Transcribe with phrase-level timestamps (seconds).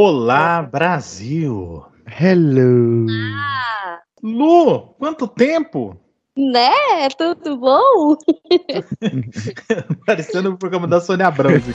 [0.00, 1.84] Olá, Brasil!
[2.06, 3.04] Hello!
[3.36, 5.98] Ah, Lu, quanto tempo?
[6.36, 7.08] né?
[7.18, 8.16] Tudo bom?
[10.06, 11.50] Parecendo o programa da Sônia Abrão.
[11.50, 11.72] assim.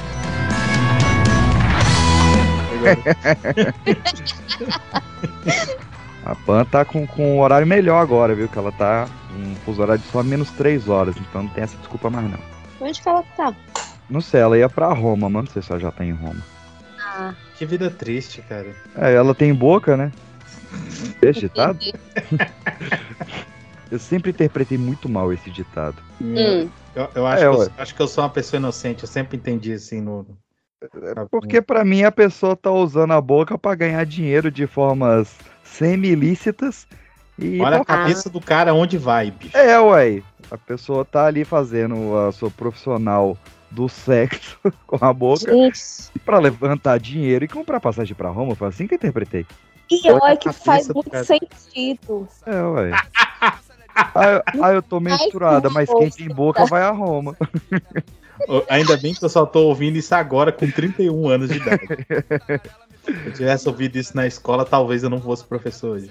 [6.26, 8.48] A Pan tá com, com um horário melhor agora, viu?
[8.48, 9.06] Que ela tá
[9.36, 12.40] um fuso horário de só menos 3 horas, então não tem essa desculpa mais não.
[12.80, 13.54] Onde que ela tá?
[14.10, 15.46] Não sei, ela ia pra Roma, mano.
[15.46, 16.53] Não sei se ela já tá em Roma.
[17.16, 18.74] Ah, Que vida triste, cara.
[18.96, 20.12] É, ela tem boca, né?
[21.22, 21.80] Esse ditado?
[23.92, 25.96] Eu sempre interpretei muito mal esse ditado.
[26.20, 26.70] hum.
[26.96, 29.36] Eu, eu acho, É, que eu, acho que eu sou uma pessoa inocente, eu sempre
[29.38, 30.26] entendi assim no.
[31.16, 35.36] na- Porque pra mim a pessoa tá usando a boca pra ganhar dinheiro de formas
[35.64, 36.88] semi-ilícitas
[37.40, 37.60] e.
[37.62, 39.56] Olha a cabeça do cara onde vai, bicho.
[39.58, 40.22] É, ué.
[40.52, 43.36] A pessoa tá ali fazendo a sua profissional
[43.74, 45.52] do sexo com a boca
[46.24, 48.56] pra levantar dinheiro e comprar passagem pra Roma.
[48.56, 49.46] Foi assim que eu interpretei.
[49.90, 51.24] pior Olha é que faz muito cara.
[51.26, 52.28] sentido.
[52.46, 52.92] É, ué.
[53.96, 57.36] Ah, eu- ah, eu tô menstruada, mas quem tem boca vai a Roma.
[58.68, 61.88] Ainda bem que eu só tô ouvindo isso agora com 31 anos de idade.
[63.06, 66.10] Se eu tivesse ouvido isso na escola, talvez eu não fosse professor hoje.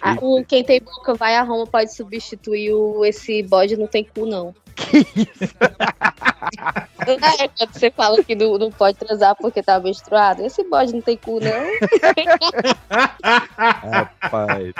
[0.00, 4.04] Ah, o quem tem boca vai a Roma pode substituir o esse bode não tem
[4.04, 4.54] cu, não.
[7.06, 11.00] É, quando você fala que não, não pode transar porque tá menstruado, esse bode não
[11.00, 11.50] tem cu, não.
[13.22, 14.74] Rapaz.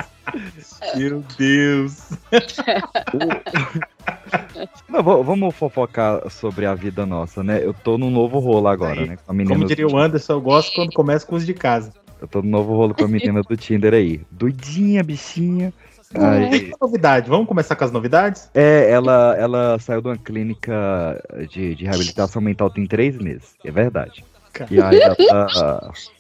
[0.94, 2.11] Meu Deus.
[4.89, 7.64] Vamos fofocar sobre a vida nossa, né?
[7.64, 9.16] Eu tô num novo rolo agora, Aí, né?
[9.24, 11.92] Com a menina Como diria o Anderson, eu gosto quando começa com os de casa.
[12.20, 14.20] Eu tô no novo rolo com a menina do Tinder aí.
[14.30, 15.72] Doidinha, bichinha.
[16.14, 18.50] Aí, Novidade, vamos começar com as novidades?
[18.55, 23.55] é, ela, ela saiu de uma clínica de, de reabilitação mental tem três meses.
[23.62, 24.24] É verdade.
[24.70, 25.16] E aí ela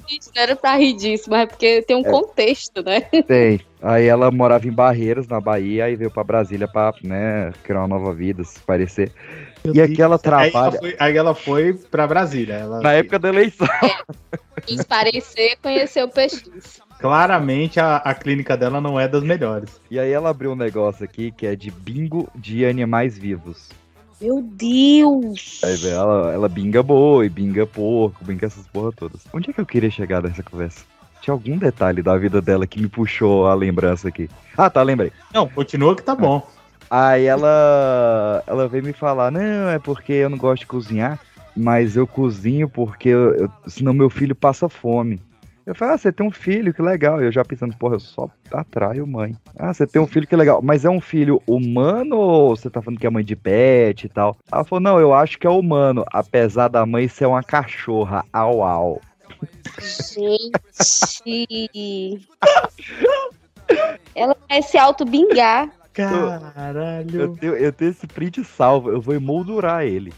[0.08, 2.10] Espero tá rir disso, mas é porque tem um É.
[2.10, 3.00] contexto, né?
[3.26, 3.60] tem.
[3.82, 7.88] Aí ela morava em Barreiros, na Bahia, aí veio pra Brasília pra, né, criar uma
[7.88, 9.12] nova vida, se parecer.
[9.72, 10.78] E aqui ela Aí ela, trabalha.
[10.78, 12.54] foi, aí ela foi pra Brasília.
[12.54, 13.66] Ela, Na época da eleição.
[14.66, 16.80] Quis parecer, conhecer o PX.
[17.00, 19.80] Claramente a, a clínica dela não é das melhores.
[19.90, 23.68] E aí ela abriu um negócio aqui que é de bingo de animais vivos.
[24.20, 25.60] Meu Deus!
[25.62, 29.20] Aí velho, ela, ela binga boi, binga porco, binga essas porra todas.
[29.32, 30.84] Onde é que eu queria chegar nessa conversa?
[31.20, 34.28] Tinha algum detalhe da vida dela que me puxou a lembrança aqui.
[34.56, 35.12] Ah, tá, lembrei.
[35.32, 36.44] Não, continua que tá bom.
[36.90, 41.18] Aí ela, ela veio me falar, não, é porque eu não gosto de cozinhar,
[41.56, 45.20] mas eu cozinho porque eu- eu- senão meu filho passa fome.
[45.66, 47.20] Eu falei, ah, você tem um filho, que legal.
[47.20, 49.36] Eu já pensando, porra, eu só atraio mãe.
[49.54, 50.62] Ah, você tem um filho, que legal.
[50.62, 54.08] Mas é um filho humano ou você tá falando que é mãe de pet e
[54.08, 54.34] tal?
[54.50, 58.24] Ela falou, não, eu acho que é humano, apesar da mãe ser uma cachorra.
[58.32, 59.02] Au, au.
[59.78, 60.48] Gente!
[64.14, 65.68] Ela vai se auto-bingar.
[66.02, 67.36] Eu Caralho.
[67.36, 70.12] tenho, eu tenho esse print salvo, eu vou emoldurar ele.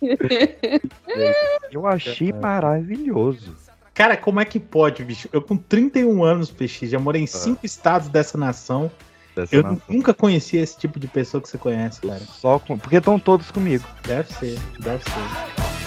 [1.70, 3.54] eu achei maravilhoso.
[3.94, 5.28] Cara, como é que pode, bicho?
[5.32, 8.90] Eu com 31 anos, PX, já morei em cinco estados dessa nação.
[9.34, 9.80] Dessa Eu nação.
[9.88, 12.20] nunca conheci esse tipo de pessoa que você conhece, cara.
[12.20, 12.76] Só com...
[12.78, 13.84] Porque estão todos comigo.
[14.06, 15.85] Deve ser, deve ser.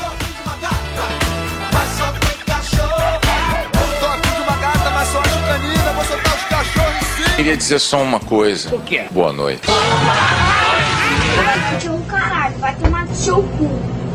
[7.40, 8.76] Queria dizer só uma coisa.
[8.76, 9.06] O quê?
[9.12, 9.62] Boa noite.
[9.66, 13.70] Vai ter um caralho, vai tomar no seu cu.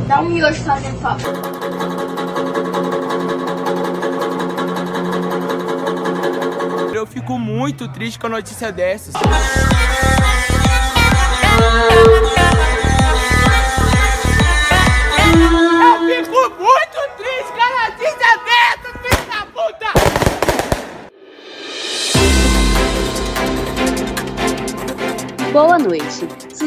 [0.07, 1.33] Dá um miojo fazendo favor.
[6.95, 9.15] Eu fico muito triste com a notícia dessas.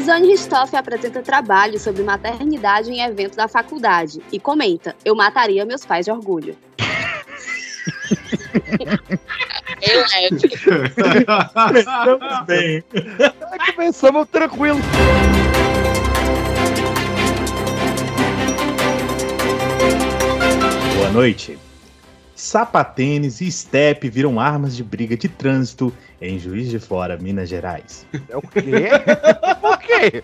[0.07, 5.85] Suzane Ristoff apresenta trabalho sobre maternidade em evento da faculdade e comenta: Eu mataria meus
[5.85, 6.57] pais de orgulho.
[9.81, 10.05] Eu.
[11.75, 12.81] Estamos bem.
[13.75, 14.79] Começamos tranquilo.
[20.95, 21.59] Boa noite.
[22.33, 25.91] Sapatênis e step viram armas de briga de trânsito
[26.21, 28.05] em Juiz de Fora, Minas Gerais.
[28.29, 28.61] É o quê?
[29.61, 30.23] Por quê?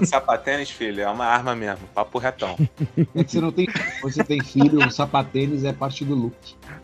[0.00, 2.56] De sapatênis, filho, é uma arma mesmo, papo retão.
[3.16, 3.66] É que você não tem.
[4.02, 6.34] Você tem filho, o sapatênis é parte do look.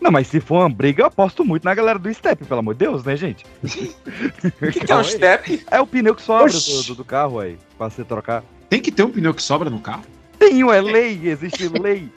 [0.01, 2.73] Não, mas se for uma briga, eu aposto muito na galera do Step, pelo amor
[2.75, 3.45] de Deus, né, gente?
[3.63, 5.65] O que, que é um step?
[5.71, 8.43] É o pneu que sobra do, do- do carro aí, pra você trocar.
[8.69, 10.03] Tem que ter um pneu que sobra no carro?
[10.39, 12.11] Tenho, é lei, existe lei.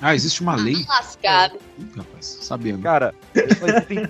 [0.00, 0.84] Ah, existe uma lei?
[0.88, 1.58] Lascado.
[1.78, 2.82] Ih, rapaz, sabendo.
[2.82, 3.14] Cara,
[3.60, 4.08] mas tem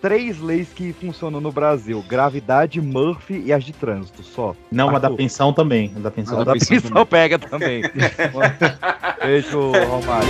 [0.00, 4.54] três leis que funcionam no Brasil: gravidade, Murphy e as de trânsito, só.
[4.70, 5.16] Não, mas da Arthur.
[5.16, 5.92] pensão também.
[5.96, 7.82] a Da pensão Ah, A da pensão pensão pega também.
[9.22, 10.28] Beijo, Romário.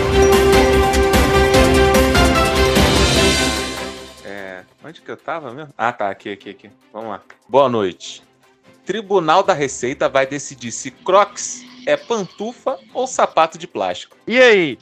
[4.25, 5.73] É, onde que eu tava mesmo?
[5.77, 6.71] Ah, tá, aqui, aqui, aqui.
[6.93, 7.21] Vamos lá.
[7.49, 8.23] Boa noite.
[8.85, 14.17] Tribunal da Receita vai decidir se Crocs é pantufa ou sapato de plástico.
[14.27, 14.79] E aí?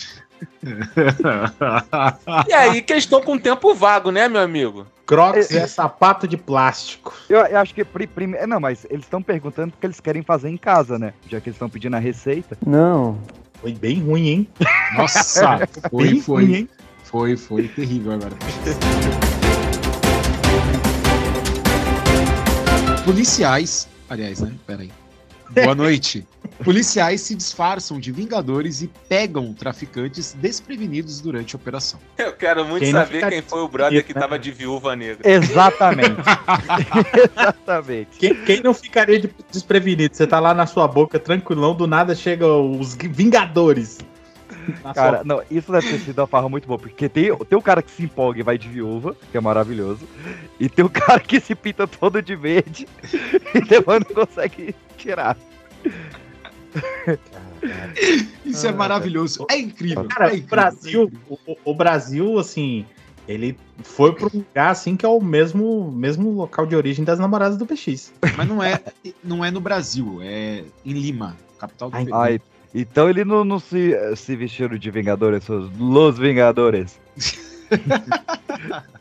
[2.48, 4.86] E aí que eles estão com tempo vago, né, meu amigo?
[5.06, 7.12] Crocs é sapato de plástico.
[7.28, 8.46] Eu, eu acho que pri- primeiro.
[8.46, 11.12] Não, mas eles estão perguntando porque eles querem fazer em casa, né?
[11.28, 12.56] Já que eles estão pedindo a receita.
[12.64, 13.18] Não.
[13.60, 14.48] Foi bem ruim, hein?
[14.96, 16.44] Nossa, foi, bem foi.
[16.44, 16.68] ruim, hein?
[17.04, 18.30] Foi, foi terrível agora.
[23.04, 23.88] Policiais.
[24.08, 24.52] Aliás, né?
[24.66, 24.90] Peraí.
[25.50, 26.24] Boa noite.
[26.64, 31.98] Policiais se disfarçam de vingadores e pegam traficantes desprevenidos durante a operação.
[32.18, 34.20] Eu quero muito Quem saber quem foi o brother que né?
[34.20, 35.28] tava de viúva negra.
[35.28, 36.20] Exatamente.
[37.40, 38.18] Exatamente.
[38.18, 40.14] Quem, quem não ficaria de- desprevenido?
[40.14, 43.98] Você tá lá na sua boca, tranquilão, do nada chegam os Vingadores.
[44.84, 47.58] Na Cara, sua- não, isso deve ter sido uma farra muito boa, porque tem, tem
[47.58, 50.06] o cara que se empolga e vai de viúva, que é maravilhoso,
[50.58, 52.86] e tem o cara que se pinta todo de verde
[53.54, 55.36] e depois não consegue tirar.
[58.44, 59.46] Isso é maravilhoso.
[59.50, 60.04] É incrível.
[60.04, 62.86] Cara, é o incrível, Brasil, é o, o Brasil, assim,
[63.28, 67.18] ele foi pra um lugar assim que é o mesmo, mesmo local de origem das
[67.18, 68.12] namoradas do PX.
[68.36, 68.80] Mas não é,
[69.22, 72.16] não é no Brasil, é em Lima, capital do Ai, Peru.
[72.16, 72.40] Ai,
[72.74, 76.98] então ele não, não se, se vestiram de Vingadores, seus Los Vingadores.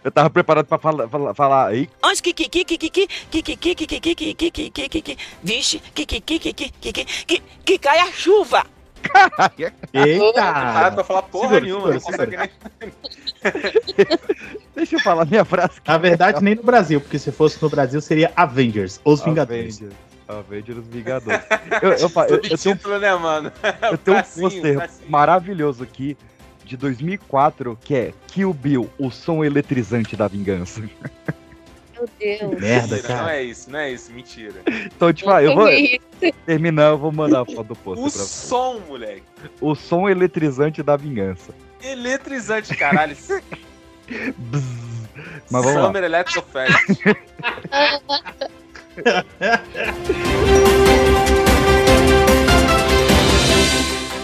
[0.03, 1.89] Eu tava preparado pra falar, aí.
[2.03, 4.51] Onde que que que que que que que que que que que que que que
[4.51, 7.99] que que que que vixe que que que que que que que que que cai
[7.99, 8.65] a chuva.
[9.35, 9.51] Para
[9.93, 10.91] Eita!
[10.91, 12.49] pra falar porra nenhuma, não segura, consegue nem.
[14.75, 15.73] Deixa eu falar minha frase.
[15.87, 19.81] Na verdade, nem no Brasil, porque se fosse no Brasil seria Avengers, os Vingadores.
[20.27, 20.85] Avengers.
[20.89, 21.41] Vingadores.
[21.81, 23.51] Eu, eu, fa- eu, eu tenho, né, mano?
[23.91, 26.15] eu tenho um pôster maravilhoso aqui
[26.69, 30.81] de 2004 que é Kill Bill, o som eletrizante da vingança.
[31.97, 32.61] Meu Deus.
[32.61, 33.35] Merda, Mentira, não cara.
[33.35, 34.53] é isso, não é isso, mentira.
[34.85, 35.67] Então, tipo, ah, eu vou
[36.45, 38.47] terminar, eu vou mandar a foto do pôster O pra você.
[38.47, 39.23] som, moleque.
[39.59, 41.53] O som eletrizante da vingança.
[41.83, 43.17] Eletrizante, caralho.
[45.51, 45.87] Mas vamos lá.
[45.87, 47.01] Summer Electro Fest.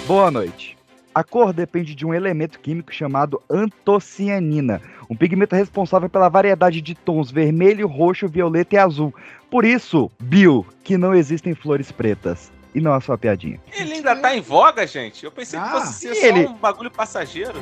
[0.08, 0.78] Boa noite.
[1.16, 6.94] A cor depende de um elemento químico chamado antocianina, um pigmento responsável pela variedade de
[6.94, 9.16] tons vermelho, roxo, violeta e azul.
[9.50, 12.52] Por isso, Bill, que não existem flores pretas.
[12.74, 13.62] E não é só piadinha.
[13.72, 15.24] Ele ainda tá em voga, gente?
[15.24, 16.48] Eu pensei que Ah, fosse ser e só ele?
[16.48, 17.54] um bagulho passageiro.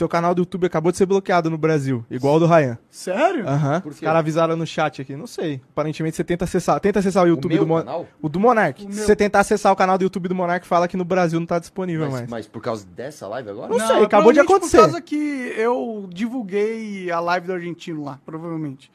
[0.00, 2.78] Seu canal do YouTube acabou de ser bloqueado no Brasil, igual o do Ryan.
[2.88, 3.46] Sério?
[3.46, 3.82] Aham.
[3.82, 5.60] Por Os caras avisaram no chat aqui, não sei.
[5.72, 6.80] Aparentemente você tenta acessar.
[6.80, 7.80] Tenta acessar o YouTube do Mon...
[7.80, 8.06] canal?
[8.22, 8.80] O do Monark.
[8.80, 9.04] O Se meu.
[9.04, 11.58] você tentar acessar o canal do YouTube do Monark, fala que no Brasil não tá
[11.58, 12.30] disponível Mas, mais.
[12.30, 13.68] mas por causa dessa live agora?
[13.68, 14.78] Não sei, acabou de acontecer.
[14.78, 18.90] Por causa que eu divulguei a live do argentino lá, provavelmente.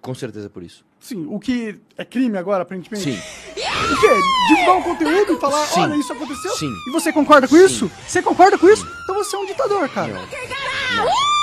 [0.00, 0.84] Com certeza por isso.
[1.00, 3.04] Sim, o que é crime agora, aparentemente.
[3.04, 3.18] Sim.
[3.18, 4.08] O quê?
[4.48, 5.80] Divulgar um conteúdo e falar, Sim.
[5.80, 6.52] olha, isso aconteceu?
[6.52, 6.72] Sim.
[6.88, 7.64] E você concorda com Sim.
[7.64, 7.90] isso?
[8.06, 8.86] Você concorda com isso?
[9.02, 10.12] Então você é um ditador, cara.
[10.12, 10.22] Não.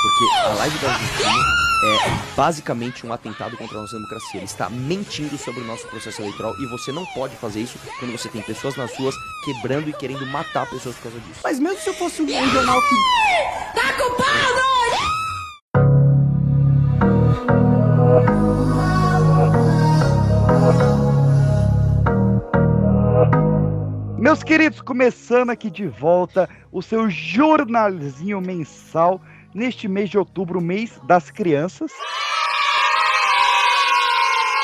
[0.01, 4.39] Porque a live da Argentina é basicamente um atentado contra a nossa democracia.
[4.39, 8.11] Ele está mentindo sobre o nosso processo eleitoral e você não pode fazer isso quando
[8.11, 11.39] você tem pessoas nas ruas quebrando e querendo matar pessoas por causa disso.
[11.43, 12.95] Mas mesmo se eu fosse um jornal que.
[13.73, 14.69] Tá culpado!
[24.17, 29.21] Meus queridos, começando aqui de volta o seu jornalzinho mensal
[29.53, 31.91] neste mês de outubro, mês das crianças.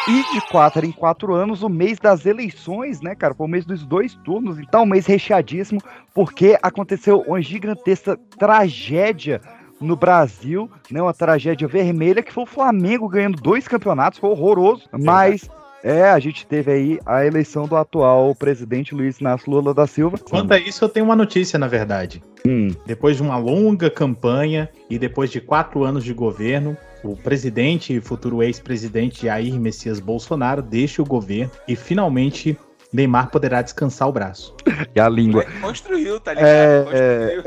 [0.08, 3.34] E de quatro em quatro anos, o mês das eleições, né, cara?
[3.34, 5.82] Foi o mês dos dois turnos, então um mês recheadíssimo,
[6.14, 9.42] porque aconteceu uma gigantesca tragédia
[9.79, 11.01] no Brasil, né?
[11.01, 15.50] Uma tragédia vermelha, que foi o Flamengo ganhando dois campeonatos, foi horroroso, mas
[15.84, 20.17] é, a gente teve aí a eleição do atual presidente Luiz Inácio Lula da Silva.
[20.17, 22.24] Quanto a isso, eu tenho uma notícia, na verdade.
[22.48, 27.96] Hum, Depois de uma longa campanha e depois de quatro anos de governo, o presidente
[27.96, 32.58] e futuro ex-presidente Jair Messias Bolsonaro deixa o governo e finalmente
[32.96, 34.56] Neymar poderá descansar o braço.
[34.96, 35.46] E a língua.
[35.60, 36.48] Construiu, tá ligado?
[36.48, 37.44] É, Construiu.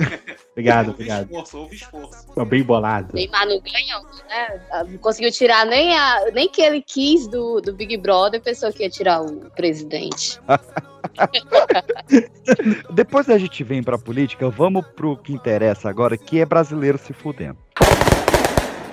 [0.53, 1.25] Obrigado, Houve obrigado.
[1.25, 2.27] esforço, houve esforço.
[2.35, 3.15] Tô bem bolado.
[3.15, 4.61] Neymar não ganhou, né?
[4.91, 8.83] Não conseguiu tirar nem, a, nem que ele quis do, do Big Brother, pensou que
[8.83, 10.39] ia tirar o presidente.
[12.93, 17.15] Depois da gente vir pra política, vamos pro que interessa agora, que é brasileiro se
[17.15, 17.57] fudendo.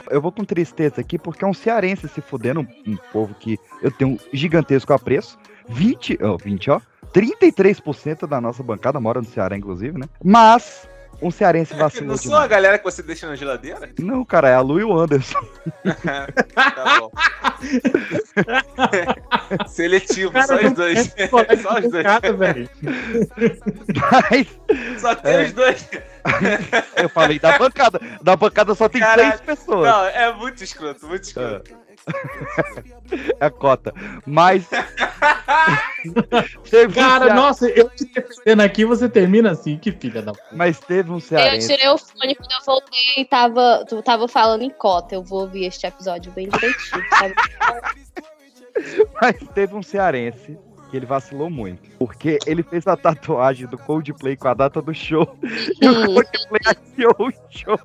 [0.09, 3.59] Eu vou com tristeza aqui porque é um cearense se fudendo, um, um povo que
[3.81, 5.37] eu tenho um gigantesco apreço.
[5.69, 6.81] 20, ó, 20, ó.
[7.13, 10.05] 33% da nossa bancada mora no Ceará, inclusive, né?
[10.23, 10.87] Mas
[11.21, 13.89] um cearense vacilou Não sou a galera que você deixa na geladeira?
[13.99, 15.39] Não, cara, é a Lu e o Anderson.
[16.53, 17.09] tá bom.
[19.67, 21.13] Seletivo, Cara, só os dois.
[21.15, 22.37] é só os dois.
[22.37, 22.69] velho.
[24.11, 24.47] Mas
[24.99, 25.43] Só tem É.
[25.45, 25.89] os dois.
[26.97, 27.99] eu falei da bancada.
[28.21, 29.29] Da bancada só tem Caralho.
[29.39, 29.89] três pessoas.
[29.89, 31.71] Não, é muito escroto, muito escroto.
[31.71, 31.84] É
[33.39, 33.93] a cota.
[34.25, 34.67] Mas.
[36.05, 40.45] um Cara, cea- nossa, eu te defendendo aqui, você termina assim, que filha da puta.
[40.51, 41.67] Mas teve um Eu cearense.
[41.67, 45.15] tirei o fone quando eu voltei e tava, tu tava falando em cota.
[45.15, 47.33] Eu vou ouvir este episódio bem direitinho, sabe?
[49.21, 50.57] Mas teve um cearense
[50.91, 51.89] que ele vacilou muito.
[51.97, 55.37] Porque ele fez a tatuagem do Coldplay com a data do show.
[55.81, 56.05] E o.
[56.13, 57.79] Coldplay adiou o show.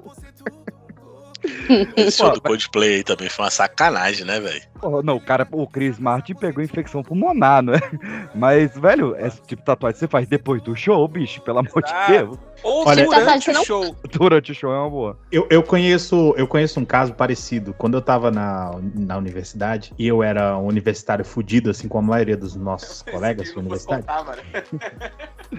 [1.96, 4.62] Esse show do Coldplay aí também foi uma sacanagem, né, velho?
[5.04, 7.78] Não, o cara, o Chris Martin pegou infecção pulmonar, né?
[8.34, 11.92] Mas, velho, esse tipo de tatuagem você faz depois do show, bicho, pelo amor de
[11.92, 12.38] Ah, Deus.
[12.62, 13.96] Ou Olha- durante o show.
[14.12, 15.18] Durante o show é uma boa.
[15.32, 17.74] Eu, eu conheço eu conheço um caso parecido.
[17.76, 22.10] Quando eu tava na, na universidade, e eu era um universitário fudido, assim como a
[22.14, 24.06] maioria dos nossos colegas da Não universidade,
[24.52, 24.62] né?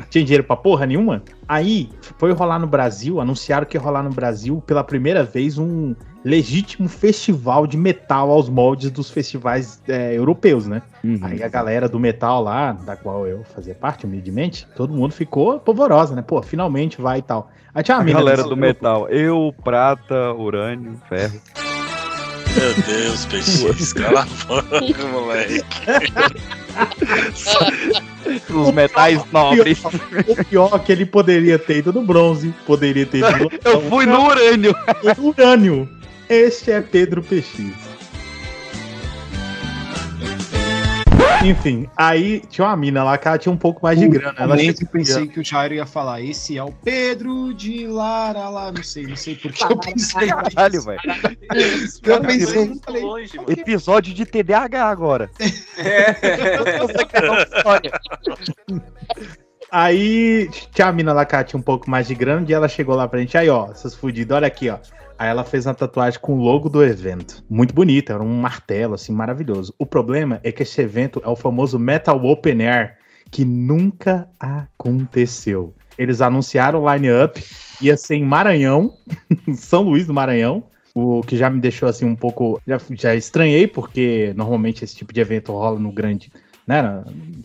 [0.10, 1.24] tinha dinheiro pra porra nenhuma.
[1.48, 5.96] Aí foi rolar no Brasil, anunciaram que ia rolar no Brasil pela primeira vez um
[6.24, 10.82] legítimo festival de metal aos moldes dos festivais é, europeus, né?
[11.04, 11.20] Uhum.
[11.22, 15.60] Aí a galera do metal lá, da qual eu fazia parte, humildemente, todo mundo ficou
[15.60, 16.22] polvorosa, né?
[16.22, 17.50] Pô, finalmente vai e tal.
[17.74, 19.10] Aí tinha A mina galera do grupo, metal.
[19.10, 21.42] Eu, prata, urânio, ferro.
[22.54, 25.64] Meu Deus, PX, cala a boca, moleque.
[28.54, 29.82] Os metais nobres.
[30.28, 34.06] O pior que ele poderia ter ido no bronze, poderia ter ido no Eu fui
[34.06, 34.76] no urânio.
[35.18, 36.01] no urânio.
[36.32, 37.60] Este é Pedro PX.
[41.44, 44.36] Enfim, aí tinha uma mina lá que ela tinha um pouco mais de grana.
[44.38, 48.48] Ela chegou- eu pensei que o Jairo ia falar, esse é o Pedro de Lara
[48.48, 51.02] lá, não sei, não sei por que eu pensei Caralho, velho.
[52.06, 52.72] Eu pensei,
[53.02, 53.32] longe.
[53.50, 55.30] Episódio de TDAH agora.
[59.70, 62.70] Aí tinha a mina lá que ela tinha um pouco mais de grana e ela
[62.70, 63.38] chegou lá pra gente.
[63.38, 64.78] Aí, ó, essas fudidas, olha aqui, ó.
[65.22, 67.44] Aí ela fez uma tatuagem com o logo do evento.
[67.48, 69.72] Muito bonita, era um martelo, assim, maravilhoso.
[69.78, 72.98] O problema é que esse evento é o famoso Metal Open Air,
[73.30, 75.76] que nunca aconteceu.
[75.96, 77.40] Eles anunciaram o line-up,
[77.80, 78.98] ia ser em Maranhão,
[79.54, 80.64] São Luís do Maranhão.
[80.96, 82.60] O que já me deixou assim um pouco.
[82.68, 86.32] Já, já estranhei, porque normalmente esse tipo de evento rola no grande.
[86.66, 87.04] Né,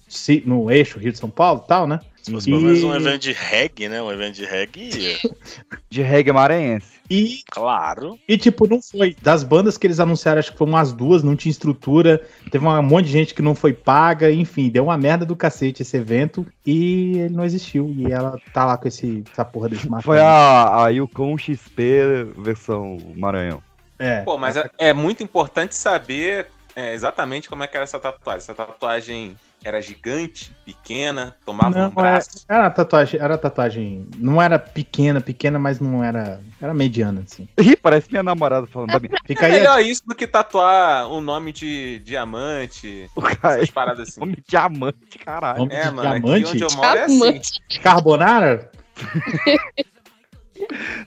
[0.08, 2.00] se- no eixo Rio de São Paulo e tal, né?
[2.22, 4.00] Se fosse pelo menos um E- evento de reggae, né?
[4.00, 5.18] Um evento de reggae.
[5.90, 6.95] De reggae maranhense.
[7.08, 8.18] E, claro.
[8.28, 9.16] e, tipo, não foi.
[9.22, 12.26] Das bandas que eles anunciaram, acho que foram umas duas, não tinha estrutura.
[12.50, 14.30] Teve um monte de gente que não foi paga.
[14.30, 16.46] Enfim, deu uma merda do cacete esse evento.
[16.64, 17.92] E ele não existiu.
[17.96, 20.16] E ela tá lá com esse, essa porra desse martelo.
[20.16, 23.62] Foi a, a Yukon XP versão Maranhão.
[23.98, 24.22] É.
[24.22, 28.38] Pô, mas é, é muito importante saber é, exatamente como é que era essa tatuagem.
[28.38, 29.36] Essa tatuagem
[29.66, 32.44] era gigante, pequena, tomava um Não, é, braço.
[32.48, 34.06] era tatuagem, era tatuagem.
[34.16, 36.40] Não era pequena, pequena, mas não era.
[36.60, 37.48] Era mediana, assim.
[37.58, 39.10] Ih, parece minha namorada falando da minha.
[39.26, 39.54] Fica É aí.
[39.54, 44.20] a- melhor isso do que tatuar o nome de diamante, O cara essas paradas assim.
[44.20, 45.58] Nome diamante, caralho.
[45.58, 46.50] Nome É, de mano, aqui diamante?
[46.52, 47.18] onde eu moro é assim.
[47.18, 47.60] Diamante.
[47.82, 48.70] Carbonara?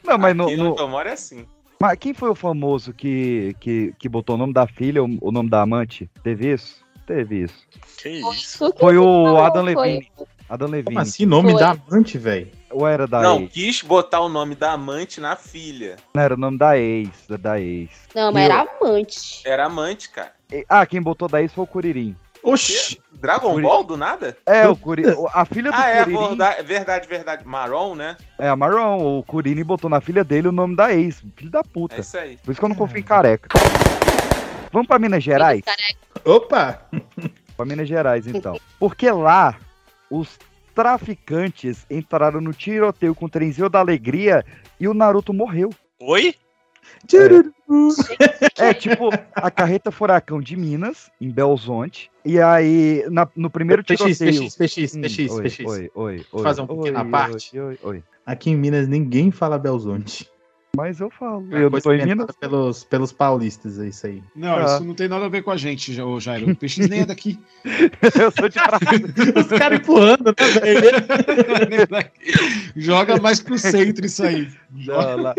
[0.04, 1.46] Não, mas no, Aqui no- onde eu moro é assim.
[1.82, 5.32] Mas quem foi o famoso que, que, que botou o nome da filha, o, o
[5.32, 6.10] nome da amante?
[6.22, 6.84] Teve isso?
[7.10, 7.56] Teve isso.
[7.98, 8.72] Que isso?
[8.80, 9.74] Foi o Adam foi.
[9.74, 10.12] Levine.
[10.48, 10.86] Adam Levine.
[10.86, 11.26] Como assim?
[11.26, 11.60] Nome Foi.
[11.60, 12.52] da amante, velho?
[12.70, 13.52] Ou era da Não, ex?
[13.52, 15.96] quis botar o nome da amante na filha.
[16.14, 17.10] Não, era o nome da ex.
[17.28, 17.90] Da, da ex.
[18.14, 19.42] Não, mas era amante.
[19.44, 20.34] Era amante, cara.
[20.54, 22.16] E- Ah, quem botou da ex foi o Curirim.
[22.44, 23.02] Oxi!
[23.12, 24.38] Dragon Curi- Ball do nada?
[24.46, 25.16] É, o Curirim.
[25.34, 26.28] A filha do Ah, é, Curirim.
[26.28, 27.44] verdade, verdade, verdade.
[27.48, 28.18] Maron, né?
[28.38, 29.18] É a Marron.
[29.18, 31.24] O Curirim botou na filha dele o nome da ex.
[31.36, 31.96] Filho da puta.
[31.96, 32.38] É isso aí.
[32.38, 33.50] Por isso que eu não confio em careca.
[34.72, 35.64] Vamos pra Minas Gerais?
[36.26, 36.82] Opa!
[37.56, 38.58] Pra Minas Gerais, então.
[38.80, 39.58] Porque lá,
[40.10, 40.40] os
[40.74, 44.46] traficantes entraram no tiroteio com o trenzinho da alegria
[44.80, 45.70] e o Naruto morreu.
[46.00, 46.34] Oi?
[48.58, 52.10] É tipo a carreta furacão de Minas, em Belzonte.
[52.24, 54.44] E aí, na- no primeiro PX, tiroteio.
[54.44, 55.60] PX, PX, Hum, PX, oi, PX.
[55.66, 56.44] Oi, oi, oi.
[56.44, 57.60] Fazer um oi, parte.
[57.60, 60.30] Oi, oi, Aqui em Minas ninguém fala Belzonte.
[60.78, 61.48] Mas eu falo.
[61.52, 62.28] É eu tô em Minas.
[62.40, 64.24] Pelos, pelos paulistas, é isso aí.
[64.36, 64.66] Não, Ah.
[64.66, 66.52] isso não tem nada a ver com a gente, Jairo.
[66.52, 67.40] O PX nem é daqui.
[67.66, 68.60] eu sou de
[69.40, 70.26] Os caras empurrando,
[71.90, 72.12] né?
[72.76, 74.48] Joga mais pro centro isso aí.
[74.72, 75.36] Não, lá-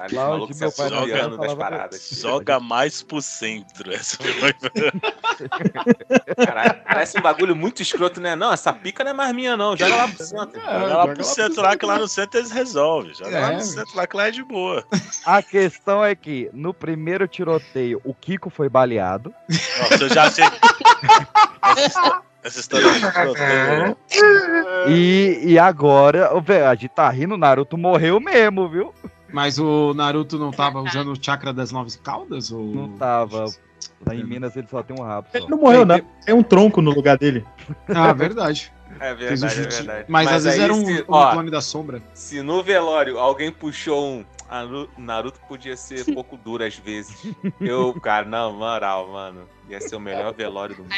[0.00, 2.08] Caralho, Lá maluco meu pai das falava- paradas.
[2.12, 3.92] Joga mais pro centro.
[3.92, 4.54] Essa foi...
[6.46, 8.34] Caralho, parece um bagulho muito escroto, né?
[8.34, 9.76] Não, essa pica não é mais minha, não.
[9.76, 10.60] Joga lá pro centro.
[10.60, 13.14] Joga lá pro centro lá, que lá no centro eles resolvem.
[13.14, 13.56] Joga lá É.
[13.56, 14.84] no centro lá, que lá é de boa.
[15.24, 19.34] A questão é que no primeiro tiroteio o Kiko foi baleado.
[19.80, 20.44] Nossa, eu já sei.
[21.62, 23.96] Essa, histó- essa história é escrota,
[24.88, 28.94] E, e agora, velho, a gente tá rindo, o Naruto morreu mesmo, viu?
[29.32, 32.50] Mas o Naruto não tava usando o chakra das nove caudas?
[32.50, 32.64] Ou...
[32.64, 33.46] Não tava.
[34.06, 35.28] Lá em Minas ele só tem um rabo.
[35.30, 35.38] Só.
[35.38, 36.00] Ele não morreu, não.
[36.24, 37.44] Tem um tronco no lugar dele.
[37.88, 38.72] Ah, verdade.
[38.98, 39.78] É verdade, é jutsu.
[39.78, 40.04] verdade.
[40.08, 42.02] Mas, às vezes era um, se, um ó, clone da sombra.
[42.12, 44.24] se no velório alguém puxou um.
[44.98, 47.24] Naruto podia ser pouco duro às vezes.
[47.60, 49.42] Eu, cara, não, moral, mano.
[49.68, 50.92] Ia ser o melhor velório do mundo.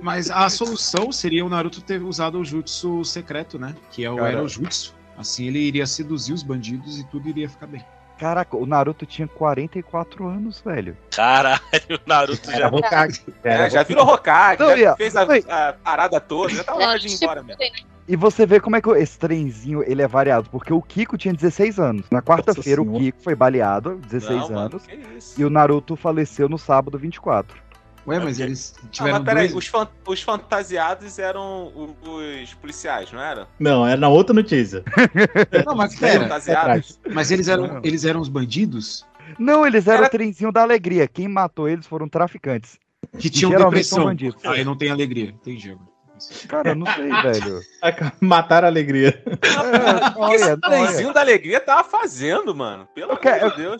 [0.00, 3.74] Mas a solução seria o Naruto ter usado o jutsu secreto, né?
[3.90, 4.32] Que é o Cara.
[4.32, 4.94] Erojutsu.
[5.16, 7.84] Assim ele iria seduzir os bandidos e tudo iria ficar bem.
[8.18, 10.96] Caraca, o Naruto tinha 44 anos, velho.
[11.14, 12.68] Caralho, o Naruto já.
[12.68, 13.22] Hokage.
[13.44, 16.98] É, já virou Hokage, Não, já ia- fez a, a parada toda, já tá hora
[16.98, 17.62] de ir embora mesmo.
[18.08, 21.34] E você vê como é que esse trenzinho ele é variado, porque o Kiko tinha
[21.34, 22.06] 16 anos.
[22.10, 22.90] Na quarta-feira o.
[22.98, 25.40] Kiko foi baleado, 16 Não, mano, anos, que isso.
[25.40, 27.65] e o Naruto faleceu no sábado 24.
[28.06, 29.64] Ué, mas eles Ah, tiveram mas peraí, dois...
[29.64, 31.72] os, fan- os fantasiados eram
[32.02, 33.48] os policiais, não era?
[33.58, 34.84] Não, é na outra notícia.
[35.66, 36.20] Não, mas Os pera.
[36.20, 37.00] fantasiados.
[37.12, 37.80] Mas eles eram, Não.
[37.82, 39.04] eles eram os bandidos
[39.38, 41.08] Não, eles eram Era- o trenzinho da alegria.
[41.08, 42.78] Quem matou eles foram traficantes.
[43.18, 44.04] que tinham geralmente são depressão.
[44.34, 44.44] bandidos.
[44.58, 45.30] Aí não tem alegria.
[45.30, 45.76] Entendi.
[46.48, 47.60] Cara, eu não sei, velho.
[48.20, 49.22] Mataram a alegria.
[49.26, 50.58] É, O olha,
[50.90, 52.88] esse da alegria tava fazendo, mano?
[52.94, 53.76] Pelo Eu quero- amor de Deus.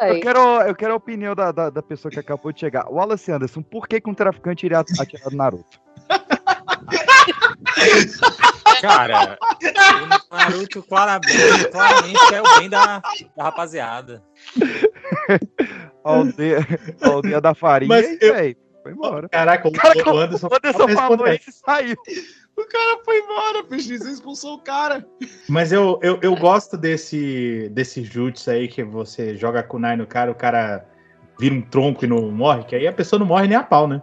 [0.00, 2.86] É, Eu quero, eu quero a opinião da, da, da pessoa que acabou de chegar.
[2.88, 5.80] Wallace Anderson, por que, que um traficante iria atirar no Naruto?
[8.80, 9.38] Cara,
[10.30, 13.00] o Naruto claramente, claramente é o bem da,
[13.36, 14.22] da rapaziada.
[16.04, 16.66] A aldeia,
[17.02, 19.28] aldeia da farinha, Mas e, eu- véi, foi embora.
[19.28, 21.96] Caraca, o, Cara, o Anderson, o Anderson falou isso e saiu.
[22.56, 23.98] O cara foi embora, peixe.
[23.98, 25.06] Você expulsou o cara.
[25.48, 30.30] Mas eu, eu, eu gosto desse, desse jutsu aí que você joga kunai no cara,
[30.30, 30.86] o cara
[31.38, 33.88] vira um tronco e não morre, que aí a pessoa não morre nem a pau,
[33.88, 34.02] né?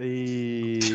[0.00, 0.78] E...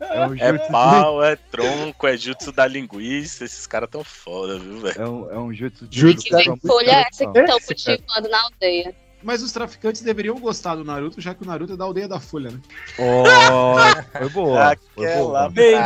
[0.00, 3.44] é um É pau, é tronco, é jutsu da linguiça.
[3.44, 5.02] Esses caras tão foda, viu, velho?
[5.02, 8.42] é um, é um jutsu de Jutsu Que folha é essa que estão cultivando na
[8.44, 8.94] aldeia.
[9.22, 12.18] Mas os traficantes deveriam gostar do Naruto, já que o Naruto é da aldeia da
[12.18, 12.58] Folha, né?
[12.98, 13.74] Ó,
[14.18, 14.76] foi boa.
[14.94, 15.50] Foi Aquela boa.
[15.50, 15.78] Bem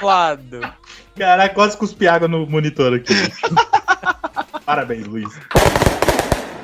[0.00, 0.60] bolado.
[1.16, 3.12] Caraca, quase cuspi água no monitor aqui.
[4.64, 5.28] Parabéns, Luiz.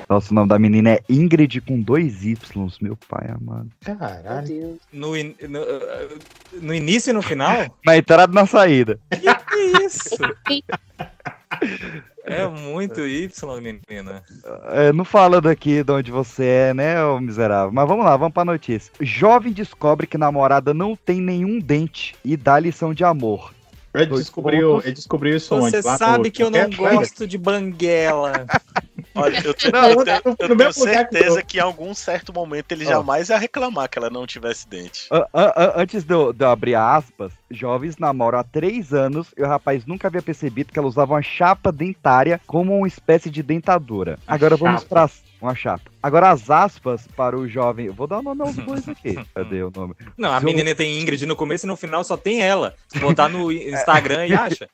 [0.09, 2.39] Nossa, o nome da menina é Ingrid com dois Ys,
[2.81, 3.71] meu pai amado.
[3.83, 4.79] Caralho.
[4.93, 6.19] No, in- no, uh,
[6.61, 7.75] no início e no final?
[7.85, 8.99] Na entrada e na saída.
[9.11, 10.17] Que isso?
[12.25, 14.23] É muito Y, menina.
[14.71, 17.73] É, não fala daqui de onde você é, né, ô miserável?
[17.73, 18.93] Mas vamos lá, vamos pra notícia.
[19.01, 23.53] Jovem descobre que namorada não tem nenhum dente e dá lição de amor.
[23.95, 25.99] Ele descobriu, ele descobriu isso Você onde?
[25.99, 28.47] Sabe que eu não gosto de banguela.
[29.15, 32.73] Olha, eu tenho, Não, eu eu- tenho- eu- tenho certeza que em algum certo momento
[32.73, 32.89] ele Ó.
[32.89, 35.07] jamais ia reclamar que ela não tivesse dente.
[35.11, 39.29] A- a- a- antes de eu, de eu abrir aspas, jovens namoram há três anos
[39.37, 43.31] e o rapaz nunca havia percebido que ela usava uma chapa dentária como uma espécie
[43.31, 44.19] de dentadura.
[44.27, 45.09] Agora vamos chapa.
[45.09, 45.11] pra.
[45.43, 45.91] Uma chapa.
[46.01, 47.87] Agora as aspas para o jovem.
[47.87, 49.19] Eu vou dar o nome aos dois aqui.
[49.35, 49.95] Cadê o nome?
[50.17, 52.75] Não, a Se eu- menina tem Ingrid no começo e no final só tem ela.
[52.87, 54.69] Se botar no Instagram e acha.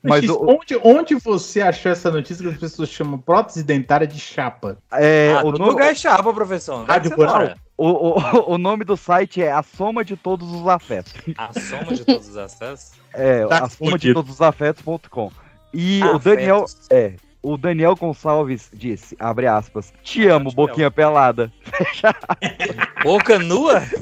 [0.00, 4.20] Mas o- onde, onde você achou essa notícia que as pessoas chamam prótese dentária de
[4.20, 4.78] chapa?
[4.92, 6.86] É, ah, o, todo nome, lugar é chapa, professor.
[6.86, 7.54] Vai Rádio Rural.
[7.76, 11.12] o, o, o nome do site é A Soma de Todos os Afetos.
[11.36, 12.92] A soma de todos os acessos.
[13.12, 15.32] É, Tá a soma de todos os afetos.com.
[15.74, 16.86] E Ah, o Daniel, Afetos.
[16.90, 21.52] é, o Daniel Gonçalves disse, abre aspas, te amo, te boquinha pelada.
[23.02, 23.82] Boca nua?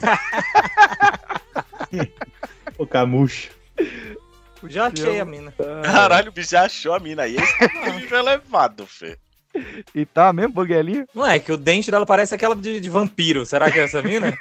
[2.78, 3.50] O Camucho.
[4.68, 5.52] Já achei a mina.
[5.82, 7.36] Caralho, o bicho já achou a mina aí.
[7.36, 9.18] Esse é nível elevado, Fê.
[9.94, 11.06] E tá mesmo, buguelinho?
[11.14, 13.44] Não é que o dente dela parece aquela de, de vampiro.
[13.44, 14.32] Será que é essa mina?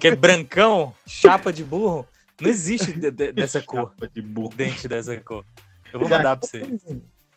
[0.00, 2.06] Que é brancão, chapa de burro.
[2.40, 3.92] Não existe de- de- dessa cor.
[3.94, 4.52] Chapa de burro.
[4.54, 5.44] Dente dessa cor.
[5.92, 6.62] Eu vou mandar pra você.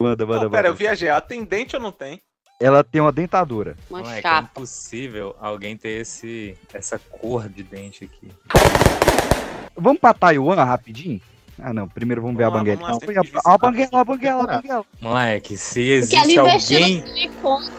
[0.02, 0.80] Manda, manda, Não, pera, eu manda.
[0.80, 1.10] viajei.
[1.10, 2.22] Ela tem dente ou não tem?
[2.60, 3.76] Ela tem uma dentadura.
[3.90, 8.32] Moleque, é impossível alguém ter esse, essa cor de dente aqui.
[9.76, 11.20] Vamos pra Taiwan rapidinho?
[11.60, 11.88] Ah, não.
[11.88, 12.78] Primeiro vamos ver a lá, banguela.
[12.82, 14.86] vamos lá, tem que Ó, a banguela, a banguela, a banguela.
[15.00, 16.60] Moleque, se existe alguém.
[16.60, 17.70] silicone.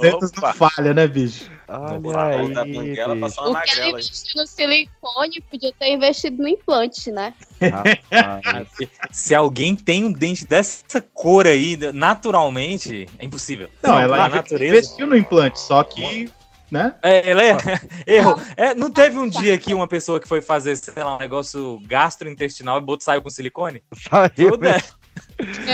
[0.00, 1.50] Dedos não falha, né, bicho?
[1.68, 3.20] Olha da aí, banguela bicho.
[3.20, 3.84] passou uma magrela.
[3.84, 3.92] aí.
[3.92, 7.34] investiu no silicone, podia ter investido no implante, né?
[7.60, 8.68] Rapaz.
[9.10, 13.68] Se, alguém tem um dente dessa cor aí, naturalmente, é impossível.
[13.82, 14.78] Não, ela a natureza.
[14.78, 16.30] investiu no implante, só que,
[16.70, 16.94] né?
[17.02, 17.56] É, ela é.
[18.06, 18.40] Erro.
[18.56, 21.80] É, não teve um dia que uma pessoa que foi fazer, sei lá, um negócio
[21.86, 23.82] gastrointestinal e botou saiu com silicone?
[23.96, 24.82] Saiu, Tudo é.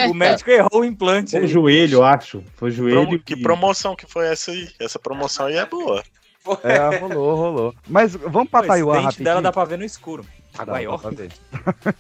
[0.09, 1.33] O médico errou o implante.
[1.33, 2.43] Foi o joelho, eu acho.
[2.57, 3.03] Foi o joelho.
[3.03, 4.69] Promo- que promoção que foi essa aí?
[4.81, 6.03] Essa promoção aí é boa.
[6.65, 7.75] É, rolou, rolou.
[7.89, 9.25] Mas vamos pra Pô, Taiwan dente rapidinho.
[9.25, 10.25] dela dá pra ver no escuro.
[10.57, 10.97] Dá, Aguaió.
[10.97, 11.31] dá ver.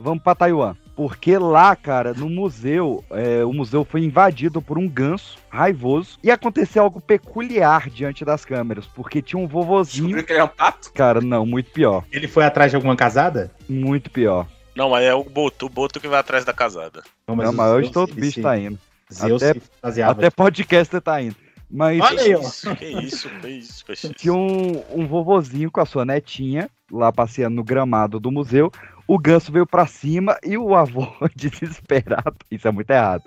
[0.00, 0.76] Vamos pra Taiwan.
[0.94, 6.30] Porque lá, cara, no museu, é, o museu foi invadido por um ganso raivoso e
[6.30, 10.04] aconteceu algo peculiar diante das câmeras, porque tinha um vovozinho.
[10.06, 10.92] Descobriu que ele é um pato?
[10.92, 12.04] Cara, não, muito pior.
[12.12, 13.50] Ele foi atrás de alguma casada?
[13.68, 14.46] Muito pior.
[14.78, 17.02] Não, mas é o Boto, o Boto que vai atrás da casada.
[17.26, 18.78] Não, não, o mas hoje todo bicho tá indo.
[19.12, 19.60] Zeus Até,
[19.92, 21.34] se até de- podcast tá indo.
[21.68, 22.40] Mas Olha aí, ó.
[22.40, 24.08] Isso, que isso, que isso, peixe.
[24.14, 28.70] tinha um, um vovozinho com a sua netinha lá passeando no gramado do museu.
[29.06, 33.24] O ganso veio pra cima e o avô, desesperado, isso é muito errado.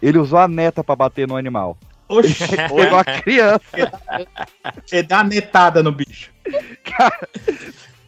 [0.00, 1.76] Ele usou a neta pra bater no animal.
[2.08, 3.92] Oxi, pegou a criança.
[4.90, 6.30] Ele dá netada no bicho.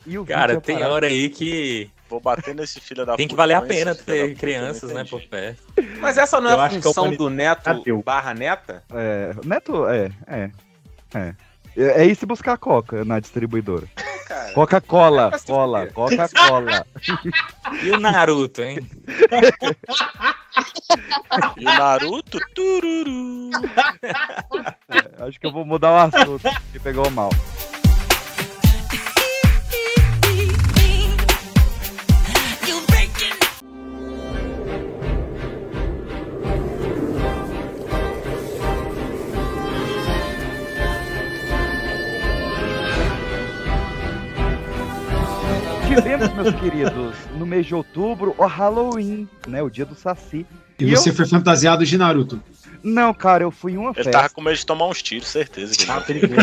[0.06, 0.94] E o Cara, vídeo é tem parado.
[0.94, 4.34] hora aí que Vou bater nesse filho da tem que puta, valer a pena ter
[4.36, 5.62] crianças, né, por perto.
[6.00, 8.02] Mas essa não é Eu a função do neto bateu.
[8.02, 8.82] barra neta?
[8.90, 10.50] É, Neto, é, é,
[11.14, 11.34] é.
[11.76, 13.86] É isso buscar coca na distribuidora.
[14.52, 15.86] Coca-Cola, É cola.
[15.88, 16.86] Coca-Cola.
[17.82, 18.78] E o Naruto, hein?
[21.56, 23.50] E o Naruto, tururu.
[25.20, 26.42] Acho que eu vou mudar o assunto,
[26.72, 27.30] que pegou mal.
[46.02, 49.62] Tivemos, meus queridos, no mês de outubro, o Halloween, né?
[49.62, 50.46] O dia do Saci.
[50.78, 52.40] E E você eu- foi fantasiado de Naruto.
[52.82, 54.10] Não, cara, eu fui em uma Ele festa.
[54.12, 55.74] tava com medo de tomar uns tiros, certeza.
[55.74, 56.02] Que Ah, não.
[56.02, 56.36] perigoso.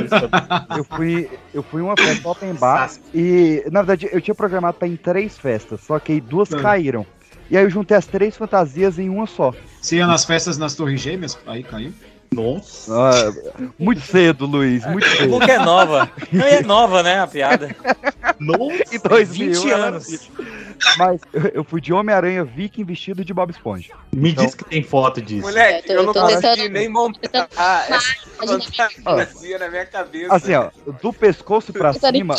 [0.78, 4.78] Eu fui, eu fui em uma festa open bar e, na verdade, eu tinha programado
[4.78, 6.60] pra ir em três festas, só que aí duas Ah.
[6.62, 7.06] caíram.
[7.50, 9.54] E aí eu juntei as três fantasias em uma só.
[9.80, 11.38] Você ia nas festas nas Torres Gêmeas?
[11.48, 11.94] Aí caiu.
[12.36, 12.94] Nossa.
[12.94, 13.34] Ah,
[13.80, 15.30] muito cedo, Luiz, muito cedo.
[15.32, 16.10] Porque é nova.
[16.32, 17.76] Não é nova, né, a piada?
[18.92, 20.30] Em 2000, 20 ela- anos.
[20.98, 21.22] Mas
[21.54, 23.94] eu- fui de Homem-Aranha Viking vestido de Bob Esponja.
[24.14, 25.42] Me Então- diz que tem foto disso.
[25.48, 29.86] Moleque, Eu tô- eu não tô consegui tentando- nem montar essa Imagina- fantasia na minha
[29.86, 30.36] cabeça.
[30.36, 30.70] Assim, ó,
[31.02, 32.36] do pescoço pra cima,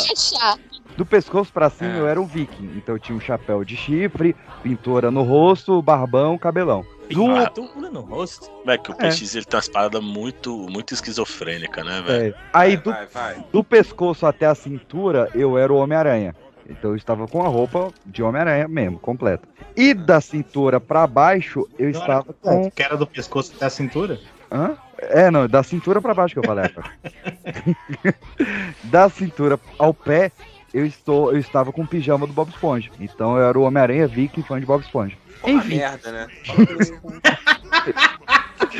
[0.95, 1.99] do pescoço pra cima É.
[1.99, 2.71] eu era um Viking.
[2.75, 6.85] Então eu tinha um chapéu de chifre, pintura no rosto, barbão, cabelão.
[7.09, 8.49] Do, Pintura no rosto.
[8.65, 9.09] Moleque, o É.
[9.09, 12.35] PX ele tem umas paradas muito, muito esquizofrênicas, né, velho?
[12.35, 13.45] é, aí Vai, do vai, vai.
[13.51, 16.35] Do pescoço até a cintura, eu era o Homem-Aranha.
[16.69, 19.47] Então eu estava com a roupa de Homem-Aranha mesmo, completa.
[19.75, 22.69] E da cintura pra baixo, eu estava com.
[22.71, 24.19] Que era do pescoço até a cintura?
[24.51, 24.75] Hã?
[24.99, 26.65] É, não, da cintura pra baixo que eu falei.
[28.83, 30.31] da cintura ao pé,
[30.73, 32.89] eu, estou, eu estava com o pijama do Bob Esponja.
[32.99, 35.15] Então eu era o Homem-Aranha Viking fã de Bob Esponja.
[35.41, 35.77] Pô, Enfim.
[35.77, 36.27] merda, né?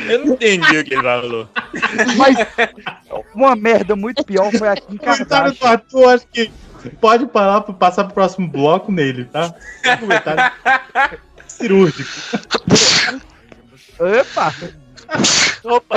[0.08, 1.48] Eu não entendi o que ele falou.
[2.16, 2.36] Mas
[3.34, 5.70] uma merda muito pior foi aqui em Comentário do Kardashian.
[5.70, 6.50] Arthur, acho que
[7.00, 9.54] pode parar pra passar pro próximo bloco nele, tá?
[9.98, 10.52] Comentário
[11.46, 12.10] cirúrgico.
[13.98, 14.54] Opa!
[15.64, 15.96] Opa!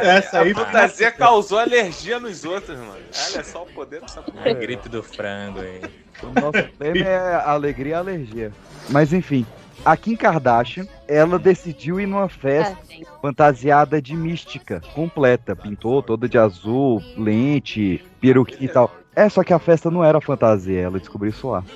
[0.00, 2.96] Essa aí a fantasia causou alergia nos outros, mano.
[3.32, 5.80] Olha só o poder dessa A É gripe do frango aí.
[6.22, 8.52] O nosso tema é alegria e alergia.
[8.88, 9.46] Mas enfim,
[9.84, 13.02] a Kim Kardashian, ela decidiu ir numa festa sim.
[13.20, 15.56] fantasiada de mística completa.
[15.56, 19.01] Pintou toda de azul, lente, peruquinha e tal.
[19.14, 21.62] É, só que a festa não era fantasia, ela descobriu isso lá.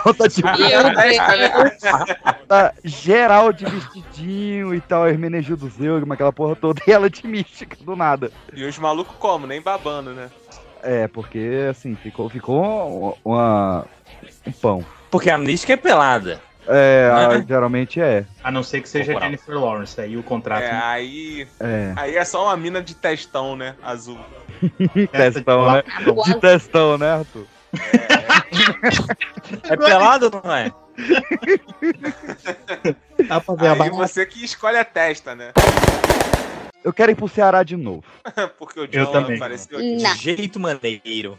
[0.00, 1.78] Então tá tipo, Meu Deus.
[2.48, 7.76] tá geral de vestidinho e tal, Hermenegildo Zeugma, aquela porra toda, e ela de mística,
[7.80, 8.30] do nada.
[8.52, 9.46] E os malucos como?
[9.46, 10.30] Nem babando, né?
[10.82, 13.84] É, porque assim, ficou, ficou uma,
[14.46, 14.84] um pão.
[15.10, 16.40] Porque a mística é pelada.
[16.68, 17.44] É, a- Né?
[17.48, 18.24] geralmente é.
[18.44, 19.30] A não ser que seja Corporal.
[19.30, 20.62] Jennifer Lawrence, aí o contrato.
[20.62, 21.48] É, aí.
[21.58, 21.92] É.
[21.96, 23.74] Aí é só uma mina de testão, né?
[23.82, 24.18] Azul.
[25.12, 25.82] Testão, né?
[26.24, 27.46] De testão, né, Arthur?
[29.68, 30.70] É pelado ou não é?
[33.28, 33.90] Dá pra ver a Aí barra.
[33.90, 35.52] você que escolhe a testa, né?
[36.84, 38.04] Eu quero ir pro Ceará de novo.
[38.58, 39.36] Porque o Eu John também.
[39.36, 39.96] apareceu aqui.
[40.02, 40.12] Não.
[40.14, 41.36] De jeito maneiro.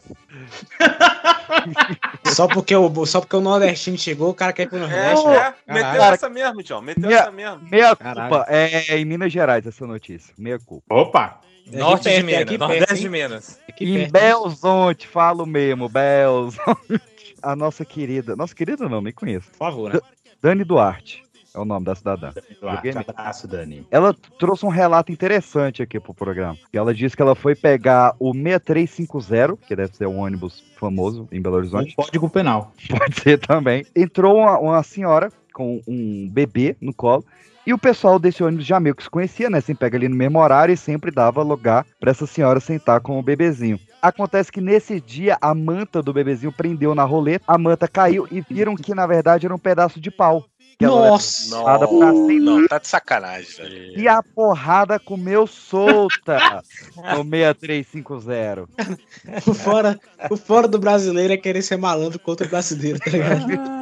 [2.26, 5.28] Só porque, o, só porque o nordestino chegou, o cara quer ir pro É, Nordeste.
[5.28, 6.82] é, meteu Cara, essa mesmo, John.
[6.82, 7.60] Meteu minha- essa mesmo.
[7.70, 8.30] Meia Caralho.
[8.30, 10.34] culpa é em Minas Gerais essa notícia.
[10.38, 10.94] Meia culpa.
[10.94, 11.42] Opa!
[11.72, 13.10] É Norte de é Minas, Nordeste perto, de?
[13.10, 13.60] Minas.
[13.80, 14.08] Em.
[14.10, 17.02] Belzonte, falo mesmo, Belzonte.
[17.42, 19.50] A nossa querida, nossa querida não, nem conheço.
[19.52, 20.00] Por favor, né?
[20.42, 21.24] Dani Duarte
[21.60, 22.32] é o nome da cidadã.
[22.60, 23.86] Duarte, abraço, Dani.
[23.92, 26.58] Ela trouxe um relato interessante aqui pro programa.
[26.74, 31.42] Ela disse que ela foi pegar o 6350, que deve ser um ônibus famoso em
[31.42, 31.94] Belo Horizonte.
[31.98, 32.74] Um código penal.
[32.90, 33.86] Pode ser também.
[33.96, 37.24] Entrou uma, uma senhora com um bebê no colo.
[37.68, 39.62] E o pessoal desse ônibus já meio que se conhecia, né?
[39.62, 43.20] Sempre pega ali no mesmo horário e sempre dava lugar pra essa senhora sentar com
[43.20, 43.80] o bebezinho.
[44.02, 48.42] Acontece que nesse dia a manta do bebezinho prendeu na roleta, a manta caiu e
[48.42, 50.46] viram que na verdade era um pedaço de pau.
[50.82, 51.62] Era Nossa!
[51.64, 52.14] pra sentar.
[52.40, 54.00] Não, tá de sacanagem, velho.
[54.00, 56.64] E a porrada comeu solta
[56.96, 58.66] no 6350.
[59.46, 63.80] O fora, o fora do brasileiro é querer ser malandro contra o brasileiro, tá ligado?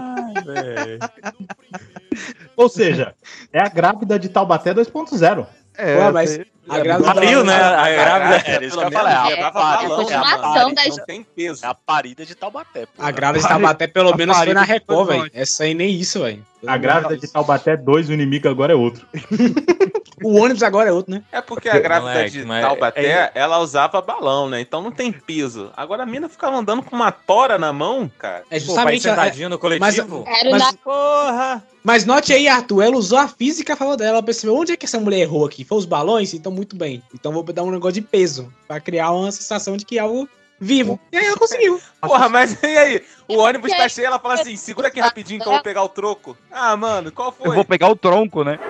[2.56, 3.14] Ou seja,
[3.54, 5.46] é a grávida de Taubaté 2.0.
[5.78, 7.56] É, Pô, mas você- a grávida Pariu, né?
[7.56, 8.52] A grávida.
[8.52, 11.66] Era isso que eu menos É a é continuação da tem peso.
[11.66, 13.04] É a parida de Taubaté, pô.
[13.04, 15.32] A grávida estava até pelo menos foi na de Record, velho.
[15.34, 16.46] Essa aí nem isso, velho.
[16.66, 19.06] A grávida de Taubaté 2, o inimigo agora é outro.
[20.24, 21.22] O ônibus agora é outro, né?
[21.32, 24.60] É porque a grávida Moleque, de Taubaté, é- ela usava balão, né?
[24.60, 25.72] Então não tem peso.
[25.78, 28.44] Agora a mina ficava andando com uma tora na mão, cara.
[28.50, 29.08] É Pô, justamente.
[29.08, 30.24] a- sentadinho no coletivo.
[30.28, 31.64] Era Mas- na Porra!
[31.84, 34.18] Mas note aí, Arthur, ela usou a física a favor dela.
[34.18, 35.64] Ela percebeu onde é que essa mulher errou aqui.
[35.64, 36.34] Foi os balões?
[36.34, 37.02] Então, muito bem.
[37.14, 38.52] Então, vou dar um negócio de peso.
[38.68, 40.28] Pra criar uma sensação de que é algo
[40.60, 41.00] vivo.
[41.12, 41.80] E aí ela conseguiu.
[42.02, 43.04] Porra, mas e aí?
[43.28, 45.90] O ônibus tá cheio, ela fala assim: segura aqui rapidinho que eu vou pegar o
[45.90, 46.36] troco.
[46.52, 47.56] Ah, mano, qual Eu foi?
[47.56, 48.60] vou pegar o tronco, né?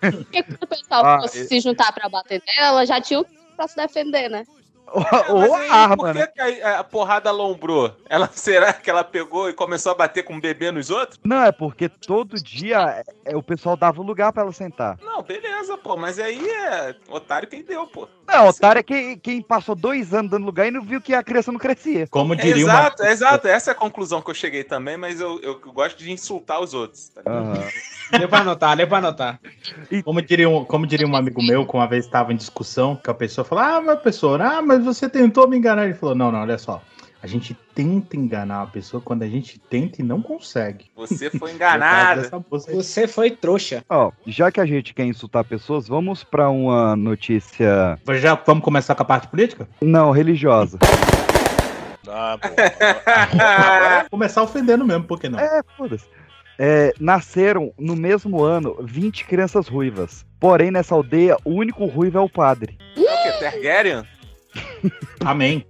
[0.00, 3.20] Porque quando o pessoal Ah, fosse e- se juntar pra bater nela, ela já tinha
[3.20, 4.44] o pra se defender, né?
[4.92, 6.26] Ou, Mas ou aí, a arma, por né?
[6.26, 7.94] que, que a, a porrada alombrou?
[8.08, 11.18] Ela, será que ela pegou e começou a bater com um bebê nos outros?
[11.24, 14.98] Não, é porque todo dia é, o pessoal dava lugar pra ela sentar.
[15.02, 18.06] Não, beleza, pô, mas aí é otário quem deu, pô.
[18.26, 21.22] Não, otário é quem, quem passou dois anos dando lugar e não viu que a
[21.22, 22.06] criança não crescia.
[22.08, 22.72] Como É diria uma...
[22.72, 23.48] exato, é exato.
[23.48, 26.74] Essa é a conclusão que eu cheguei também, mas eu, eu gosto de insultar os
[26.74, 27.08] outros.
[27.08, 27.22] tá?
[27.26, 27.54] Aham.
[28.18, 29.40] Deu pra anotar, deu pra anotar.
[30.04, 33.08] Como diria, um, como diria um amigo meu, que uma vez estava em discussão, que
[33.08, 35.84] a pessoa falou: Ah, mas pessoa, ah, mas você tentou me enganar.
[35.84, 36.82] Ele falou: Não, não, olha só.
[37.22, 40.86] A gente tenta enganar a pessoa quando a gente tenta e não consegue.
[40.96, 42.28] Você foi enganado.
[42.50, 43.84] Você foi trouxa.
[43.88, 48.96] Ó, já que a gente quer insultar pessoas, vamos pra uma notícia Já vamos começar
[48.96, 49.68] com a parte política?
[49.80, 50.78] não religiosa.
[52.08, 52.48] Ah, bom.
[54.10, 55.38] Começar ofendendo mesmo, por que não?
[55.38, 56.04] É, foda-se.
[56.58, 60.26] É, nasceram no mesmo ano 20 crianças ruivas.
[60.38, 62.76] Porém, nessa aldeia, o único ruivo é o padre.
[62.96, 63.38] É o quê?
[63.40, 64.04] Targaryen?
[65.24, 65.64] Amém.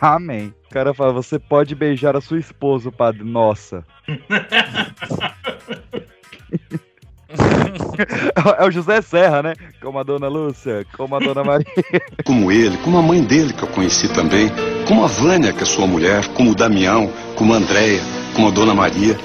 [0.00, 0.54] Amém.
[0.66, 3.24] O cara fala: você pode beijar a sua esposa, padre.
[3.24, 3.84] Nossa.
[8.58, 9.54] é o José Serra, né?
[9.80, 11.66] Como a dona Lúcia, como a dona Maria.
[12.24, 14.50] Como ele, como a mãe dele que eu conheci também,
[14.86, 18.00] como a Vânia, que é sua mulher, como o Damião, como a Andréia,
[18.34, 19.16] como a Dona Maria.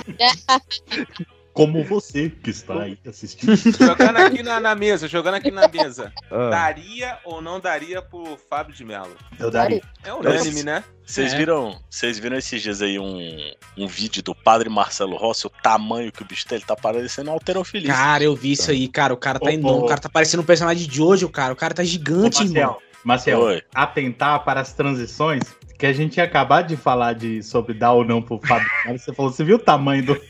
[1.53, 3.55] Como você que está aí assistindo.
[3.55, 6.11] Jogando aqui na, na mesa, jogando aqui na mesa.
[6.33, 6.49] Ah.
[6.49, 9.15] Daria ou não daria pro Fábio de Mello?
[9.37, 9.81] Eu daria.
[10.01, 10.81] É unânime, né?
[11.05, 11.37] Vocês É.
[11.37, 16.09] viram, vocês viram esses dias aí um, um vídeo do padre Marcelo Rossi, o tamanho
[16.09, 17.93] que o bicho tem, ele tá parecendo alterofilista.
[17.93, 19.13] Cara, eu vi isso aí, cara.
[19.13, 19.81] O cara tá Ô, enorme.
[19.81, 19.85] ô.
[19.85, 21.51] O cara tá parecendo um personagem de Jojo, cara.
[21.51, 22.53] O cara tá Ô, gigante, irmão.
[22.53, 23.61] Marcel, Marcel Oi.
[23.75, 25.43] atentar para as transições
[25.77, 28.69] que a gente tinha acabado de falar de, sobre dar ou não pro Fábio.
[28.85, 30.21] Melo, Você falou, você viu o tamanho do.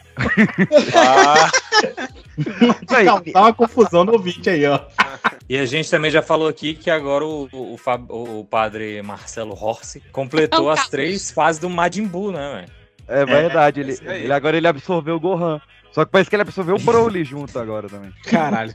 [0.95, 1.49] Ah,
[3.31, 4.79] Tá uma confusão no ouvinte aí, ó.
[5.49, 7.75] E a gente também já falou aqui que agora o, o,
[8.09, 12.81] o o padre Marcelo Rossi completou Não, as três fases do Majin Buu, né, velho?
[13.07, 14.23] é verdade, ele, isso aí.
[14.23, 15.59] ele- agora ele absorveu o Gohan.
[15.91, 18.13] Só que parece que ele absorveu o Broly junto agora também.
[18.23, 18.73] Caralho.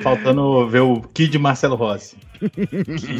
[0.00, 2.16] Faltando ver o Kid Marcelo Rossi.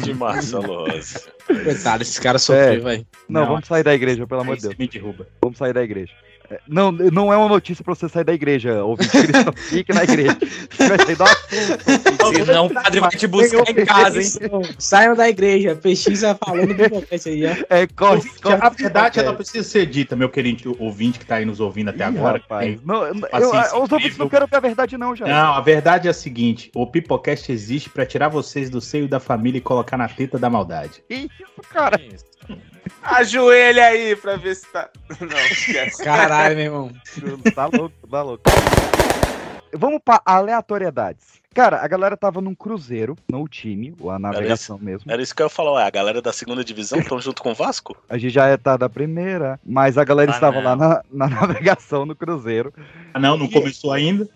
[0.01, 1.19] de Marcelo Rossi.
[1.45, 2.77] Coitado, esse cara sofreu, É.
[2.77, 3.07] velho.
[3.27, 4.75] Não, Não, vamos sair da igreja, pelo amor de Deus.
[4.77, 5.27] me derruba.
[5.43, 6.13] Vamos sair da igreja.
[6.67, 9.53] Não, não é uma notícia pra você sair da igreja, ouvinte cristão.
[9.69, 10.37] Fique na igreja.
[10.69, 12.45] Você vai sair do assunto.
[12.45, 14.61] Senão o padre vai te buscar em casa, hein?
[14.77, 15.75] Saiam da igreja.
[15.75, 17.55] Pesquisa falando do podcast aí, ó.
[17.69, 21.45] É, corre, Ouvinte, a verdade ela precisa ser dita, meu querido ouvinte que tá aí
[21.45, 22.39] nos ouvindo até agora.
[22.39, 22.65] que rapaz.
[22.65, 25.25] tem Não, eu- eu- os ouvintes não querem ver a verdade, não, já.
[25.27, 29.19] Não, a verdade é a seguinte: o Pipocast existe pra tirar vocês do seio da
[29.19, 31.03] família e colocar na teta da maldade.
[31.07, 31.99] Que isso, cara?
[33.03, 34.89] Ajoelha aí pra ver se tá.
[35.19, 36.03] Não, esquece.
[36.03, 36.91] Caralho, meu irmão.
[37.53, 38.43] Tá louco, tá louco.
[39.73, 41.39] Vamos pra aleatoriedades.
[41.53, 45.11] Cara, a galera tava num cruzeiro, no time, ou a navegação mesmo.
[45.11, 47.51] Era isso que eu ia falar, ué, a galera da segunda divisão estão junto com
[47.51, 47.97] o Vasco?
[48.09, 50.63] A gente já tá da primeira, mas a galera Ah, estava não.
[50.63, 52.73] lá na, na navegação no cruzeiro.
[53.13, 54.29] Ah, não, não começou ainda?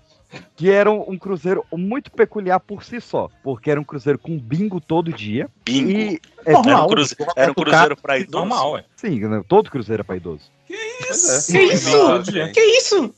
[0.56, 4.38] Que era um, um cruzeiro muito peculiar por si só, porque era um cruzeiro com
[4.38, 5.50] bingo todo dia.
[5.66, 5.92] Bingo?
[5.92, 8.46] E, Era um, normal, cruze- coloca era um cruzeiro pra idoso?
[8.46, 8.86] Normal, ué.
[8.96, 10.52] Sim, né, todo cruzeiro é pra idoso.
[10.68, 10.74] Que
[11.12, 11.52] isso?
[12.52, 13.14] Que isso?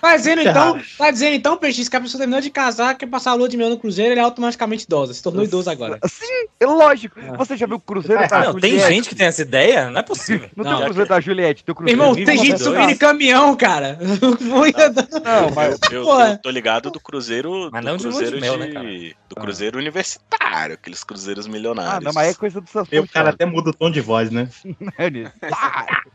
[0.00, 3.32] Tá dizendo então, tá dizendo então, Peixe, que a pessoa terminou de casar, quer passar
[3.32, 5.98] a lua de mel no cruzeiro, ele é automaticamente idosa, se tornou idoso agora.
[6.06, 7.20] Sim, é lógico.
[7.36, 8.94] Você já viu o cruzeiro da Não, tem Juliette?
[8.94, 9.90] gente que tem essa ideia?
[9.90, 10.48] Não é possível.
[10.56, 12.64] Não, tem o cruzeiro da Juliette, tem o cruzeiro irmão, tem gente 1992.
[12.64, 13.98] subindo em caminhão, cara.
[14.50, 14.72] Foi
[15.22, 17.68] Não, mas Eu, eu tô ligado do cruzeiro.
[17.70, 18.88] Mas do não de lua de cruzeiro mel, né, cara?
[19.28, 21.96] Do cruzeiro universitário, aqueles cruzeiros milionários.
[21.96, 24.00] Ah, não, mas é coisa do seu E o cara até muda o tom de
[24.00, 24.48] voz, né?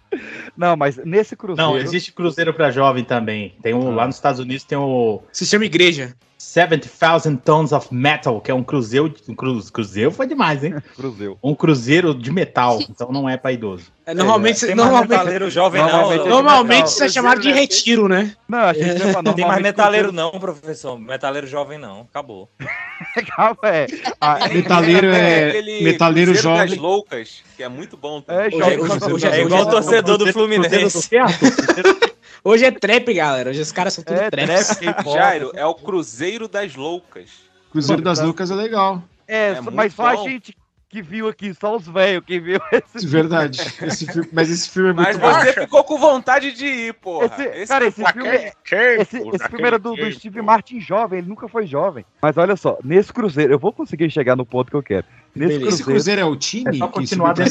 [0.58, 1.70] Não, mas nesse cruzeiro.
[1.70, 3.35] Não, existe cruzeiro pra jovem também.
[3.62, 5.22] Tem um, Lá nos Estados Unidos tem o.
[5.32, 6.14] Se chama igreja.
[6.38, 9.12] 70,000 Tons of Metal, que é um cruzeiro.
[9.28, 10.76] Um cru, cruzeiro foi demais, hein?
[10.96, 11.38] Cruzeiro.
[11.44, 13.86] Um cruzeiro de metal, então não é pra idoso.
[14.06, 15.90] É, normalmente, Tem mais normalmente, metaleiro jovem, não.
[15.92, 18.36] Normalmente- normalmente Não, isso é chamado de retiro, né?
[18.48, 21.00] Não, a gente chama Não tem mais metaleiro, cruzeiro- não, professor.
[21.00, 22.02] Metaleiro jovem, não.
[22.02, 22.48] Acabou.
[23.36, 23.88] Calma, é.
[24.22, 25.62] Ah, Metaleiro é.
[25.82, 26.80] Metaleiro Cruzeiro das jovem.
[26.80, 28.22] loucas, que é muito bom.
[28.28, 28.50] É, também.
[28.50, 28.80] Hoje, jovem.
[28.80, 31.02] hoje, hoje, É igual o torcedor do Cruzeiro Fluminense.
[31.02, 32.15] Certo?
[32.46, 33.50] Hoje é trap, galera.
[33.50, 34.48] Hoje os caras são tudo É, trap.
[34.48, 35.04] trap.
[35.12, 37.30] Jairo, é o Cruzeiro das loucas.
[37.72, 39.04] Cruzeiro das Loucas é legal.
[39.28, 40.56] É, É mas só a gente
[40.88, 43.06] que viu aqui, só os velhos que viu esse.
[43.06, 43.60] Verdade.
[43.82, 45.30] Esse filme- mas esse filme é muito Mas bom.
[45.34, 47.26] você ficou com vontade de ir, porra.
[47.54, 48.54] Esse- cara, esse filme, é-
[49.02, 52.06] esse, esse filme era do, do Steve Martin jovem, ele nunca foi jovem.
[52.22, 55.06] Mas olha só, nesse cruzeiro, eu vou conseguir chegar no ponto que eu quero.
[55.36, 56.76] Nesse Esse cruzeiro é o time?
[56.76, 57.36] É só continuar?
[57.40, 57.44] É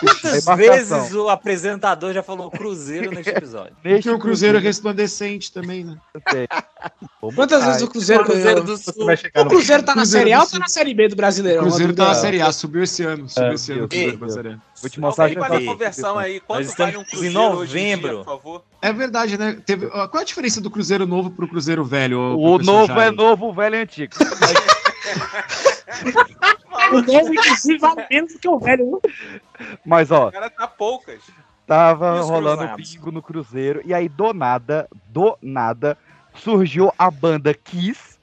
[0.00, 3.76] Quantas vezes o apresentador já falou cruzeiro neste episódio?
[3.82, 5.96] Tem o Cruzeiro resplandecente também, né?
[7.34, 9.06] Quantas vezes o Cruzeiro, Cruzeiro do Sul.
[9.06, 11.60] vai O Cruzeiro tá na Cruzeiro Série A ou tá na Série B do Brasileiro?
[11.60, 12.14] O Cruzeiro tá na.
[12.14, 13.28] Série A, subiu esse ano.
[13.28, 14.60] Subiu É, esse ano Cruzeiro.
[14.80, 16.40] Vou te mostrar Alguém tá- conversão aí.
[16.40, 18.18] Quanto vale um em cruzeiro hoje em dia, novembro.
[18.18, 18.64] por favor?
[18.82, 19.56] É verdade, né?
[19.64, 22.18] Teve, qual é a diferença do Cruzeiro novo pro Cruzeiro velho?
[22.38, 24.14] O novo é novo, o velho é antigo.
[26.92, 29.00] O novo, inclusive, vale menos do que o velho.
[29.84, 31.20] Mas ó, O cara tá poucas.
[31.66, 32.94] tava rolando cruzados?
[32.94, 35.96] bingo no cruzeiro, e aí do nada, do nada,
[36.34, 38.18] surgiu a banda Kiss,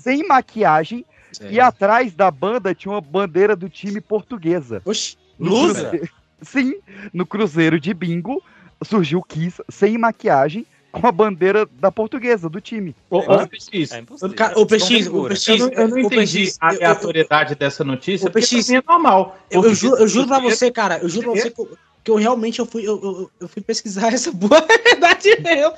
[0.00, 1.04] sem maquiagem,
[1.50, 4.80] e atrás da banda tinha uma bandeira do time portuguesa.
[4.84, 5.16] Oxi.
[5.38, 5.88] Lusa?
[5.90, 6.08] cruzeiro-
[6.40, 6.74] Sim,
[7.12, 8.40] no cruzeiro de bingo
[8.84, 10.64] surgiu Kiss sem maquiagem
[11.00, 12.94] com a bandeira da portuguesa, do time.
[13.10, 14.02] Ô, ô, PX, É.
[14.36, 17.84] Cara, o PX, o eu não, eu não o entendi PX, a eu- aleatoriedade dessa
[17.84, 19.38] notícia, o PX, é normal.
[19.50, 21.78] Eu, eu, juro, eu juro pra cruzeiro- você, cara, eu juro pra você que eu,
[22.04, 25.74] que eu realmente eu fui, eu, eu, eu fui pesquisar essa boa verdade mesmo.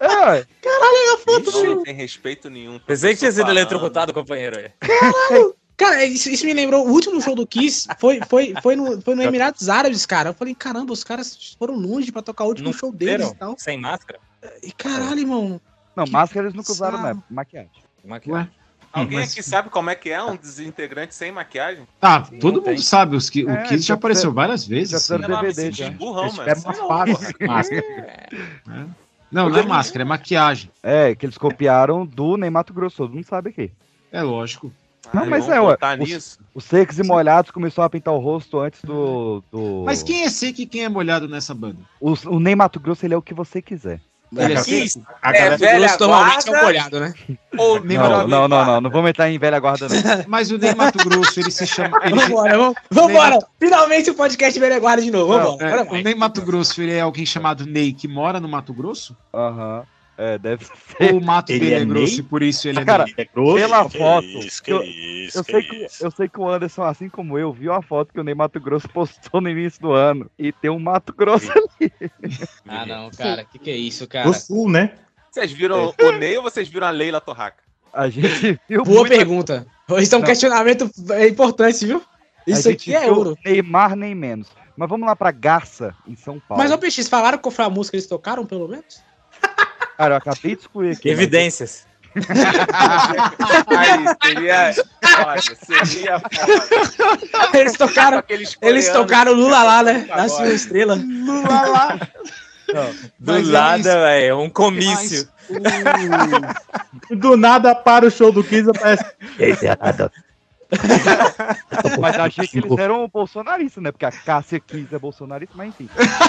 [0.00, 0.44] É,
[1.40, 2.78] Ixi, não tem respeito nenhum.
[2.80, 4.58] Pensei que tinha sido eletrocutado, companheiro.
[4.58, 4.70] aí.
[5.76, 9.14] Cara, isso, isso me lembrou, o último show do Kiss foi, foi, foi, no, foi
[9.14, 10.30] no Emirados Árabes, cara.
[10.30, 13.34] Eu falei, caramba, os caras foram longe pra tocar o último Não show deles e
[13.34, 13.54] tal.
[13.58, 14.18] Sem máscara?
[14.62, 15.60] E caralho, irmão.
[15.94, 17.16] não, máscara eles nunca usaram, né?
[17.28, 17.70] Maquiagem.
[18.04, 18.50] Maquiagem.
[18.92, 21.86] Alguém Mas- aqui sabe como é que é um desintegrante sem maquiagem?
[22.00, 22.78] Ah, todo mundo tem.
[22.78, 23.14] sabe.
[23.14, 25.02] Os que, É, o Kiss já já apareceu fizeram- várias já vezes.
[25.02, 25.26] fizeram sim.
[25.26, 25.90] Sei lá, me DVD senti já.
[25.90, 26.54] burrão, Eles mano.
[26.54, 27.82] pegam uma fase de máscara.
[29.30, 30.70] Não, não é máscara, é maquiagem.
[30.82, 33.70] É, que eles copiaram do Ney Mato Grosso, todo mundo sabe aqui.
[34.10, 34.72] É lógico.
[35.12, 36.38] Não, Ai, mas é, ué, os-.
[36.54, 39.42] Os secos e molhados começou a pintar o rosto antes do.
[39.52, 39.82] do...
[39.84, 41.78] Mas quem é seco e quem é molhado nessa banda?
[42.00, 44.00] O, o Ney Mato Grosso, ele é o que você quiser.
[44.36, 44.98] Ele é Isso.
[44.98, 45.06] seco?
[45.22, 47.14] A É, galera- velha Grosso normalmente é um molhado, né?
[47.56, 49.96] ou Não, não, não, não, não vamos entrar em velha guarda, não.
[50.26, 51.98] Mas o Ney Mato Grosso, ele se chama.
[52.02, 53.38] Ele, Vambora, vamos, vambora.
[53.60, 55.32] Finalmente o podcast Velha Guarda de novo.
[55.32, 56.02] Vambora, é, o.
[56.02, 59.16] Ney Mato Grosso, ele é alguém chamado Ney que mora no Mato Grosso?
[59.32, 59.84] Aham.
[60.18, 60.64] É, deve
[60.98, 61.12] ser.
[61.12, 63.24] Ou o mato Ele dele é, é grosso e por isso ele é Cara, é
[63.26, 63.54] grosso.
[63.56, 64.26] Pela Que foto.
[64.26, 67.38] isso, que eu, isso, eu que sei que, eu sei que o Anderson, assim como
[67.38, 70.30] eu, viu a foto que o Ney Mato Grosso postou no início do ano.
[70.38, 71.92] E tem um Mato Grosso ali.
[72.66, 73.44] Ah, não, cara.
[73.44, 74.32] Que que é isso, Do cara?
[74.32, 74.94] sul, né?
[75.30, 77.62] Vocês viram o Ney ou vocês viram a Leila Torraca?
[77.92, 78.82] A gente viu.
[78.84, 79.66] Boa muita- pergunta.
[79.98, 80.26] Isso é um Não.
[80.26, 80.90] questionamento
[81.30, 82.02] importante, viu?
[82.46, 83.36] Isso aqui é ouro.
[83.44, 84.48] Neymar nem menos.
[84.76, 86.62] Mas vamos lá pra Garça, em São Paulo.
[86.62, 89.00] Mas, ô PX, falaram qual foi a música que eles tocaram, pelo menos?
[89.96, 91.08] Cara, eu acabei de descobrir aqui.
[91.08, 91.86] Evidências.
[93.76, 94.74] Aí, seria.
[95.26, 97.58] Olha, seria foda.
[97.58, 98.22] Eles tocaram,
[98.60, 100.06] eles tocaram Lula lá, né?
[100.08, 100.94] Nasce uma estrela.
[100.94, 101.98] Lula lá.
[103.18, 105.28] Do Mas nada, eles- velho, um comício.
[107.10, 109.04] Do nada para o show do Kiss aparece.
[112.00, 113.92] Mas achei que eles eram bolsonaristas, né?
[113.92, 115.88] Porque a Cássia Kiss é bolsonarista, mas enfim.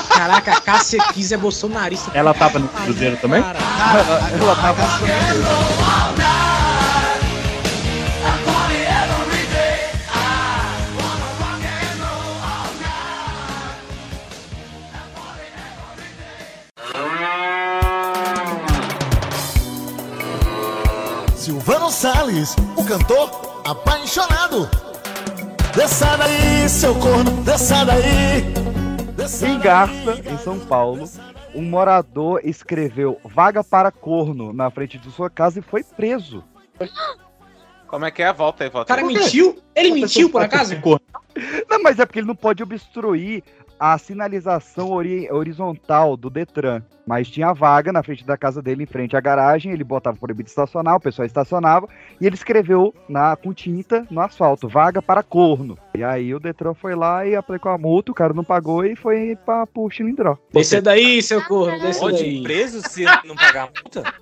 [0.09, 2.11] Caraca, a Cássia Kiss é bolsonarista.
[2.13, 3.41] Ela tava no Cruzeiro também?
[3.41, 4.83] Ela, ela tava
[21.35, 24.70] Silvano Salles, o cantor apaixonado.
[25.76, 28.41] Desça daí, seu corno, desça daí.
[29.45, 31.03] Em Garça, em São Paulo,
[31.53, 36.43] um morador escreveu vaga para corno na frente de sua casa e foi preso.
[37.88, 38.32] Como é que é?
[38.32, 39.13] Volta aí, O volta cara aí.
[39.13, 39.61] mentiu?
[39.76, 40.74] Ele mentiu, por acaso?
[41.70, 43.43] Não, mas é porque ele não pode obstruir
[43.80, 46.82] a sinalização ori- horizontal do Detran.
[47.05, 50.49] Mas tinha vaga na frente da casa dele, em frente à garagem, ele botava proibido
[50.49, 51.88] estacionar, o pessoal estacionava,
[52.19, 55.78] e ele escreveu na, com tinta no asfalto, vaga para corno.
[55.95, 58.95] E aí o Detran foi lá e aplicou a multa, o cara não pagou e
[58.95, 60.38] foi pra, pro Chilindró.
[60.51, 62.39] Desce daí, seu corno, desce Pode daí.
[62.39, 64.13] ir preso se não pagar a multa?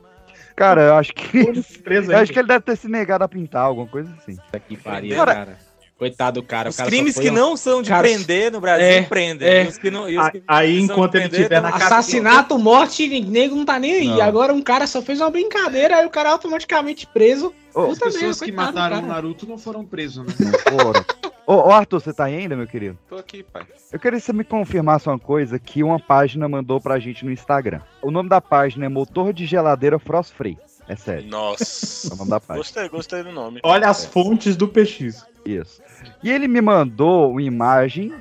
[0.56, 1.43] Cara, eu acho que.
[1.84, 4.38] Preso acho que ele deve ter se negado a pintar, alguma coisa assim.
[4.70, 5.58] Que pariu, Cara, cara.
[5.98, 6.68] Coitado do cara.
[6.68, 9.02] o Os cara crimes foi que um- não são de Cara, prender no Brasil, é,
[9.04, 9.48] prendem.
[9.48, 9.64] é.
[9.64, 11.88] Os que não, os que Aí, enquanto ele tiver na cadeia.
[11.88, 14.08] Assassinato, morte, nego não tá nem aí.
[14.08, 14.22] Não.
[14.22, 17.54] Agora um cara só fez uma brincadeira, aí o cara é automaticamente preso.
[17.74, 19.06] Ô, As pessoas merda, que mataram o.
[19.06, 20.34] Naruto não foram presos, né?
[21.48, 22.98] Ô, ô, Arthur, você tá aí ainda, meu querido?
[23.08, 23.64] Tô aqui, pai.
[23.93, 27.32] Eu queria que você me confirmasse uma coisa que uma página mandou pra gente no
[27.32, 27.82] Instagram.
[28.02, 30.58] O nome da página é Motor de Geladeira Frost Free.
[30.88, 31.28] É sério.
[31.28, 32.10] Nossa.
[32.10, 32.58] É o nome da página.
[32.58, 33.60] Gostei, gostei do nome.
[33.64, 35.26] Olha as fontes do PX.
[35.46, 35.82] Isso.
[36.24, 38.14] E ele me mandou uma imagem,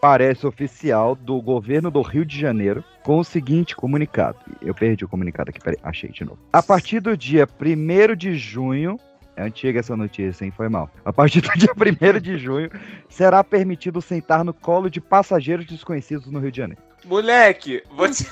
[0.00, 4.38] parece oficial, do governo do Rio de Janeiro, com o seguinte comunicado.
[4.60, 6.38] Eu perdi o comunicado aqui, peraí, achei de novo.
[6.52, 8.98] A partir do dia 1 de junho.
[9.36, 10.50] É antiga essa notícia, hein?
[10.50, 10.90] Foi mal.
[11.04, 12.68] A partir do dia 1 de junho,
[13.08, 16.82] será permitido sentar no colo de passageiros desconhecidos no Rio de Janeiro.
[17.04, 18.26] Moleque, vou te...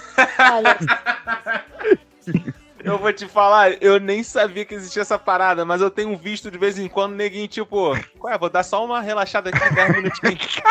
[2.87, 6.51] eu vou te falar, eu nem sabia que existia essa parada, mas eu tenho visto
[6.51, 9.97] de vez em quando neguinho, tipo, qual é, vou dar só uma relaxada aqui, 10
[9.97, 10.57] minutinhos.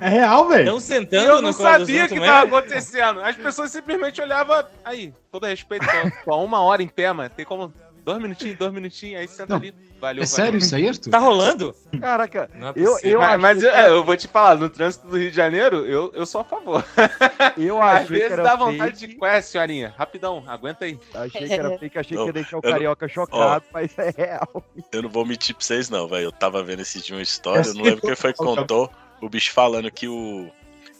[0.00, 0.62] É real, velho.
[0.62, 3.20] Estão sentando eu não sabia que tava acontecendo.
[3.20, 5.84] As pessoas simplesmente olhavam, aí, todo respeito,
[6.26, 7.72] há uma hora em pé, mano, tem como...
[8.06, 9.74] Dois minutinhos, dois minutinhos, aí senta Não, ali.
[10.00, 11.10] Valeu, É sério isso aí, Arthur?
[11.10, 11.74] Tá rolando?
[12.00, 13.20] Caraca, Não é eu, possível.
[13.20, 15.84] eu, mas, eu, que é, eu vou te falar, no trânsito do Rio de Janeiro,
[15.84, 16.84] eu, eu sou a favor.
[17.58, 19.20] eu Às achei que vezes era dá vontade fake, de.
[19.20, 20.96] Ué, senhorinha, rapidão, aguenta aí.
[21.12, 24.64] Achei que era fake, achei que Eu- ia deixar o carioca chocado, mas é real.
[24.92, 26.26] Eu não vou mentir pra vocês, não, velho.
[26.26, 28.88] Eu tava vendo esse dia uma história, eu não lembro quem foi que contou.
[29.20, 30.48] O bicho falando que o.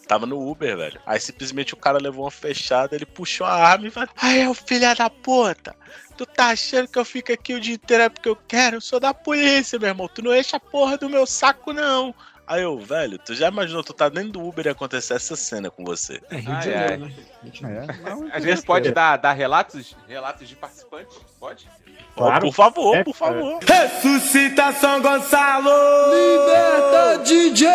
[0.07, 0.99] Tava no Uber, velho.
[1.05, 4.49] Aí simplesmente o cara levou uma fechada, ele puxou a arma e falou: Aí é
[4.49, 5.75] o filho da puta!
[6.17, 8.77] Tu tá achando que eu fico aqui o dia inteiro é porque eu quero?
[8.77, 10.07] Eu sou da polícia, meu irmão.
[10.07, 12.15] Tu não enche a porra do meu saco, não.
[12.47, 15.69] Aí eu, velho, tu já imaginou, tu tá dentro do Uber e acontecer essa cena
[15.69, 16.21] com você?
[16.31, 17.03] É Rio Ai, de Janeiro,
[17.43, 17.61] ai.
[17.61, 17.87] né?
[18.31, 21.13] É, A gente pode dar, dar relatos, relatos de participantes?
[21.37, 21.67] Pode?
[22.15, 22.45] Claro.
[22.47, 23.59] Por favor, É, por favor.
[23.61, 25.69] Ressuscita São Gonçalo!
[26.09, 27.67] Liberta DJ!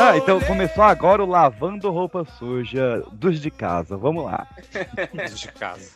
[0.00, 3.96] Ah, então começou agora o lavando roupa suja dos de casa.
[3.96, 4.46] Vamos lá.
[5.34, 5.90] de casa.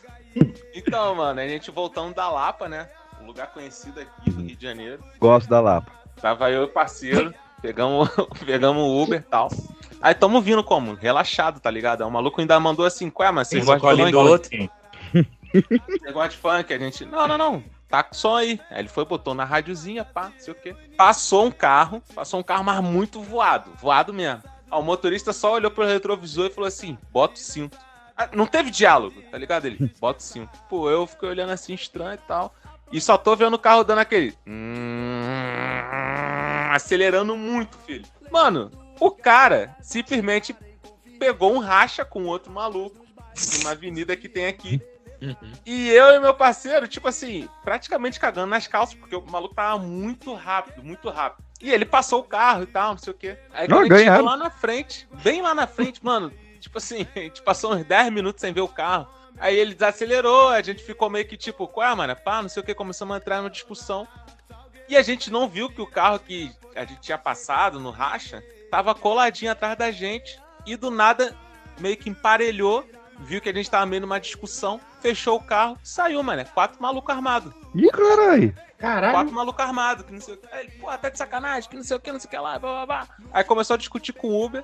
[0.73, 2.87] Então, mano, a gente voltando da Lapa, né?
[3.21, 5.03] Um lugar conhecido aqui do Rio de Janeiro.
[5.19, 5.91] Gosto da Lapa.
[6.21, 8.09] Tava eu e o parceiro, pegamos,
[8.45, 9.49] pegamos o Uber e tal.
[10.01, 10.93] Aí tamo vindo como?
[10.93, 12.01] Relaxado, tá ligado?
[12.01, 14.15] O maluco ainda mandou assim, qual é, mas vocês Um gostam de funk?
[14.15, 14.69] outro.
[15.53, 16.73] Você gosta de funk?
[16.73, 18.59] A gente, não, não, não, tá com som aí.
[18.69, 20.75] Aí ele foi, botou na rádiozinha, pá, não sei o quê.
[20.97, 24.43] Passou um carro, passou um carro, mas muito voado, voado mesmo.
[24.69, 27.77] Aí o motorista só olhou pro retrovisor e falou assim, bota o cinto.
[28.15, 29.65] Ah, Não teve diálogo, tá ligado?
[29.65, 30.51] Ele, bota o cinto.
[30.69, 32.53] Pô, eu fiquei olhando assim estranho e tal.
[32.91, 34.33] E só tô vendo o carro dando aquele.
[34.47, 35.21] "Hum",
[36.71, 38.05] acelerando muito, filho.
[38.31, 40.55] Mano, o cara simplesmente
[41.19, 44.81] pegou um racha com outro maluco de uma avenida que tem aqui.
[45.65, 49.79] E eu e meu parceiro, tipo assim, praticamente cagando nas calças, porque o maluco tava
[49.79, 51.45] muito rápido, muito rápido.
[51.61, 53.37] E ele passou o carro e tal, não sei o quê.
[53.51, 56.77] Aí Não, quando a gente chegou lá na frente, bem lá na frente, mano, tipo
[56.77, 59.07] assim, a gente passou uns 10 minutos sem ver o carro.
[59.39, 62.15] Aí ele desacelerou, a gente ficou meio que tipo, qual é, mano?
[62.15, 64.07] Pá, não sei o que, começamos a entrar numa discussão.
[64.89, 68.43] E a gente não viu que o carro que a gente tinha passado no racha
[68.71, 70.39] tava coladinho atrás da gente.
[70.65, 71.35] E do nada,
[71.79, 72.87] meio que emparelhou,
[73.19, 76.45] viu que a gente tava meio numa discussão, fechou o carro, saiu, mano.
[76.53, 77.53] Quatro malucos armados.
[77.75, 78.53] Ih, caralho.
[79.13, 80.55] Quatro malucos armados, que não sei o que.
[80.55, 82.59] Ele, pô, tá de sacanagem, que não sei o que, não sei o que lá,
[82.59, 83.07] blá, blá, blá.
[83.31, 84.63] Aí começou a discutir com o Uber.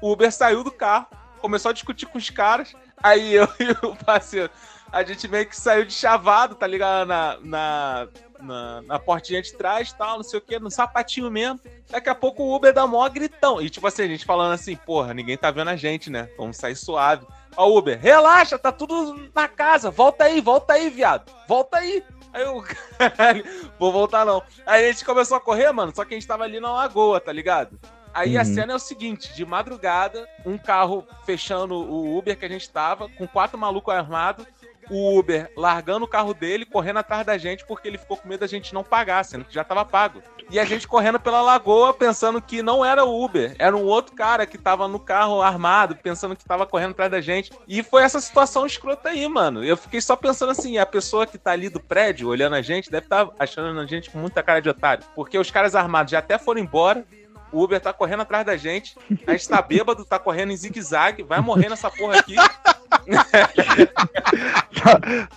[0.00, 1.06] O Uber saiu do carro,
[1.40, 2.74] começou a discutir com os caras.
[3.02, 4.50] Aí eu e o parceiro,
[4.90, 7.06] a gente meio que saiu de chavado, tá ligado?
[7.06, 8.08] Na, na,
[8.40, 11.60] na, na portinha de trás tal, não sei o que, no sapatinho mesmo.
[11.90, 13.60] Daqui a pouco o Uber dá mó gritão.
[13.60, 16.28] E tipo assim, a gente falando assim, porra, ninguém tá vendo a gente, né?
[16.36, 17.26] Vamos sair suave.
[17.56, 19.90] Ó, o Uber, relaxa, tá tudo na casa.
[19.90, 21.30] Volta aí, volta aí, viado.
[21.48, 22.02] Volta aí.
[22.32, 22.62] Aí eu,
[22.98, 23.44] caralho,
[23.78, 24.42] vou voltar não.
[24.64, 27.20] Aí a gente começou a correr, mano, só que a gente tava ali na lagoa,
[27.20, 27.78] tá ligado?
[28.14, 28.54] Aí a Uhum.
[28.54, 33.08] cena é o seguinte: de madrugada, um carro fechando o Uber que a gente tava,
[33.08, 34.46] com quatro malucos armados,
[34.90, 38.40] o Uber largando o carro dele, correndo atrás da gente, porque ele ficou com medo
[38.40, 40.22] da gente não pagar, sendo que já tava pago.
[40.50, 44.14] E a gente correndo pela lagoa, pensando que não era o Uber, era um outro
[44.16, 47.52] cara que tava no carro armado, pensando que tava correndo atrás da gente.
[47.68, 49.64] E foi essa situação escrota aí, mano.
[49.64, 52.90] Eu fiquei só pensando assim: a pessoa que tá ali do prédio, olhando a gente,
[52.90, 55.04] deve estar achando a gente com muita cara de otário.
[55.14, 57.04] Porque os caras armados já até foram embora.
[57.52, 58.96] O Uber tá correndo atrás da gente.
[59.26, 62.36] A gente tá bêbado, tá correndo em zigue-zague, vai morrer nessa porra aqui.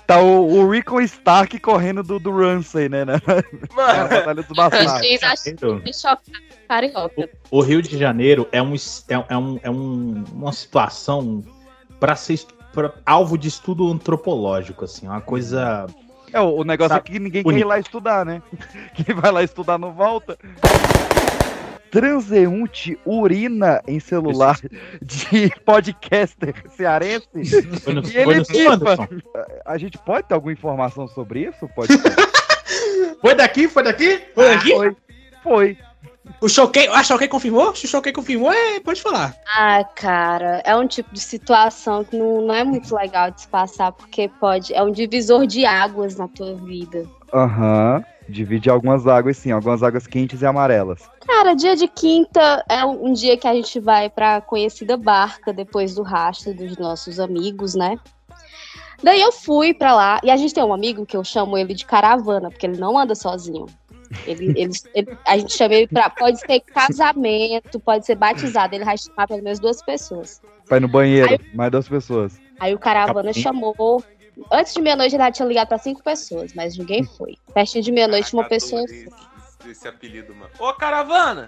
[0.08, 3.06] Tá o, o Rico Stark correndo do, do Ramsey, né?
[3.06, 3.16] né?
[3.76, 4.92] Na Batalha dos Bastardos.
[4.94, 6.20] Vocês acham que chocar
[6.68, 7.30] carioca.
[7.52, 11.44] O Rio de Janeiro é, um, é, é um, é um- uma situação
[12.00, 12.40] para ser
[12.74, 15.86] pra- alvo de estudo antropológico, assim, uma coisa.
[16.32, 17.68] É, o, o negócio Sabe, é que ninguém quer ir bonito.
[17.68, 18.42] lá estudar, né?
[18.96, 20.38] Quem vai lá estudar não volta.
[21.94, 24.60] Transeunte urina em celular
[25.02, 27.62] de podcaster cearense.
[27.82, 28.74] Foi no- e foi ele no pipa.
[28.74, 29.08] Anderson?
[29.66, 31.68] A gente pode ter alguma informação sobre isso?
[31.76, 32.14] Pode ter.
[33.22, 33.68] Foi daqui?
[33.70, 34.22] Foi daqui?
[34.36, 34.72] Foi aqui?
[34.72, 34.96] Foi.
[35.44, 35.78] Foi.
[36.42, 37.74] O Choquei, a Choquei confirmou?
[37.76, 39.34] Se o Choquei confirmou, é, pode falar.
[39.56, 43.48] Ah, cara, é um tipo de situação que não, não é muito legal de se
[43.48, 44.74] passar, porque pode.
[44.74, 47.06] É um divisor de águas na tua vida.
[47.34, 48.04] Aham.
[48.34, 49.52] Divide algumas águas, sim.
[49.52, 51.02] Algumas águas quentes e amarelas.
[51.26, 55.94] Cara, dia de quinta é um dia que a gente vai pra conhecida barca depois
[55.96, 57.98] do rastro dos nossos amigos, né?
[59.02, 61.74] Daí eu fui pra lá e a gente tem um amigo que eu chamo ele
[61.74, 63.68] de caravana, porque ele não anda sozinho.
[64.26, 66.10] Ele, ele- ele- a gente chama ele pra.
[66.10, 70.42] Pode ser casamento, pode ser batizado, ele vai chamar pelo menos duas pessoas.
[70.70, 72.40] Vai no banheiro, mais duas pessoas.
[72.60, 73.42] Aí o caravana Capim.
[73.42, 74.04] chamou.
[74.52, 77.38] Antes de meia-noite ele já tinha ligado pra cinco pessoas, mas ninguém foi.
[77.54, 79.08] Pertinho de meia-noite uma pessoa foi.
[79.72, 80.50] Esse apelido, mano.
[80.60, 81.48] Ô, caravana!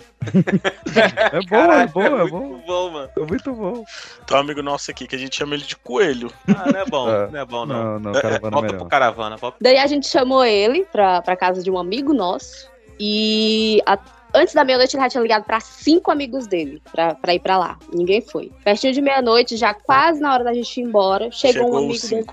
[1.33, 2.61] É bom, é bom, é muito bom.
[2.65, 3.09] bom, mano.
[3.17, 3.85] É muito bom.
[4.25, 6.31] Tem um amigo nosso aqui que a gente chama ele de coelho.
[6.47, 7.27] Ah, não é bom, É.
[7.29, 7.83] não é bom, não.
[7.83, 8.77] Não, não, É, caravana é volta melhor.
[8.79, 12.69] pro caravana, volta Daí a gente chamou ele pra, pra casa de um amigo nosso.
[12.97, 13.99] E a-
[14.33, 17.57] antes da meia-noite ele já tinha ligado pra cinco amigos dele pra, pra ir pra
[17.57, 17.77] lá.
[17.93, 18.49] Ninguém foi.
[18.63, 21.93] Pertinho de meia-noite, já quase na hora da gente ir embora, chegou, um Chegou amigo
[21.93, 22.25] os dele.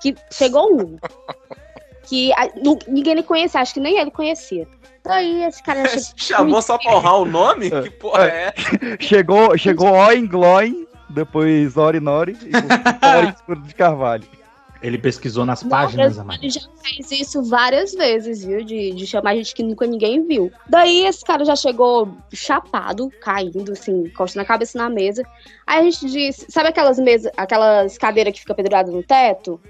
[0.00, 0.96] Que, chegou um.
[2.04, 2.48] que a-
[2.86, 4.66] ninguém lhe conhecia, acho que nem ele conhecia.
[5.04, 5.84] Daí esse cara.
[6.16, 7.70] Chamou só pra honrar o nome?
[7.70, 8.96] Que porra é essa?
[9.00, 12.50] Chegou, chegou Oin Gloin, depois Ori Nori e
[13.16, 14.24] Ori Escuro de Carvalho.
[14.82, 16.38] Ele pesquisou nas Não, páginas, Amanda.
[16.40, 18.64] ele já fez isso várias vezes, viu?
[18.64, 20.52] De, de chamar gente que nunca ninguém viu.
[20.68, 25.22] Daí esse cara já chegou chapado, caindo, assim, encostando a cabeça na mesa.
[25.66, 29.60] Aí a gente disse, sabe aquelas mesas, aquelas cadeiras que fica pendurada no teto?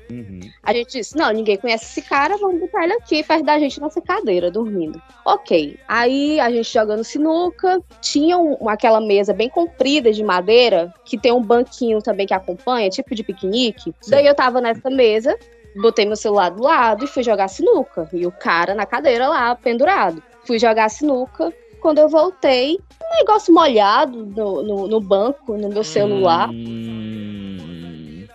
[0.63, 3.81] A gente disse, não, ninguém conhece esse cara, vamos botar ele aqui perto da gente
[3.81, 5.01] nessa cadeira, dormindo.
[5.25, 5.79] Ok.
[5.89, 11.33] Aí a gente jogando sinuca, tinha um- aquela mesa bem comprida de madeira, que tem
[11.33, 13.95] um banquinho também que acompanha, tipo de piquenique.
[14.09, 15.39] Daí eu tava nessa mesa,
[15.77, 18.09] botei meu celular do lado e fui jogar sinuca.
[18.13, 20.21] E o cara na cadeira lá, pendurado.
[20.45, 21.53] Fui jogar sinuca.
[21.81, 26.51] Quando eu voltei, um negócio molhado no, no, no banco, no meu celular.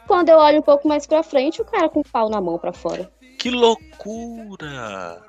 [0.07, 2.57] Quando eu olho um pouco mais pra frente, o cara com o pau na mão
[2.57, 3.11] pra fora.
[3.37, 5.21] Que loucura!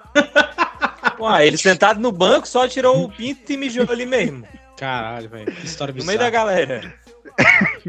[1.19, 4.47] Ué, ele sentado no banco só tirou o pinto e mijou ali mesmo.
[4.77, 5.53] Caralho, velho.
[5.53, 6.95] Que história No meio da galera.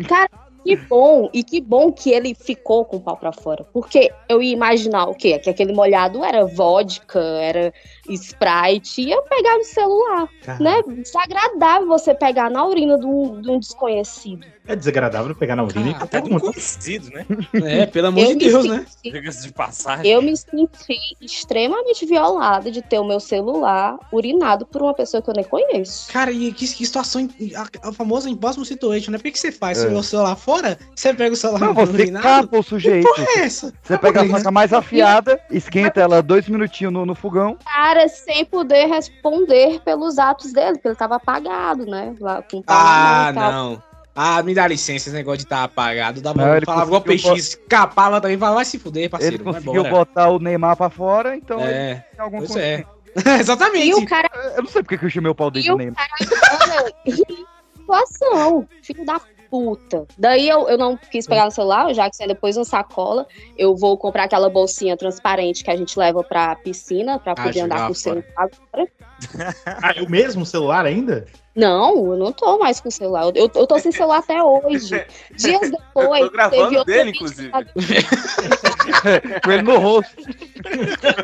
[0.07, 0.29] Cara,
[0.65, 3.63] que bom, e que bom que ele ficou com o pau pra fora.
[3.71, 5.37] Porque eu ia imaginar o quê?
[5.37, 7.71] Que aquele molhado era vodka, era
[8.09, 10.27] Sprite, e eu pegar no celular,
[10.59, 10.81] né?
[10.87, 14.54] Desagradável você pegar na urina de um, de um desconhecido.
[14.67, 16.39] É desagradável pegar na urina e Até qualquer do um.
[16.39, 17.25] conhecido, né?
[17.63, 18.85] É, pelo amor Eu de Deus, né?
[18.89, 20.11] senti- Diga-se de passagem.
[20.11, 25.29] Eu me senti extremamente violada de ter o meu celular urinado por uma pessoa que
[25.29, 26.11] eu nem conheço.
[26.11, 27.29] Cara, e que, que situação.
[27.55, 29.17] A, a famosa impossible situation, né?
[29.17, 29.83] Por que, que você faz?
[29.83, 29.87] É.
[29.87, 30.77] o celular fora?
[30.95, 32.23] Você pega o celular Não, você urinado?
[32.23, 33.05] capa o sujeito.
[33.07, 33.73] Que porra é essa?
[33.83, 37.57] Você pega a faca mais afiada, esquenta ela dois minutinhos no, no fogão.
[37.65, 42.15] Cara, sem poder responder pelos atos dele, porque ele tava apagado, né?
[42.19, 43.83] Lá com Ah, não.
[44.15, 46.21] Ah, me dá licença, esse negócio de estar apagado.
[46.21, 49.43] Dava, Não, ele falava igual PX, capava também, vai se fuder, Ele parceiro.
[49.43, 50.05] vai conseguiu embora.
[50.05, 52.85] botar o Neymar pra fora, então É, ele pois é.
[53.39, 53.87] Exatamente.
[53.89, 55.71] E o cara, Eu não sei porque que eu chamei o pau dele e de
[55.73, 56.07] o Neymar.
[56.07, 56.91] cara,
[57.75, 59.19] situação, filho da
[59.49, 60.05] puta.
[60.17, 63.27] Daí eu, eu não quis pegar no celular, já que você depois uma sacola,
[63.57, 67.65] eu vou comprar aquela bolsinha transparente que a gente leva pra piscina, pra poder jogar
[67.65, 68.87] andar com o celular agora.
[69.65, 71.25] Ah, é o mesmo celular ainda?
[71.55, 73.31] Não, eu não tô mais com o celular.
[73.33, 75.05] Eu, eu tô sem celular até hoje.
[75.37, 77.49] Dias depois, Eu tô gravando teve outro dele, inclusive.
[79.41, 80.15] Com ele no rosto.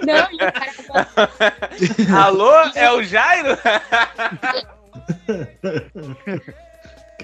[0.06, 0.40] Não, e o
[2.08, 3.58] cara Alô, é o Jairo?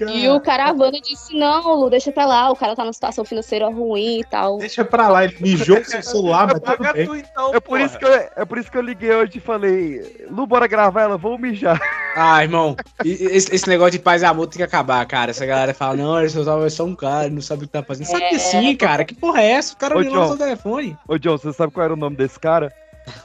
[0.04, 3.68] E o caravana disse: não, Lu, deixa pra lá, o cara tá numa situação financeira
[3.68, 4.58] ruim e tal.
[4.58, 7.06] Deixa pra lá, ele mijou seu celular, mas tudo bem.
[7.06, 9.40] tu então, É por, isso que eu, é por isso que eu liguei hoje e
[9.40, 11.80] falei, Lu, bora gravar ela, vou mijar.
[12.16, 15.30] Ah, irmão, esse, esse negócio de paz e amor tem que acabar, cara.
[15.30, 17.72] Essa galera fala, não, ele só é só um cara, ele não sabe o que
[17.72, 18.06] tá fazendo.
[18.06, 18.38] Sabe que É.
[18.38, 19.04] sim, cara.
[19.04, 19.74] Que porra é essa?
[19.74, 20.96] O cara olhou no seu telefone.
[21.06, 22.72] Ô, John, você sabe qual era o nome desse cara?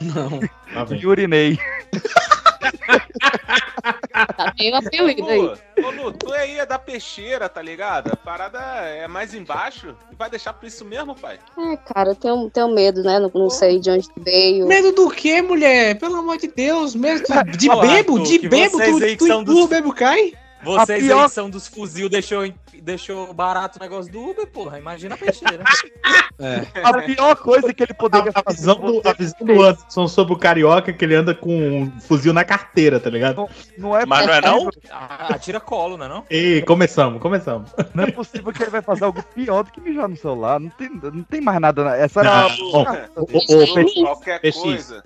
[0.00, 0.40] Não.
[0.86, 1.06] Vem.
[1.06, 1.58] Urinei.
[4.36, 5.40] Tá bem apelido aí.
[5.84, 8.12] Ô, Lu, tu aí é da peixeira, tá ligado?
[8.12, 11.38] A parada é mais embaixo e vai deixar por isso mesmo, pai?
[11.58, 13.18] É, cara, eu tenho, tenho medo, né?
[13.18, 14.66] Não, não sei de onde veio.
[14.66, 15.98] Medo do quê, mulher?
[15.98, 16.94] Pelo amor de Deus.
[16.94, 17.82] Medo de, de bebo?
[17.82, 18.78] Arthur, de que bebo?
[18.78, 20.32] Tu, que tu empurra, o bebo cai?
[20.64, 22.42] Vocês A pior- aí são dos fuzil deixou,
[22.82, 24.78] deixou barato o negócio do Uber, porra.
[24.78, 25.62] Imagina a peixeira.
[26.38, 26.66] É.
[26.82, 30.34] A pior coisa que ele poderia A, a visão do, a visão do Anderson sobre
[30.34, 33.46] o carioca é que ele anda com um fuzil na carteira, tá ligado?
[33.78, 34.70] Não é Mas não é não?
[34.90, 36.24] Ah, tira colo, não é não?
[36.30, 37.70] E começamos, começamos.
[37.94, 40.58] Não é possível que ele vai fazer algo pior do que mijar no celular.
[40.58, 41.84] Não tem, não tem mais nada.
[41.84, 42.92] na- Essa era Não, bom, a...
[43.16, 44.56] ô, ô, ô, Peixe, Qualquer PX.
[44.60, 45.04] coisa,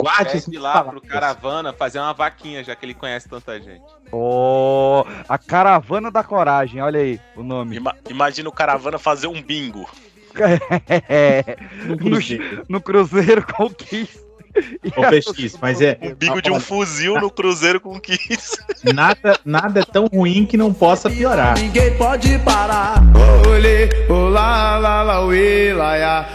[0.00, 3.60] guarde isso pede pra lá pro caravana fazer uma vaquinha, já que ele conhece tanta
[3.60, 3.84] gente.
[4.12, 7.76] Oh, a caravana da coragem, olha aí o nome.
[7.76, 9.88] Ima- imagina o caravana fazer um bingo.
[11.08, 11.56] É,
[11.86, 12.82] No no, cruzeiro.
[12.82, 14.30] Cruzeiro Conquista.
[14.96, 15.96] Ô, PX, mas é.
[16.02, 18.58] Um bingo de um fuzil no cruzeiro com 15.
[18.92, 21.56] Nada, nada é tão ruim que não possa piorar.
[21.58, 22.96] Ninguém pode parar.
[23.48, 26.26] Olê, olá, lá, lá, uê, lá,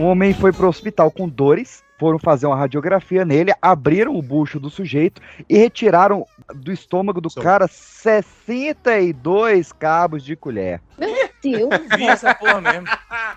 [0.00, 4.58] Um homem foi pro hospital com dores, foram fazer uma radiografia nele, abriram o bucho
[4.58, 10.80] do sujeito e retiraram do estômago do cara 62 cabos de colher.
[10.98, 11.68] Meu Deus.
[11.98, 12.86] Vi essa porra mesmo.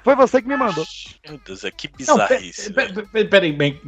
[0.06, 0.86] Foi você que me mandou.
[1.28, 2.72] Meu Deus, é que bizarrice.
[2.72, 3.82] pera- pera- pera- Peraí, bem.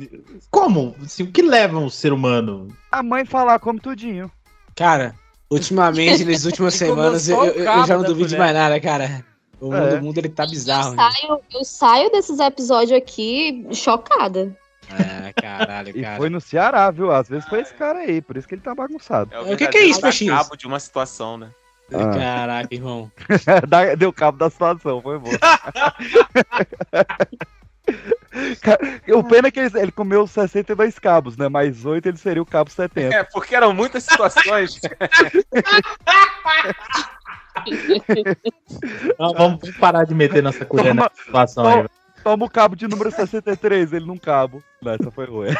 [0.52, 0.94] Como?
[1.02, 2.68] Assim, o que leva um ser humano?
[2.92, 4.30] A mãe falar come tudinho.
[4.76, 5.16] Cara,
[5.50, 9.24] ultimamente, nas últimas semanas, eu, eu- eu já não duvido de mais nada, cara.
[9.60, 9.94] O mundo, É.
[10.00, 10.94] o mundo ele tá Eu bizarro.
[10.96, 11.10] né?
[11.12, 14.56] saio, eu saio desses episódios aqui chocada.
[14.90, 16.18] Ah, caralho, E cara.
[16.18, 17.12] foi no Ceará, viu?
[17.12, 19.34] Às vezes foi esse cara aí, por isso que ele tá bagunçado.
[19.34, 20.28] É O que que é isso, PX?
[20.30, 21.50] cabo de uma situação, né?
[21.94, 22.10] Ah.
[22.18, 23.12] Caraca, irmão.
[23.98, 25.30] Deu cabo da situação, foi bom.
[28.62, 28.80] Cara,
[29.16, 31.48] o pena é que ele, ele comeu 62 cabos, né?
[31.48, 33.16] Mais 8 ele seria o cabo 70.
[33.16, 34.80] É, porque eram muitas situações.
[39.20, 41.76] Não, vamos parar de meter nossa colher nessa situação aí.
[41.76, 41.90] Toma,
[42.24, 44.64] toma o cabo de número 63, ele num cabo.
[44.82, 45.50] Nessa foi ruim.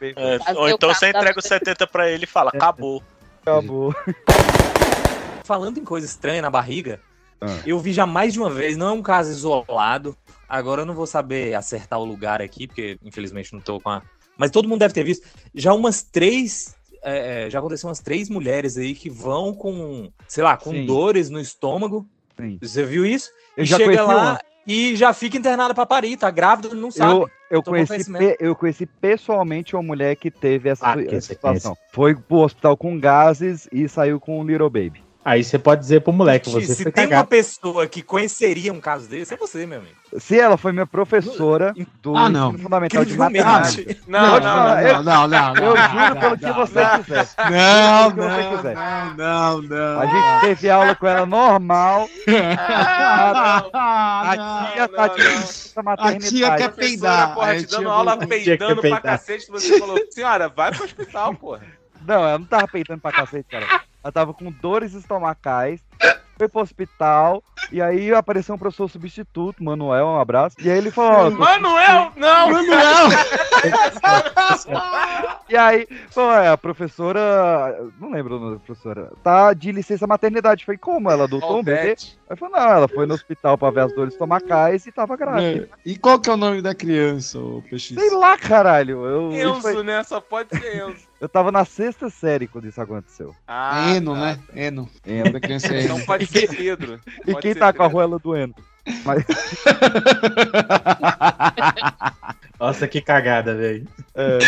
[0.00, 3.02] É, ou o então você entrega os 70 pra ele e fala, acabou.
[3.42, 3.94] Acabou.
[5.44, 7.00] Falando em coisa estranha na barriga,
[7.40, 7.58] Ah.
[7.66, 10.16] eu vi já mais de uma vez, não é um caso isolado.
[10.48, 14.02] Agora eu não vou saber acertar o lugar aqui, porque infelizmente não tô com a.
[14.36, 15.26] Mas todo mundo deve ter visto.
[15.54, 16.74] Já umas três.
[17.02, 20.86] É, é, já aconteceu umas três mulheres aí que vão com, sei lá, com Sim.
[20.86, 22.06] dores no estômago.
[22.38, 22.58] Sim.
[22.60, 23.30] Você viu isso?
[23.56, 24.40] Eu e já chega lá uma.
[24.66, 27.12] e já fica internada pra parir, tá grávida, não sabe.
[27.12, 31.76] Eu, eu, conheci, eu conheci pessoalmente uma mulher que teve essa, Ah, essa situação.
[31.92, 35.02] Foi pro hospital com gases e saiu com um little baby.
[35.24, 37.28] Aí você pode dizer pro moleque, você Se tem uma cagado.
[37.28, 39.94] pessoa que conheceria um caso desse, é você, meu amigo.
[40.18, 42.58] Se ela foi minha professora do Ah, não.
[42.58, 43.96] fundamental de matemática.
[44.06, 45.54] Não, não, não, eu- Não, não, não.
[45.56, 47.02] Eu não, juro não, pelo que não, você não.
[47.04, 47.28] quiser.
[47.50, 50.00] Não, não, não, não.
[50.00, 52.08] A gente teve aula com ela normal.
[52.58, 56.28] Ah, A não, tia tá de licença A maternidade.
[56.30, 57.34] tia quer peidar.
[57.34, 61.62] porra, te dando aula peidando pra cacete, você falou, senhora, vai pro hospital, porra.
[62.06, 63.66] Não, ela não tava peitando pra cacete, cara.
[64.02, 65.80] Ela tava com dores estomacais,
[66.36, 70.56] foi pro hospital, e aí apareceu um professor substituto, Manuel, um abraço.
[70.60, 72.50] E aí ele falou, tô- Manuel, não!
[72.50, 73.08] Manuel!
[75.48, 77.78] E aí, pô, é, a professora.
[78.00, 79.12] Não lembro o nome da professora.
[79.22, 80.64] Tá de licença maternidade.
[80.64, 81.10] Foi como?
[81.10, 81.94] Ela adotou um bebê?
[82.32, 85.68] Aí falou, não, ela foi no hospital pra ver as dores estomacais e tava grávida.
[85.84, 87.88] E qual que é o nome da criança, o PX?
[87.88, 89.04] Sei lá, caralho.
[89.04, 90.02] Eu, Enzo, foi- né?
[90.02, 90.96] Só pode ser Enzo.
[91.20, 93.34] eu tava na sexta série quando isso aconteceu.
[93.46, 94.38] Ah, Eno, né?
[94.54, 94.88] Eno.
[95.06, 95.30] Eno.
[95.30, 96.98] da criança é Então pode ser Pedro.
[97.26, 97.96] E Pode quem ser tá com a Pedro.
[97.98, 98.54] ruela do Eno?
[99.04, 99.24] Mas,
[102.58, 103.86] Nossa, que cagada, velho.
[104.14, 104.38] é,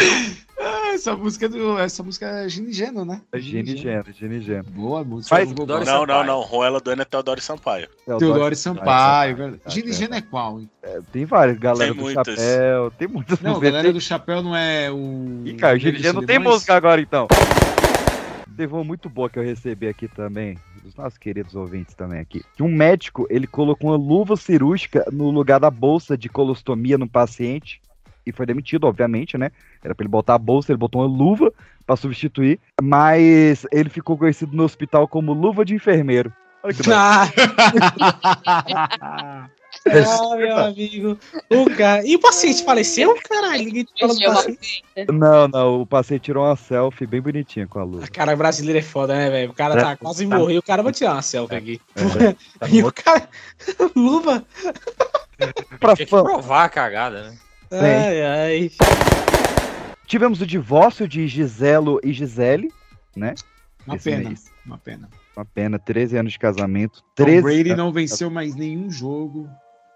[0.60, 1.78] Ah, essa música é do.
[1.78, 3.20] Essa música é Ginigeno, né?
[3.34, 4.64] Gene Geno, Gene Geno.
[4.70, 5.44] Boa música.
[5.44, 5.66] Gogol.
[5.66, 6.24] Não, não, Sampaio.
[6.26, 6.40] não.
[6.42, 7.88] Ruela do Eno é Teodoro Sampaio.
[8.06, 9.58] Teodoro Sampaio.
[9.58, 10.70] Tá, Ginigeno é qual, hein?
[10.82, 12.34] É, tem vários, galera Tem do muitas.
[12.36, 15.42] chapéu, tem muitas Não, galera do chapéu não é o.
[15.44, 16.54] Ih, cara, GG não tem Alemães?
[16.54, 17.26] música agora então.
[18.56, 22.42] Teve uma muito boa que eu recebi aqui também, dos nossos queridos ouvintes também aqui.
[22.54, 27.08] Que um médico, ele colocou uma luva cirúrgica no lugar da bolsa de colostomia no
[27.08, 27.80] paciente
[28.26, 29.50] e foi demitido, obviamente, né?
[29.82, 31.52] Era pra ele botar a bolsa, ele botou uma luva
[31.86, 36.32] pra substituir, mas ele ficou conhecido no hospital como luva de enfermeiro.
[36.62, 36.82] Olha que
[39.00, 39.50] Ah,
[39.86, 41.18] ah, meu amigo.
[41.50, 42.06] O cara...
[42.06, 43.14] E o paciente faleceu?
[43.28, 44.82] Caralho, ninguém fala do paciente.
[45.12, 48.06] Não, não, o paciente tirou uma selfie bem bonitinha com a luva.
[48.08, 49.50] Cara, brasileiro é foda, né, velho?
[49.50, 49.96] O cara tá É.
[49.96, 50.60] quase morreu.
[50.60, 51.80] O cara vai tirar uma selfie aqui.
[52.58, 53.28] Tá E o cara.
[53.94, 54.44] Luva.
[55.78, 56.22] Pra que fã.
[56.22, 57.36] provar a cagada, né?
[57.70, 58.70] Ai, ai.
[60.06, 62.70] Tivemos o divórcio de Giselo e Gisele,
[63.16, 63.34] né?
[63.86, 64.28] Uma Esse pena.
[64.28, 64.50] mês.
[64.64, 65.08] Uma pena.
[65.36, 67.02] Uma pena, 13 anos de casamento.
[67.14, 69.48] Tom 13 Brady não venceu mais nenhum jogo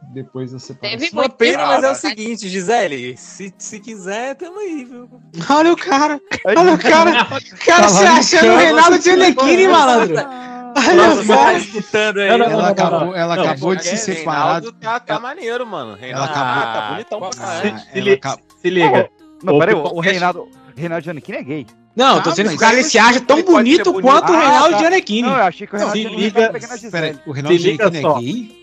[0.03, 0.99] depois da separação.
[0.99, 1.95] Teve Uma pena, mas é o drama.
[1.97, 5.09] seguinte, Gisele, se, se quiser, tamo aí, viu?
[5.51, 6.21] Olha o cara.
[6.45, 7.11] Olha o cara.
[7.53, 10.17] O cara se achando o Reinaldo Giannettini, malandro.
[10.17, 11.59] Olha Nossa, o tá cara.
[11.59, 12.29] escutando aí.
[12.29, 12.53] Não, não, né?
[12.53, 14.73] não, Ela não, acabou, ela Não, acabou de se Reinaldo separar.
[14.81, 15.97] tá, tá maneiro, mano.
[15.97, 17.79] Reinaldo acabou- tá, tá bonitão pra caralho.
[17.79, 18.21] Se, ela li-
[18.63, 19.11] se liga.
[19.43, 21.67] Não, O peraí, o, o Reinaldo, Reinaldo Giannichini é gay.
[21.97, 24.03] Não, tô Ah, dizendo que o cara se acha tão bonito bonito.
[24.09, 24.79] quanto o Ah, Reinaldo tá.
[24.79, 25.23] Giannettini.
[25.23, 27.23] Não, eu achei que o Reinaldo se Giannichini liga- tava pegando a Peraí, Gisele.
[27.27, 28.58] o Reinaldo Se liga Giannichini é gay?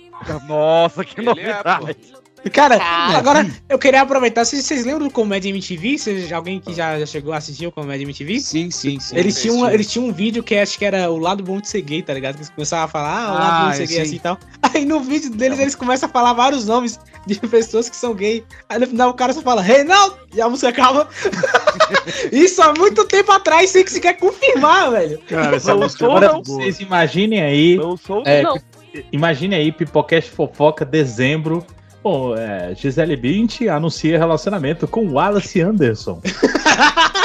[0.48, 1.98] Nossa, que Ele é, novidade.
[2.54, 3.18] Cara, Cara.
[3.18, 4.46] agora eu queria aproveitar.
[4.46, 5.98] Vocês, vocês lembram do Comédia MTV?
[5.98, 8.40] Vocês, alguém que já, já chegou a assistir o Comédia MTV?
[8.40, 9.18] Sim, sim, sim.
[9.18, 9.74] Eles tinham, Sim.
[9.74, 12.14] eles tinham um vídeo que acho que era o lado bom de ser gay, tá
[12.14, 12.36] ligado?
[12.36, 14.02] Que eles começavam a falar, ah, o lado bom Ah, de ser gay sim.
[14.04, 14.38] assim e tal.
[14.62, 18.46] Aí no vídeo deles eles começam a falar vários nomes de pessoas que são gay.
[18.70, 20.16] Aí no final o cara só fala, Reinaldo!
[20.36, 21.10] E a música acaba.
[22.32, 25.20] Isso há muito tempo atrás, sem que se quer confirmar, velho.
[25.28, 26.44] Cara, essa Não música é sou, não.
[26.44, 28.56] vocês imaginem aí, Eu sou É, Não.
[29.12, 31.66] Imagine aí, Pipocast Fofoca, dezembro.
[32.06, 36.22] Bom, é, Gisele Bint anuncia relacionamento com Wallace Anderson.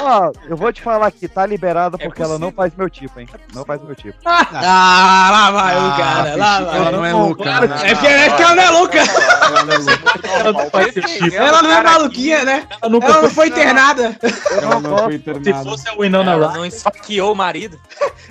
[0.03, 3.21] Ó, eu vou te falar que tá liberada É porque ela não faz meu tipo,
[3.21, 3.29] hein?
[3.55, 4.17] Não faz meu tipo.
[4.25, 6.77] Ah, lá vai o Ah, cara, lá vai.
[6.79, 7.61] Ela não é louca.
[7.61, 7.91] né?
[7.91, 8.99] É porque, é ela não é louca.
[9.01, 10.29] Ela não é louca.
[10.33, 11.35] Ela não faz seu tipo.
[11.37, 12.67] Ela não é maluquinha, né?
[12.81, 13.49] Ela nunca Ela não foi.
[13.49, 14.19] internada.
[14.51, 15.65] Ela não foi Se internada.
[15.71, 17.79] fosse a Winona Ela Ryder, não esfaqueou o marido.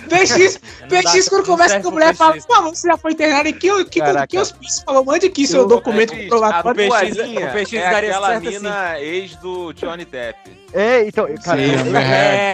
[0.08, 3.52] PX, PX quando conversa com a pro mulher, fala, pô, você já foi internado e
[3.52, 4.82] que, que, que hospício?
[4.84, 6.28] Falou, mande aqui seu Eu- documento PX,
[6.62, 6.70] comprovado.
[6.70, 10.60] A O PX o PX é daria aquela certo mina ex do Johnny Depp.
[10.72, 11.96] É, então, cara, Sim.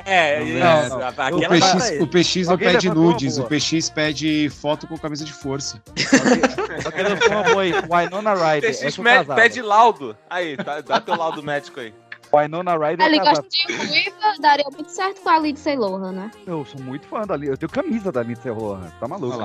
[0.06, 0.56] É, Amber isso.
[0.56, 0.88] Heard.
[0.90, 1.06] não.
[1.08, 3.44] Aquela O PX, o PX não Alguém pede nudes, o.
[3.44, 5.82] PX pede foto com camisa de força.
[6.82, 7.72] Só que eu sou uma boa aí.
[7.72, 8.70] Winona Ryder.
[8.70, 9.36] PX eu sou me- casado.
[9.36, 10.16] pede laudo.
[10.30, 11.92] Aí, tá, dá teu laudo médico aí.
[12.42, 16.30] Winona Ryder é gosta de ruiva, daria muito certo com a Lindsay Lohan, né?
[16.46, 17.52] Eu sou muito fã da Lindsay.
[17.54, 18.90] Eu tenho camisa da Lindsay Lohan.
[19.00, 19.36] Tá maluco?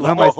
[0.00, 0.34] Não, mas,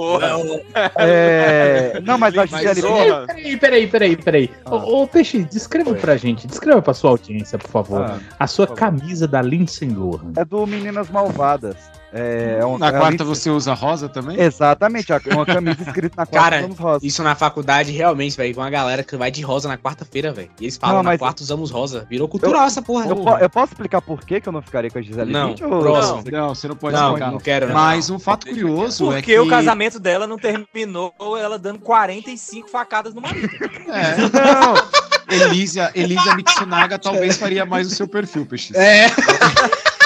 [0.95, 1.99] é...
[2.03, 4.51] não, mas a Gisele Peraí, peraí, peraí, peraí.
[4.65, 4.75] Ah.
[4.75, 5.97] Ô, ô, Peixe, descreva Oi.
[5.99, 10.33] pra gente, descreva pra sua audiência, por favor, Ah, a sua camisa da Lindsay Lohan.
[10.35, 11.77] é do Meninas Malvadas.
[12.13, 14.39] É, é um, Na é a quarta você usa rosa também?
[14.39, 17.05] Exatamente, é uma camisa escrita na quarta Cara, usamos rosa.
[17.05, 18.55] Isso na faculdade, realmente, velho.
[18.55, 20.49] Com uma galera que vai de rosa na quarta-feira, velho.
[20.59, 22.07] E eles falam, Não, na quarta usamos rosa.
[22.09, 23.07] Virou cultural essa porra.
[23.07, 25.67] Eu, eu posso explicar por que, que eu não ficaria com a Gisele Não, Bündchen,
[25.67, 26.23] ou- próximo.
[26.31, 27.31] Não, você não pode Não, explicar.
[27.31, 27.73] não quero, não.
[27.73, 29.39] Mas um fato curioso é Porque que...
[29.39, 33.47] o casamento dela não terminou ela dando 45 facadas no marido.
[33.87, 34.17] É.
[34.17, 38.73] Não, Elisa, Elisa Mitsunaga talvez faria mais o seu perfil, PX.
[38.75, 39.07] É.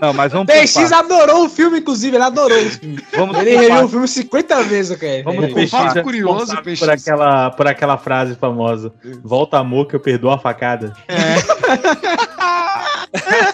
[0.00, 3.04] Não, mas vamos por PX adorou o filme, inclusive, ele adorou o filme.
[3.14, 5.22] Vamos ele reviu o filme 50 vezes, cara.
[5.24, 5.96] Vamos Ele- por partes.
[5.96, 8.92] é responsável por aquela, por aquela frase famosa.
[9.22, 10.92] Volta amor que eu perdoo a facada.
[11.08, 11.36] É,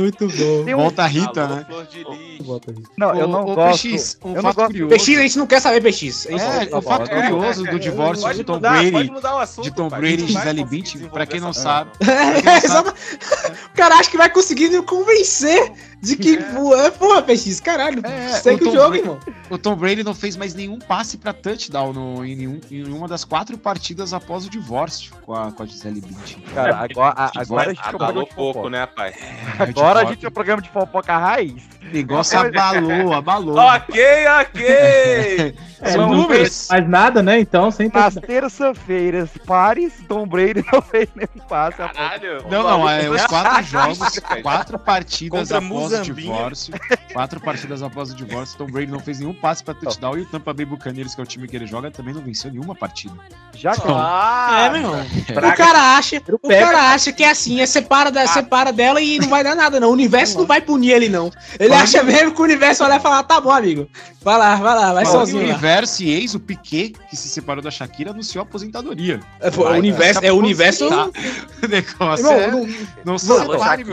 [0.00, 0.64] muito bom.
[0.64, 1.66] Tem um- Volta a Rita, né?
[2.96, 3.88] Não, eu não ô, gosto.
[3.88, 4.66] PX, um eu não gosto.
[4.66, 4.94] curioso.
[4.94, 6.26] PX, a gente não quer saber PX.
[6.26, 6.44] É isso.
[6.44, 7.14] É, o fato bom.
[7.20, 9.70] curioso É, do é, divórcio pode de Tom mudar, Brady, pode mudar o assunto, de
[9.74, 10.00] Tom pai.
[10.00, 12.94] Brady e Gisele Bündchen, pra quem não sabe, É, só pra-
[13.72, 15.72] O cara acha que vai conseguir me convencer
[16.02, 18.02] de que é, porra, PX, caralho.
[18.42, 19.20] segue o, Tom jogo, Brady- irmão.
[19.50, 23.08] O Tom Brady não fez mais nenhum passe pra touchdown no, em, nenhum, em nenhuma
[23.08, 26.40] das quatro partidas após o divórcio com a, com a Gisele Bündchen.
[26.54, 29.12] Cara, agora, a- agora a gente Abalou pouco, né, pai?
[29.58, 31.62] Agora a gente é o programa de fofoca raiz.
[31.92, 33.56] Negócio abalou, abalou.
[33.58, 34.02] ok,
[34.40, 35.54] ok!
[35.84, 36.68] É, São números.
[36.70, 37.38] mais nada, né?
[37.40, 41.76] Então, sem Nas terça-feiras, pares, Tom Brady não fez nenhum passe.
[41.76, 42.42] Caralho!
[42.50, 43.98] Não, não, é os quatro jogos,
[44.42, 45.60] quatro partidas Contra
[45.92, 46.74] após o divórcio.
[47.12, 48.56] Quatro partidas após o divórcio.
[48.58, 51.24] Tom Brady não fez nenhum passe pra touchdown e o Tampa Bay Buccaneers, que é
[51.24, 53.14] o time que ele joga, também não venceu nenhuma partida.
[53.54, 55.06] Já que Ah, É, meu irmão.
[55.52, 58.12] O cara acha, o cara acha que é assim, é separa, Ah.
[58.12, 59.88] da, separa dela e não vai dar nada, não.
[59.90, 61.30] O universo não vai punir ele, não.
[61.58, 63.88] Ele Falando acha mesmo que o universo vai lá e falar, tá bom, amigo.
[64.22, 65.42] Vai lá, vai lá, vai em sozinho.
[65.42, 65.48] lá.
[65.50, 69.20] universo e ex, o Piquet, que se separou da Shakira, anunciou a aposentadoria.
[69.38, 71.20] É, pô, o Vai, universo- vai é o universo- aposentar.
[71.64, 72.50] O negócio Irmão, é...
[72.50, 72.66] não-
[73.04, 73.92] Não Não, meu amigo.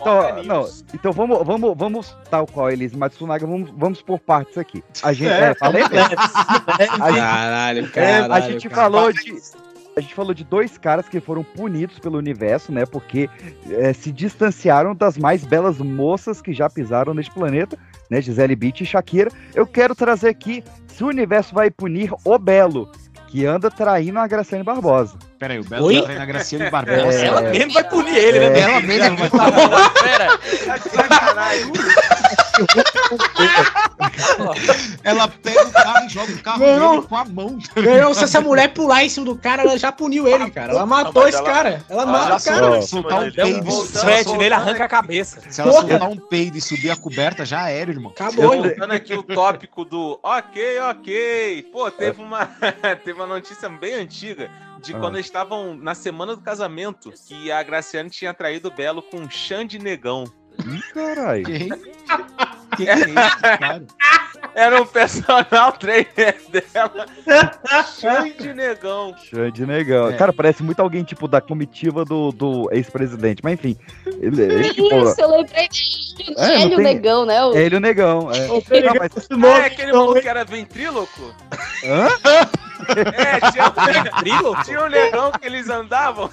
[0.00, 4.82] Então, não, então vamos, vamos, vamos tal qual eles, Matsunaga, vamos, vamos por partes aqui.
[5.02, 6.14] A gente, É, é, falei vamos mesmo.
[6.18, 8.82] A gente- Caralho, é, caralho, a gente cara.
[8.82, 9.34] falou de
[9.96, 12.86] a gente falou de dois caras que foram punidos pelo universo, né?
[12.86, 13.28] Porque
[13.68, 17.76] é, se distanciaram das mais belas moças que já pisaram neste planeta,
[18.08, 18.20] né?
[18.22, 19.28] Gisele Bündchen e Shakira.
[19.56, 22.88] Eu quero trazer aqui se o universo vai punir o Belo,
[23.28, 25.16] que anda traindo a Graciane Barbosa.
[25.38, 25.96] Pera aí, o Belo Oi?
[25.98, 27.12] tá traindo a Graciane Barbosa.
[27.20, 27.26] É.
[27.26, 28.50] Ela mesmo vai punir ele, É.
[28.50, 28.60] né?
[28.60, 29.30] Ela mesmo vai
[30.02, 30.38] Pera,
[35.04, 36.90] Ela pega o carro e joga o carro Não.
[36.96, 37.58] dele com a mão.
[37.76, 40.72] Meu, se essa mulher pular em cima do cara, ela já puniu ele, cara.
[40.72, 41.84] Ela matou mas esse ela- cara.
[41.88, 42.82] Ela ela mata o cara.
[42.82, 43.70] soltou um peido.
[43.70, 45.40] se ela sweat soltar- nele, arranca a cabeça.
[45.48, 45.88] Se ela Porra.
[45.88, 48.10] soltar um peido e subir a coberta, já era, irmão.
[48.10, 48.68] Acabou, irmão.
[48.68, 51.62] Voltando aqui o tópico do ok, ok.
[51.72, 52.46] Pô, teve uma,
[53.04, 54.50] teve uma notícia bem antiga
[54.82, 54.98] de Ah.
[54.98, 59.18] quando eles estavam na semana do casamento que a Graciane tinha traído o Belo com
[59.18, 60.24] um Xande Negão.
[60.66, 61.44] Ih, caralho.
[61.44, 61.68] Quem?
[61.68, 63.82] Que que é isso, cara?
[64.54, 67.06] Era um personal trainer dela.
[67.98, 69.14] Xande Negão.
[69.30, 70.08] Xande Negão.
[70.10, 70.12] É.
[70.16, 73.40] Cara, parece muito alguém, tipo, da comitiva do, do ex-presidente.
[73.42, 73.76] Mas enfim.
[74.20, 76.34] Ele, ele, tipo, Isso, eu lembrei dele.
[76.36, 77.44] É, não ele, o tem- negão, né?
[77.44, 78.30] O- é ele o negão.
[78.32, 78.46] É.
[78.46, 81.34] Não, mas- Ah, é aquele maluco que era ventríloco?
[81.84, 82.08] Hã?
[83.16, 84.64] É, tinha um ventríloco?
[84.64, 86.30] Tinha um negão que eles andavam.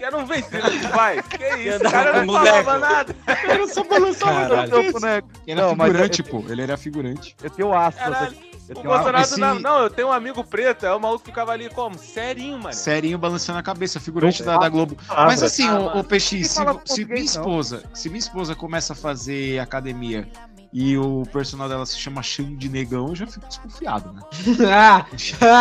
[0.00, 1.22] Que era um ventríloco, vai.
[1.22, 3.14] Que isso, o cara não falava nada.
[3.26, 5.28] Era só balançava o boneco.
[5.46, 6.44] Ele Não, era figurante, pô.
[6.48, 7.36] Ele era figurante.
[7.42, 8.26] Eu tenho aspas Caralho.
[8.28, 8.50] aqui.
[8.70, 8.82] Eu O.
[8.84, 11.68] Bolsonaro esse- não, não, eu tenho um amigo preto, é o maluco que ficava ali
[11.68, 11.98] como?
[11.98, 12.72] Serinho, mano.
[12.72, 14.96] Serinho balançando a cabeça, figurante da, da Globo.
[15.08, 18.92] ah, Mas assim, Ah, o, o PX, se, se minha esposa, se minha esposa começa
[18.92, 20.26] a fazer academia
[20.72, 24.22] e o personal dela se chama Xande Negão, eu já fico desconfiado, né?
[24.70, 25.06] Ah,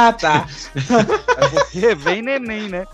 [0.08, 0.46] ah, tá.
[1.38, 2.86] Aí você vem neném, né?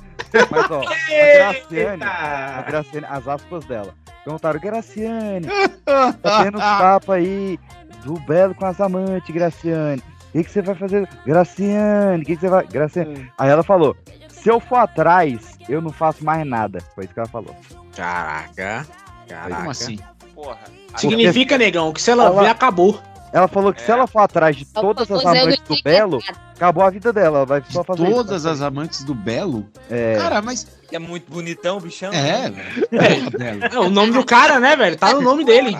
[0.50, 3.94] Mas ó, a Graciane, a Graciane, as aspas dela.
[4.24, 5.48] Perguntaram, Graciane,
[5.86, 7.60] tá tendo tapa aí
[8.04, 10.02] do Belo com as amantes, Graciane.
[10.30, 11.08] O que, que você vai fazer?
[11.26, 12.66] Graciane, o que, que você vai.
[12.68, 13.32] Graciane.
[13.38, 13.96] Aí ela falou:
[14.30, 16.80] se eu for atrás, eu não faço mais nada.
[16.94, 17.56] Foi isso que ela falou.
[17.96, 18.86] Caraca.
[19.28, 20.00] Como assim?
[20.36, 20.60] Porra.
[20.98, 23.00] Significa, negão, que se ela, Ela- ver, acabou.
[23.34, 26.20] Ela falou que se ela for atrás de todas as amantes do Belo,
[26.56, 27.40] acabou a vida dela.
[27.40, 28.50] Ela vai só De fazer todas isso.
[28.50, 29.66] as amantes do Belo?
[29.92, 30.16] É.
[30.18, 30.66] Cara, mas.
[30.90, 32.14] É muito bonitão, bichão.
[32.14, 33.30] É, velho.
[33.32, 33.66] Belo.
[33.74, 34.96] É o nome do cara, né, velho?
[34.96, 35.78] Tá no nome dele.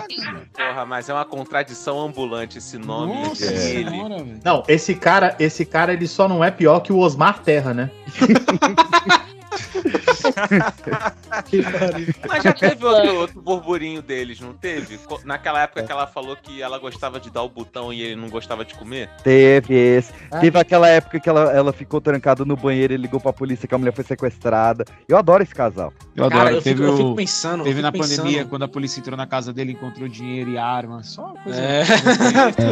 [0.54, 3.88] Porra, mas é uma contradição ambulante esse nome Nossa dele.
[3.90, 4.40] senhora, velho.
[4.44, 7.90] Não, esse cara, esse cara, ele só não é pior que o Osmar Terra, né?
[12.28, 14.98] Mas já teve outro, outro burburinho deles, não teve?
[15.24, 18.28] Naquela época que ela falou que ela gostava de dar o botão e ele não
[18.28, 19.08] gostava de comer?
[19.22, 20.12] Teve esse.
[20.40, 23.74] Teve aquela época que ela, ela ficou trancada no banheiro e ligou pra polícia que
[23.74, 24.84] a mulher foi sequestrada.
[25.08, 25.92] Eu adoro esse casal.
[26.14, 26.56] Eu Cara, adoro.
[26.56, 28.16] eu teve fico- eu fico pensando, Teve fico na pensando.
[28.18, 31.02] pandemia, quando a polícia entrou na casa dele, encontrou dinheiro e arma.
[31.02, 31.60] Só coisa.
[31.60, 31.84] É.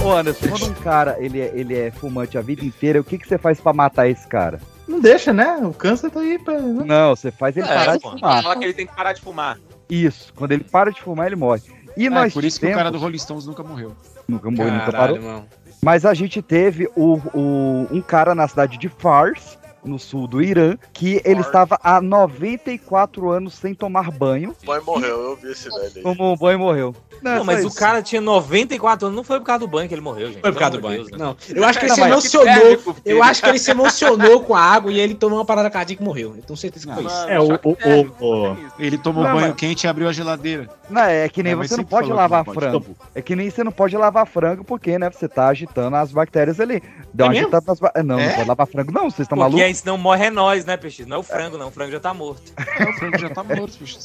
[0.05, 3.19] Ô, Anderson, quando um cara ele é, ele é fumante a vida inteira, o que,
[3.19, 4.61] que você faz pra matar esse cara?
[4.87, 5.57] Não deixa, né?
[5.63, 6.59] O câncer tá aí pra.
[6.61, 8.43] Não, você faz ele parar É, de mano, fumar.
[8.43, 9.59] fala que ele tem que parar de fumar.
[9.89, 11.63] Isso, quando ele para de fumar, ele morre.
[11.97, 12.77] E É, nós por isso que temos...
[12.77, 13.97] o cara do Rolling Stones nunca morreu.
[14.29, 15.31] Nunca morreu, nunca Caralho, parou.
[15.33, 15.47] mano.
[15.83, 20.43] Mas a gente teve o, o- um cara na cidade de Fars, no sul do
[20.43, 24.55] Irã, que ele estava há 94 anos sem tomar banho.
[24.63, 26.03] O boy morreu, eu vi esse velho aí.
[26.03, 26.95] Tomou um banho e morreu.
[27.23, 27.79] Não, é mas só o isso.
[27.79, 30.41] cara tinha 94 anos, não foi por causa do banho que ele morreu, gente.
[30.41, 30.99] Foi por causa do banho.
[31.05, 31.19] Deus, né?
[31.19, 32.03] Não, eu acho que ele Não, se
[32.37, 32.55] emocionou.
[32.55, 35.71] térmico, Eu acho que ele se emocionou com a água e ele tomou uma parada
[35.71, 36.35] cardíaca e morreu.
[36.37, 37.29] Eu tenho certeza que foi isso.
[37.29, 37.55] É, o.
[37.55, 37.77] o,
[38.21, 40.69] o, o- Ele tomou Não, banho mas- quente e abriu a geladeira.
[40.91, 42.59] Não, é que nem É, você não pode lavar não pode.
[42.59, 42.97] frango.
[43.15, 46.61] É que nem você não pode lavar frango porque, né, você tá agitando as bactérias
[46.61, 46.83] ali.
[47.15, 48.27] Dá É uma agitada nas é, Não, É?
[48.29, 49.63] não pode lavar frango não, vocês estão Porque malucos?
[49.65, 51.05] aí senão morre é nós, né, Peixe?
[51.07, 51.69] Não é o frango, não.
[51.69, 52.53] O frango já tá morto.
[52.75, 53.99] É, o frango já tá morto, bicho.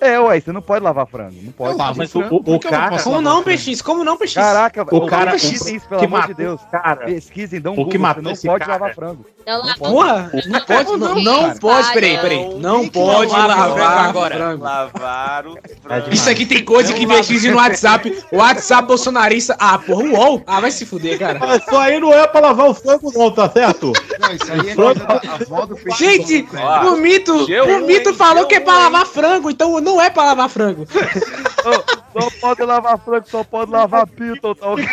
[0.00, 1.76] É, ué, você não pode lavar frango, não pode.
[1.76, 3.42] Lavo mas frango, o- o- não cara- Como lavar não?
[3.42, 3.82] PX?
[3.82, 4.34] Como não, PX?
[4.34, 5.32] Caraca, o cara.
[5.32, 6.60] pesquisem isso, pelo que amor de Deus.
[6.70, 9.26] Cara, Pesquisem, dão um O que Google, matou não esse pode cara- lavar frango.
[9.46, 12.54] Lavo Porra, não pode, não, não pode, peraí, peraí.
[12.58, 14.34] Não pode lavar agora.
[14.36, 14.64] frango.
[14.64, 16.10] Lavaram o frango.
[16.14, 18.24] Isso aqui tem coisa que PX no WhatsApp.
[18.32, 19.54] WhatsApp bolsonarista.
[19.58, 20.42] Ah, porra, UOL.
[20.46, 21.38] Ah, vai se fuder, cara.
[21.56, 23.92] Isso aí não é pra lavar o frango, não, tá certo?
[24.20, 25.96] Não, isso aí é da.
[25.96, 26.48] Gente,
[26.86, 28.84] o mito, G1, o mito falou que é pra G1, hein.
[28.84, 30.86] lavar frango, então não é pra lavar frango.
[32.14, 34.84] Só pode lavar frango, só pode lavar pito, tá ok?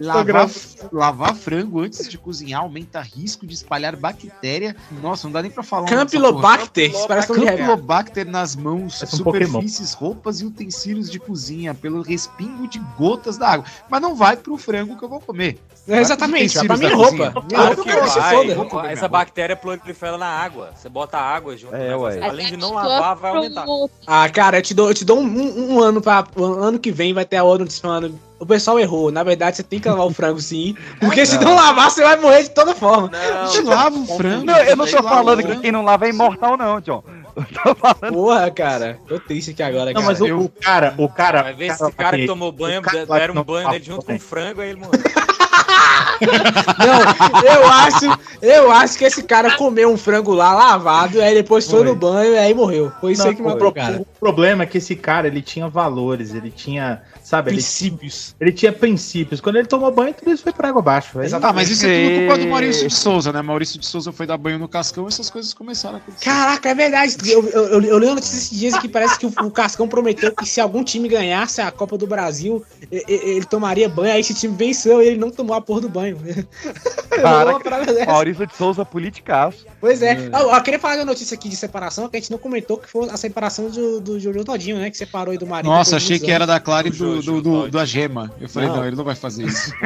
[0.00, 0.48] Lavar,
[0.92, 4.76] lavar frango antes de cozinhar aumenta risco de espalhar bactéria.
[5.02, 5.88] Nossa, não dá nem pra falar.
[5.88, 6.92] Campylobacter.
[7.26, 13.36] Campylobacter nas mãos, Parece um superfícies, roupas e utensílios de cozinha pelo respingo de gotas
[13.36, 13.66] da água.
[13.88, 15.58] Mas não vai pro frango que eu vou comer.
[15.88, 17.30] É, Exatamente, vai pra minha roupa.
[17.32, 17.44] cozinha.
[17.50, 18.20] Minha Ah, que se
[18.70, 18.88] foda.
[18.88, 20.70] Essa bactéria prolifera na água.
[20.76, 21.74] Você bota água junto.
[21.74, 21.92] É.
[22.28, 23.66] Além de não lavar, vai aumentar.
[24.06, 26.24] Ah, cara, eu te dou, eu te dou um, um- um ano pra.
[26.36, 28.18] Um ano que vem vai ter a te falando.
[28.38, 29.10] O pessoal errou.
[29.10, 30.74] Na verdade, você tem que lavar o frango sim.
[30.98, 33.10] Porque se não lavar, você vai morrer de toda forma.
[33.42, 34.44] A gente lava o frango.
[34.44, 37.02] Não, eu não a tô falando que quem não lava é imortal, não, John.
[37.36, 38.12] Eu tô falando.
[38.12, 38.98] Porra, cara.
[39.06, 40.06] Tô triste aqui agora, Não, cara.
[40.06, 41.42] mas o, o cara, o cara.
[41.42, 44.04] Vai ver o esse cara que tomou banho, cara deram não um banho nele junto
[44.04, 45.00] com o frango, aí ele morreu.
[46.20, 51.68] Não, eu acho, eu acho que esse cara comeu um frango lá lavado, aí depois
[51.68, 51.88] foi Foi.
[51.88, 52.92] no banho e aí morreu.
[53.00, 54.00] Foi isso aí que cara.
[54.00, 58.34] o problema é que esse cara, ele tinha valores, ele tinha, sabe, ele, Princípios.
[58.40, 59.40] ele tinha princípios.
[59.40, 61.18] Quando ele tomou banho, tudo isso foi por água abaixo.
[61.20, 63.40] Aí, Ah, mas isso é tudo culpa do Maurício de Souza, né?
[63.40, 66.24] Maurício de Souza foi dar banho no cascão e essas coisas começaram a acontecer.
[66.24, 67.16] Caraca, é verdade.
[67.30, 69.86] Eu, eu, eu, eu li uma notícia esses dias que parece que o, o Cascão
[69.88, 74.12] prometeu que se algum time ganhasse a Copa do Brasil, e- e- ele tomaria banho.
[74.12, 76.18] Aí esse time venceu e ele não tomou a porra do banho.
[77.62, 78.06] Parada dessa.
[78.10, 79.66] Maurício de Souza, politicaço.
[79.80, 80.16] Pois é.
[80.32, 82.88] Eu, eu queria falar uma notícia aqui de separação, que a gente não comentou, que
[82.88, 84.90] foi a separação do, do Jojo Todinho, né?
[84.90, 85.70] Que separou aí do marido.
[85.70, 88.32] Nossa, achei que era da Clara e do, Do, do, do Agema.
[88.40, 88.76] Eu falei, Não.
[88.76, 88.86] não.
[88.86, 89.72] ele não vai fazer isso.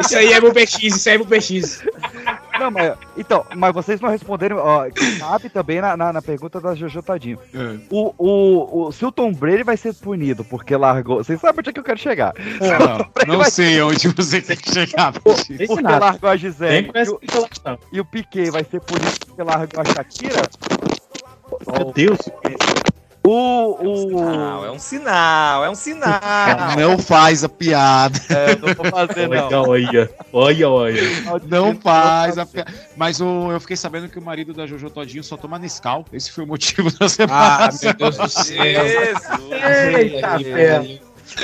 [0.00, 1.82] Isso aí é pro PX, isso aí é pro PX.
[2.58, 6.60] Não, mas, então, mas vocês não responderam, ó, que cabe também na, na, na pergunta
[6.60, 7.38] da Jojo Tadinho.
[7.54, 7.78] É.
[7.90, 11.18] O, o, o, se o Tom Brady vai ser punido porque largou.
[11.18, 12.34] Vocês sabem onde é que eu quero chegar.
[13.26, 15.12] Não, não sei onde você quer chegar.
[15.20, 15.98] Porque nada.
[15.98, 16.90] largou a Gisele.
[16.94, 17.20] E o,
[17.92, 20.42] e o Piquet vai ser punido porque largou a Shakira.
[21.66, 22.18] Meu Deus.
[23.22, 24.10] O, o...
[24.22, 26.20] Não, é um sinal, é um sinal.
[26.78, 28.18] Não faz a piada.
[28.30, 29.62] É, não vou fazer, não.
[29.68, 31.02] Olha, olha, olha.
[31.46, 32.72] Não faz a piada.
[32.96, 36.04] Mas o, eu fiquei sabendo que o marido da Jojo Todinho só toma Nescau.
[36.12, 37.08] Esse foi o motivo da Ah,
[37.70, 37.80] separação.
[37.90, 38.64] meu Deus do céu.
[38.64, 40.98] Eita, ferro.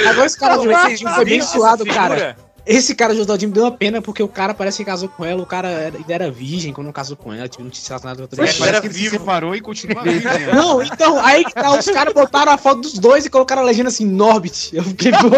[0.09, 2.37] Agora esse cara Jotodinho foi bem suado, figura- cara.
[2.67, 5.25] Esse cara do Jotodinho me deu uma pena porque o cara parece que casou com
[5.25, 8.17] ela, o cara era, ele era virgem quando casou com ela, tipo, não tinha nada
[8.17, 8.67] com outra pessoa.
[8.67, 10.29] parece que ele se separou e continua vivo.
[10.29, 10.53] né?
[10.53, 13.65] Não, então, aí que tá, os caras botaram a foto dos dois e colocaram a
[13.65, 14.75] legenda assim, Norbit.
[14.75, 15.29] Eu fiquei, pô,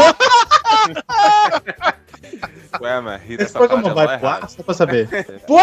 [2.80, 5.08] Ué, mas ri Esse dessa programa parte vai vai pro ar, só pra saber.
[5.46, 5.58] pô,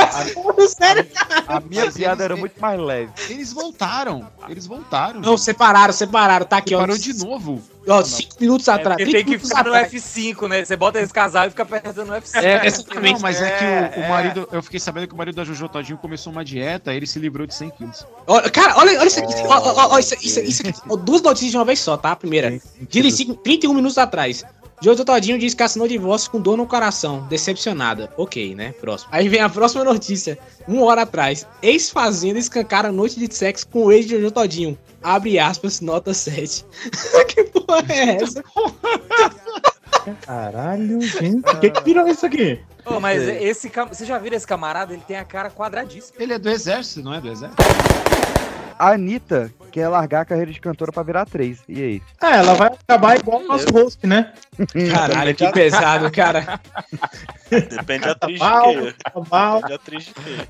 [0.67, 1.05] sério?
[1.47, 3.11] A minha Mas piada eles- era muito mais leve.
[3.29, 4.27] Eles voltaram.
[4.49, 5.21] Eles voltaram.
[5.21, 6.79] Não, separaram, separaram, tá aqui, ó.
[6.79, 7.61] Separou de novo.
[7.87, 8.97] Ó, cinco minutos É atrás.
[8.97, 9.93] porque 30 tem que minutos ficar no atrás.
[9.93, 10.65] F5, né?
[10.65, 12.43] Você bota esse casal e fica apertando no F5.
[12.43, 13.13] É, exatamente.
[13.13, 13.63] Não, mas é, que
[13.99, 14.09] o, o é.
[14.09, 14.49] marido.
[14.51, 17.45] Eu fiquei sabendo que o marido da Jojo Todinho começou uma dieta, ele se livrou
[17.45, 18.05] de 100 quilos.
[18.25, 19.33] Olha, cara, olha, olha isso aqui.
[19.45, 20.73] Ó, ó, ó, isso, isso, isso aqui.
[20.89, 22.11] Ó, duas notícias de uma vez só, tá?
[22.11, 22.59] A primeira.
[22.89, 24.43] De 5, 31 minutos atrás.
[24.82, 27.26] Jojo Todinho diz que assinou divórcio com dor no coração.
[27.28, 28.11] Decepcionada.
[28.17, 28.73] Ok, né?
[28.73, 29.09] Próximo.
[29.11, 30.38] Aí vem a próxima notícia.
[30.67, 31.47] Uma hora atrás.
[31.61, 34.78] Ex-fazenda escancara noite de sexo com o ex de Jojo Todinho.
[35.01, 36.65] Abre aspas, nota 7.
[37.30, 38.43] que porra é essa?
[40.21, 41.49] Caralho, gente.
[41.49, 42.59] O que que virou isso aqui?
[42.86, 43.71] Ô, mas esse.
[43.89, 44.93] Você já viu esse camarada?
[44.93, 46.21] Ele tem a cara quadradíssima.
[46.21, 47.63] Ele é do exército, não é do exército?
[48.78, 51.59] A Anitta quer largar a carreira de cantora pra virar atriz.
[51.67, 52.01] E aí?
[52.21, 54.32] É, ela vai acabar igual o nosso host, né?
[54.91, 56.59] Caralho, que pesado, cara.
[57.49, 58.93] Depende da atriz de Mal, quê?
[59.30, 59.55] mal.
[59.55, 60.47] Depende da atriz de quê?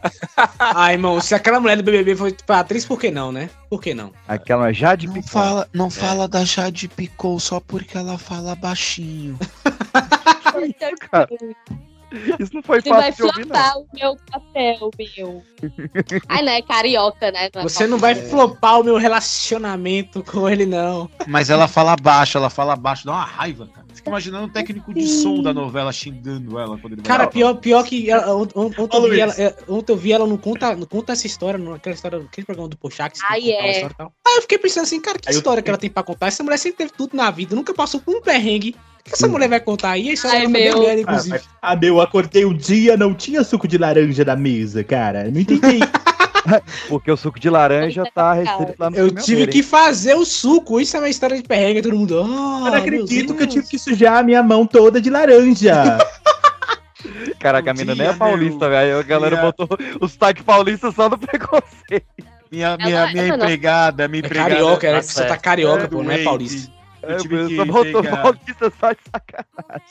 [0.60, 3.50] Ah, irmão, se aquela mulher do BBB foi pra atriz, por que não, né?
[3.68, 4.14] Por que não?
[4.28, 9.40] Aquela Jade Não fala, não fala da Jade Picou só porque ela fala baixinho.
[12.40, 13.56] Isso não foi Você vai fácil de ouvir, não.
[13.56, 15.44] flopar o meu papel, meu.
[16.30, 17.50] Ai, não, é carioca, né?
[17.54, 21.10] é Você não vai flopar o meu relacionamento com ele, não.
[21.28, 23.86] Mas ela fala baixo, ela fala baixo, dá uma raiva, cara.
[23.94, 27.54] Fica imaginando o técnico de som da novela xingando ela quando ele vai Cara, pior,
[27.56, 30.76] pior que ela, ont- ontem, eu vi ela, é, ontem eu vi ela não conta,
[30.76, 33.18] não conta essa história, não, aquela história, aquele programa do Pochak.
[33.18, 33.72] que Ai, é.
[33.72, 34.12] história e tal.
[34.28, 36.28] Aí eu fiquei pensando assim, cara, que Aí eu- história que ela tem pra contar?
[36.28, 38.76] Essa mulher sempre teve tudo na vida, nunca passou por um perrengue.
[39.06, 40.18] O que essa mulher vai contar aí?
[40.18, 40.88] Foi bem meu.
[40.88, 41.30] Ah, inclusive.
[41.30, 45.26] mas- ah, meu, acordei um dia, não tinha suco de laranja na mesa, cara.
[45.32, 45.80] Não entendi.
[46.90, 50.24] Porque o suco de laranja tá restrito lá no Eu tive dele, que fazer o
[50.26, 52.20] suco, isso é uma história de perrengue, todo mundo.
[52.20, 52.24] Ah,
[52.66, 55.98] Eu não acredito que eu tive que sujar a minha mão toda de laranja.
[57.40, 59.00] Caraca, a mina nem é paulista, velho.
[59.00, 59.46] A galera Dia.
[59.46, 59.68] botou
[60.02, 62.06] o sotaque paulista só no preconceito.
[62.52, 64.50] Minha, minha, minha empregada, minha É empregada.
[64.52, 66.72] carioca, era, tá você tá carioca, É, pô, não é paulista.
[67.08, 69.88] Eu É, tive meu, que só botou pegar- paulista só de sacanagem.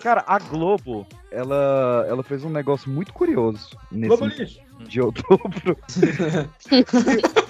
[0.00, 4.60] Cara, a Globo, ela, ela fez um negócio muito curioso nesse Globo lixo.
[4.86, 5.78] de outubro.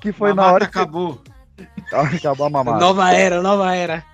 [0.00, 1.20] que foi na Mamata hora que acabou.
[1.92, 2.78] acabou a mamada.
[2.80, 4.04] Nova era, nova era.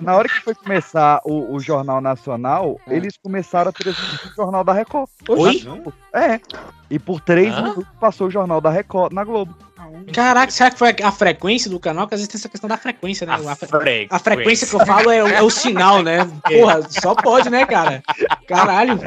[0.00, 4.64] Na hora que foi começar o, o Jornal Nacional, eles começaram a transmitir o Jornal
[4.64, 5.08] da Record.
[5.28, 5.62] Oi?
[6.14, 6.40] É.
[6.90, 7.62] E por três Hã?
[7.62, 9.54] minutos passou o Jornal da Record na Globo.
[10.12, 12.04] Caraca, será que foi a frequência do canal?
[12.06, 13.32] Porque às vezes tem essa questão da frequência, né?
[13.32, 14.08] A A, fre- frequência.
[14.10, 16.28] a frequência que eu falo é, o- é o sinal, né?
[16.48, 18.02] Porra, só pode, né, cara?
[18.46, 18.98] Caralho,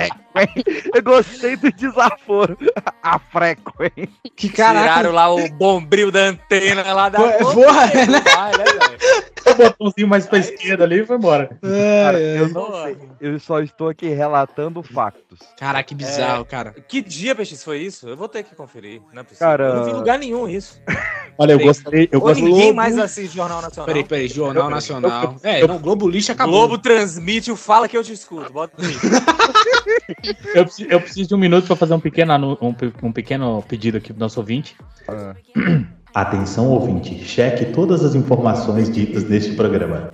[0.93, 2.57] Eu gostei do desaforo.
[3.01, 4.09] A frequência.
[4.35, 4.87] que caralho.
[4.87, 7.19] Tiraram lá o bombril da antena lá da.
[7.19, 8.21] Porra, porra, né?
[8.35, 9.25] Vai, né, velho?
[9.47, 11.47] O botãozinho mais pra esquerda ali e foi embora.
[11.61, 12.47] Cara, É, eu é.
[12.49, 12.97] não sei.
[13.21, 15.39] Eu só estou aqui relatando factos.
[15.57, 16.73] Caraca, que bizarro, cara.
[16.87, 18.09] Que dia, PX, foi isso?
[18.09, 19.01] Eu vou ter que conferir.
[19.13, 19.47] Não é possível.
[19.47, 20.64] Cara- Eu não vi lugar nenhum isso.
[21.37, 22.07] Olha, eu gostei.
[22.11, 22.75] Eu Ou gosto ninguém Globo.
[22.77, 23.85] mais assiste Jornal Nacional.
[23.87, 25.35] Peraí, peraí, Jornal Eu- Nacional.
[25.43, 26.59] eu- É, eu- não, Globo Lixo acabou.
[26.67, 28.51] Globo transmite o Fala Que Eu Te Escuto.
[28.53, 28.73] Bota.
[30.55, 33.97] Eu, preciso- eu preciso de um minuto pra fazer um pequeno, um, um pequeno pedido
[33.97, 34.75] aqui pro nosso ouvinte.
[35.07, 35.35] Ah.
[36.15, 37.25] Atenção, ouvinte.
[37.25, 40.09] Cheque todas as informações ditas neste programa.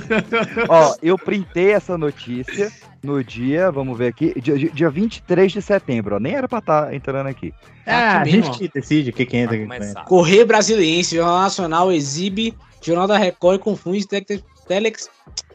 [0.68, 2.70] Ó, eu printei essa notícia
[3.02, 6.20] no dia, vamos ver aqui, dia, dia 23 de setembro, ó.
[6.20, 7.54] Nem era pra estar entrando aqui.
[7.86, 9.58] Ah, a Aqui gente que decide o que, que entra.
[9.58, 10.04] Começar.
[10.04, 15.08] Correio Brasiliense, Jornal Nacional exibe Jornal da Record e confunde tele, telex,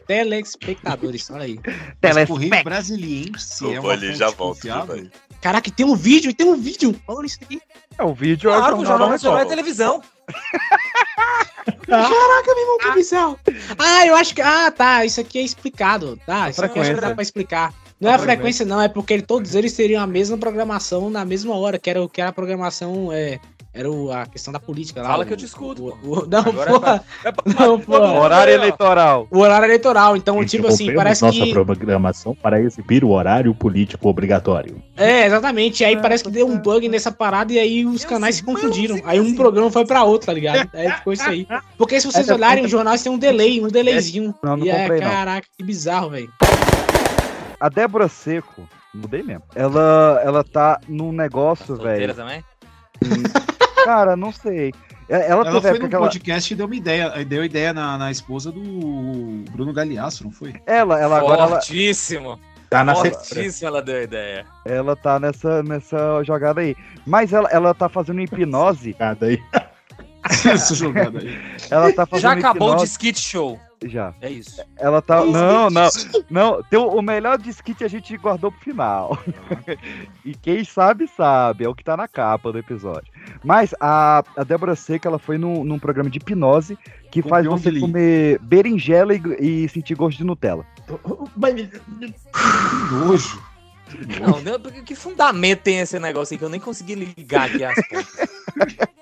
[0.06, 1.30] telespectadores.
[1.30, 1.58] Olha aí.
[2.02, 5.10] Mas Correio Brasiliense Eu é uma ali, já volto, velho.
[5.40, 6.94] Caraca, tem um vídeo, tem um vídeo.
[7.06, 7.60] Olha isso aqui.
[7.98, 10.02] É, o vídeo é Claro, o Jornal Nacional é televisão.
[11.86, 13.38] Caraca, meu irmão, que bizarro.
[13.78, 14.40] Ah, eu acho que.
[14.40, 15.04] Ah, tá.
[15.04, 16.18] Isso aqui é explicado.
[16.26, 17.08] Tá, isso aqui eu acho que frequência.
[17.08, 17.74] dá pra explicar.
[18.00, 21.54] Não é a frequência, não, é porque todos eles teriam a mesma programação na mesma
[21.56, 23.40] hora, que era, o- que era a programação é,
[23.78, 25.08] Era o- a questão da política lá.
[25.08, 25.86] Fala o- que eu te escuto.
[25.86, 26.20] o- pô.
[26.22, 27.04] o- não, Agora porra.
[27.24, 28.20] é pra- Não, porra.
[28.20, 29.28] Horário eleitoral.
[29.30, 30.16] O horário eleitoral.
[30.16, 31.52] Então, tipo assim, Interrompemos parece nossa que.
[31.52, 34.82] programação para exibir o horário político obrigatório.
[34.96, 35.84] É, exatamente.
[35.84, 38.98] Aí parece que deu um bug nessa parada e aí os canais se confundiram.
[39.04, 40.70] Aí um programa foi pra outro, tá ligado?
[40.72, 41.46] Aí ficou isso aí.
[41.76, 44.34] Porque se vocês Essa olharem, conta- o jornal tem um delay, um delayzinho.
[44.42, 45.10] Não, não e é, comprei, não.
[45.10, 46.30] caraca, que bizarro, velho.
[47.60, 49.42] A Débora Seco, mudei mesmo.
[49.54, 52.14] Ela, ela tá num negócio, Solteira velho.
[52.14, 52.44] também?
[53.86, 54.72] Cara, não sei.
[55.08, 57.24] É, Ela, Ela teve foi num ela, podcast e deu uma ideia.
[57.24, 58.60] Deu ideia na, na esposa do
[59.52, 60.54] Bruno Galeasso, não foi?
[60.66, 62.38] ela, ela agora ela, Fortíssimo.
[62.68, 64.44] Tá na Fortíssimo ela deu a ideia.
[64.64, 66.74] ela tá nessa, nessa jogada aí.
[67.06, 68.96] Mas ela, ela tá fazendo hipnose.
[68.98, 69.40] aí.
[70.26, 71.38] Essa jogada aí.
[71.70, 72.92] Ela tá fazendo Já acabou de hipnose.
[72.92, 73.60] skit show.
[73.84, 74.14] Já.
[74.20, 74.62] É isso.
[74.76, 75.24] Ela tá.
[75.24, 75.88] Não, não.
[76.30, 79.18] Não, tem o, melhor disquite a gente guardou pro final.
[80.24, 81.64] e quem sabe, sabe.
[81.64, 83.12] É o que tá na capa do episódio.
[83.44, 86.78] Mas a, a Débora Seca, ela foi num, num programa de hipnose
[87.10, 87.80] que Com faz você Lee.
[87.80, 90.64] comer berinjela e, e sentir gosto de Nutella.
[92.90, 93.55] Nojo.
[94.20, 97.74] Não, não, que fundamento tem esse negócio aí que eu nem consegui ligar aqui as
[97.88, 98.28] pontas?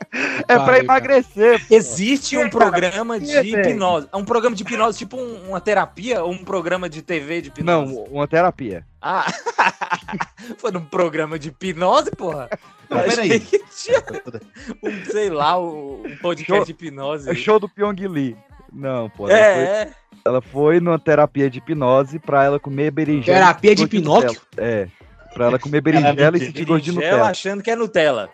[0.49, 1.59] É pra emagrecer.
[1.67, 1.75] pô.
[1.75, 4.07] Existe um programa de hipnose.
[4.15, 7.93] Um programa de hipnose, tipo um- uma terapia ou um programa de TV de hipnose?
[7.95, 8.87] Não, uma terapia.
[9.03, 9.27] Ah,
[10.59, 12.49] foi num programa de hipnose, porra?
[12.89, 13.43] Mas peraí.
[14.83, 17.31] um, sei lá, um podcast Show- de hipnose.
[17.31, 18.37] É show do Pyong Lee.
[18.73, 19.29] Não, pô.
[19.29, 19.35] É,
[19.65, 19.91] é.
[20.27, 23.39] Ela foi numa terapia de hipnose pra ela comer berinjela.
[23.39, 24.29] Terapia de Pinóquio?
[24.29, 24.47] Nutella.
[24.57, 24.89] É.
[25.35, 27.31] Pra ela comer berinjela e sentir gosto de Berinjela Nutella.
[27.31, 28.31] achando que é Nutella.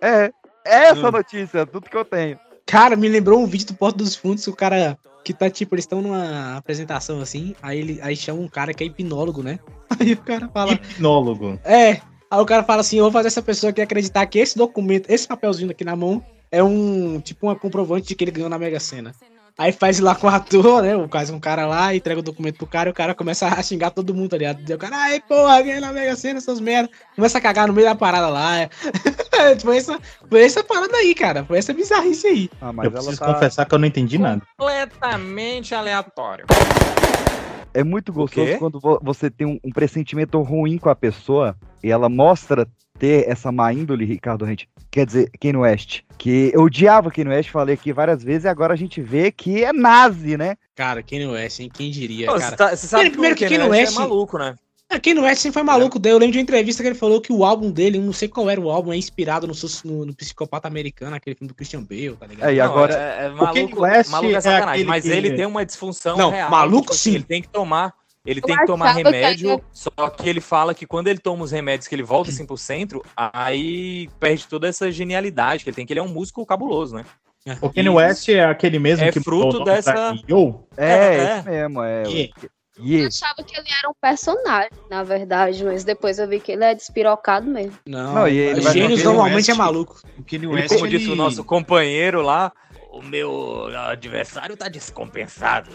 [0.00, 0.24] É.
[0.24, 0.32] É.
[0.64, 2.38] Essa notícia, tudo que eu tenho.
[2.66, 5.84] Cara, me lembrou um vídeo do Porto dos Fundos, o cara que tá, tipo, eles
[5.84, 9.58] estão numa apresentação assim, aí ele aí chama um cara que é hipnólogo, né?
[9.98, 10.72] Aí o cara fala.
[10.72, 11.58] Hipnólogo.
[11.64, 12.00] É.
[12.28, 15.08] Aí o cara fala assim: eu vou fazer essa pessoa aqui acreditar que esse documento,
[15.08, 18.58] esse papelzinho aqui na mão, é um tipo uma comprovante de que ele ganhou na
[18.58, 19.14] Mega Sena.
[19.58, 20.94] Aí faz lá com o ator, né?
[20.96, 23.62] O caso um cara lá, entrega o documento pro cara e o cara começa a
[23.62, 24.62] xingar todo mundo, tá ligado?
[24.62, 26.90] Daí o cara, ai, porra, ganhei na Mega Sena, essas merda.
[27.14, 28.58] Começa a cagar no meio da parada lá.
[28.60, 28.68] é.
[29.62, 31.42] foi, essa, foi essa parada aí, cara.
[31.44, 32.50] Foi essa bizarrice aí.
[32.60, 34.42] Ah, Eu preciso confessar que eu não entendi nada.
[34.58, 36.44] Completamente aleatório.
[37.72, 41.90] É muito gostoso quando vo- você tem um, um pressentimento ruim com a pessoa e
[41.90, 42.66] ela mostra
[42.98, 44.68] ter essa má índole, Ricardo Rente.
[44.90, 46.00] Quer dizer, Kanye West.
[46.18, 49.62] Que eu odiava Kanye West, falei aqui várias vezes, e agora a gente vê que
[49.64, 50.56] é nazi, né?
[50.74, 51.70] Cara, Kanye West, hein?
[51.72, 52.50] Quem diria, Pô, cara.
[52.50, 54.54] Você, tá- você sabe Primeiro que o Kanye Kanye West é West- maluco, né?
[54.88, 55.98] É, Kanye West sempre foi maluco.
[55.98, 58.28] Daí eu lembro de uma entrevista que ele falou que o álbum dele, não sei
[58.28, 59.52] qual era o álbum, é inspirado no,
[59.84, 62.48] no, no Psicopata Americano, aquele filme do Christian Bale, tá ligado?
[62.48, 65.02] É, e Não, agora- é, é O Kanye maluco, West maluco é é sacanagem, mas
[65.04, 66.50] que- ele tem uma disfunção Não, real.
[66.50, 67.14] maluco tipo assim, sim.
[67.16, 67.92] Ele tem que tomar,
[68.26, 71.52] ele Eu tem que tomar remédio, só que ele fala que quando ele toma os
[71.52, 75.86] remédios que ele volta assim pro centro, aí perde toda essa genialidade que ele tem,
[75.86, 77.04] que ele é um músico cabuloso, né?
[77.60, 80.64] O Kanye West é aquele mesmo É que fruto dessa- Yo?
[80.76, 82.02] É, É, isso mesmo, é.
[82.08, 82.32] Yeah.
[82.78, 83.08] Eu Yeah.
[83.08, 86.74] achava que ele era um personagem, na verdade, mas depois eu vi que ele é
[86.74, 87.72] despirocado mesmo.
[87.86, 89.94] Não, Não, e ele gênios normalmente West- é maluco.
[90.18, 90.98] O Kanye Ele, West, como ele...
[90.98, 92.52] disse o nosso companheiro lá,
[92.98, 95.70] o meu adversário tá descompensado.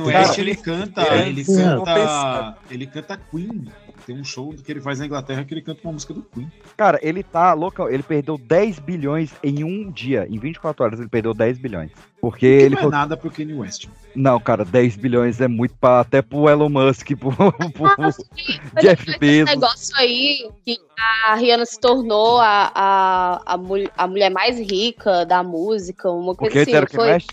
[0.00, 3.66] O Cara, West, ele canta, ele canta, ele canta Queen.
[4.06, 6.50] Tem um show que ele faz na Inglaterra que ele canta uma música do Queen.
[6.76, 10.26] Cara, ele tá local, ele perdeu 10 bilhões em um dia.
[10.28, 11.90] Em 24 horas ele perdeu 10 bilhões.
[12.20, 13.86] Porque Ele ele não é falou, nada pro Kanye West.
[14.14, 17.32] não, cara, 10 bilhões é muito pra, até pro Elon Musk, pro,
[17.72, 18.16] pro Mas
[18.80, 19.54] Jeff esse Bezos.
[19.54, 20.78] negócio aí que
[21.24, 26.34] a Rihanna se tornou a, a, a, mul- a mulher mais rica da música, uma
[26.34, 26.86] coisa Porque assim.
[26.96, 27.30] Kanye West?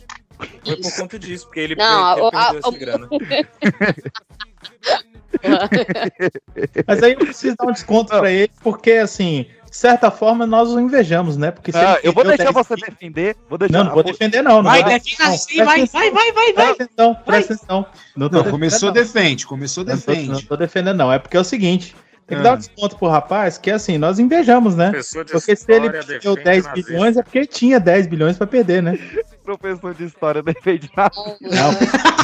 [0.64, 3.10] Foi por conta disso, porque ele, Não, per- ele a- perdeu a- essa grana.
[6.88, 10.70] Mas aí eu preciso dar um desconto pra ele, porque assim, de certa forma nós
[10.70, 11.52] o invejamos, né?
[11.52, 13.36] Porque se Ah, ele eu vou deixar 10 você defender.
[13.50, 13.78] Vou deixar.
[13.78, 14.62] Não, não vou defender, não.
[14.62, 16.54] não Vai, defina não, assim, vai, vai, vai, vai, vai.
[16.54, 17.86] Presta atenção, presta atenção.
[18.16, 19.94] Não Não, começou defende, começou não.
[19.94, 20.46] Não tô, não defende.
[20.46, 21.12] tô defendendo, não.
[21.14, 21.96] É porque é o seguinte:
[22.28, 22.44] tem que Ah.
[22.44, 24.90] dar um desconto pro rapaz, que assim, nós invejamos, né?
[24.92, 26.92] Professor de Porque se ele perdeu defende 10 nazista.
[26.92, 28.98] bilhões, é porque ele tinha 10 bilhões pra perder, né?
[29.44, 31.16] Professor de história defende nada.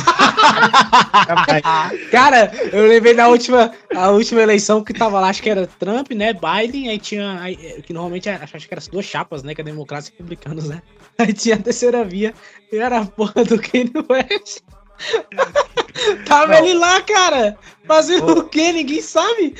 [2.11, 6.11] Cara, eu lembrei da última, a última eleição que tava lá, acho que era Trump,
[6.11, 6.33] né?
[6.33, 7.39] Biden, aí tinha.
[7.39, 9.55] aí, que normalmente é- acho, acho que eram as duas chapas, né?
[9.55, 10.81] Que é democratas e republicanos, né?
[11.17, 12.33] Aí tinha a terceira via,
[12.71, 14.59] e era a porra do Kanye West.
[16.25, 17.57] Tava ele lá, cara!
[17.85, 18.71] Fazendo o quê?
[18.71, 19.55] Ninguém sabe.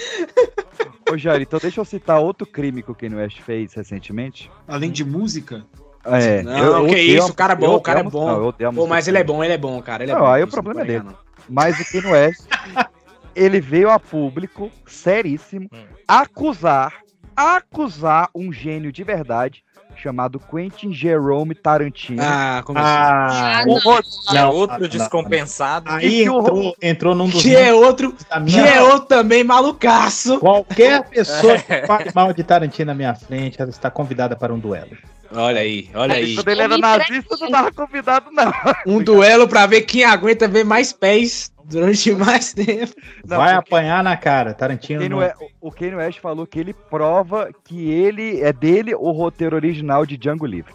[1.12, 4.50] Ô, Jair, então deixa eu citar outro crime que o Kanye West fez recentemente.
[4.68, 5.66] Além de música,
[6.06, 8.54] É, Não, eu que isso, a- o cara é bom, o cara é bom.
[8.60, 10.04] não, Pô, mas ele é bom, ele é bom, cara.
[10.04, 10.28] Ele é Não, bom.
[10.32, 11.04] aí o problema é dele.
[11.04, 11.18] não.
[11.50, 12.42] Mas o Kanye West,
[13.36, 15.84] ele veio a público, seríssimo, Hum.
[16.08, 17.02] acusar
[17.36, 19.63] acusar um gênio de verdade
[19.96, 22.22] chamado Quentin Jerome Tarantino.
[22.22, 23.70] Ah, como Ah, assim?
[23.70, 23.74] não.
[24.00, 25.90] É Não, outro não, descompensado.
[25.90, 27.42] Aí que o- entrou, entrou num dos.
[27.42, 28.14] Que é outro,
[28.48, 30.40] que é outro também malucaço.
[30.40, 34.60] Qualquer pessoa que fale mal de Tarantino na minha frente, ela está convidada para um
[34.60, 34.92] duelo.
[35.36, 36.36] Olha aí, olha aí.
[36.36, 38.52] Quando ele era nazista, não tava convidado, não.
[38.86, 42.94] Um duelo pra ver quem aguenta ver mais pés durante mais tempo.
[43.26, 44.54] Não, Vai apanhar na cara.
[44.54, 45.00] Tarantino.
[45.00, 49.12] Kanye não- West- o Kanye West falou que ele prova que ele é dele o
[49.12, 50.74] roteiro original de Django Livre.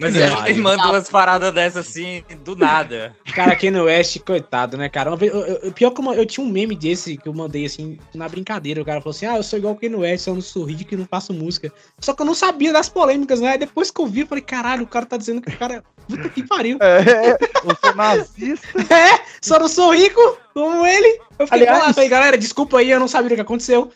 [0.00, 0.50] Mas É.
[0.50, 3.14] ele manda umas paradas dessas assim, do nada.
[3.34, 5.10] Cara, aqui no West, coitado, né, cara?
[5.10, 7.64] Uma vez- eu- eu- pior que eu, eu tinha um meme desse que eu mandei
[7.66, 8.80] assim, na brincadeira.
[8.80, 10.96] O cara falou assim: Ah, eu sou igual o Kanye West, só não sou ridículo
[10.96, 11.72] e não faço música.
[12.00, 13.52] Só que eu não sabia das polêmicas, né?
[13.52, 15.82] Aí depois que eu vi, eu falei: Caralho, o cara tá dizendo que o cara.
[16.08, 16.78] Puta que pariu.
[16.80, 17.32] É,
[17.64, 18.66] eu sou nazista.
[18.90, 21.20] É, só não sou rico como ele.
[21.38, 23.92] Eu fiquei Aliás- falando, falei, galera, desculpa aí, eu não sabia o que aconteceu.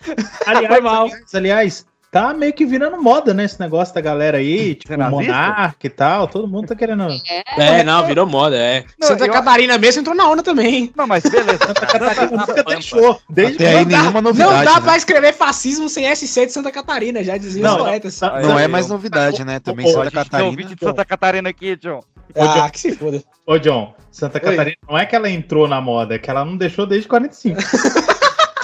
[0.47, 1.05] Aliás, Foi mal.
[1.07, 3.45] aliás, aliás, tá meio que virando moda, né?
[3.45, 5.33] Esse negócio da galera aí, tipo, Ser nazista?
[5.33, 6.29] Monark e tal.
[6.29, 7.09] Todo mundo tá querendo.
[7.57, 8.85] É, não, virou moda, é.
[9.01, 10.93] Não, Santa eu- Catarina mesmo entrou na onda também.
[10.95, 11.59] Não, mas beleza.
[11.67, 13.19] Santa Catarina nunca deixou.
[13.31, 14.65] Desde Até aí Não dá- nenhuma Não novidade.
[14.67, 14.81] dá né?
[14.83, 18.19] pra escrever fascismo sem SC de Santa Catarina, já diziam Não, os não, poetas.
[18.19, 19.59] tá- Não é mais novidade, né?
[19.59, 20.51] Também Ô, ô, Santa A gente tem Catarina.
[20.51, 22.01] ouvinte de Santa Catarina aqui, John.
[22.37, 23.23] Ah, que se foda.
[23.47, 26.57] Ô, John, Santa Catarina não é que ela entrou na moda, é que ela não
[26.59, 27.59] deixou desde 45.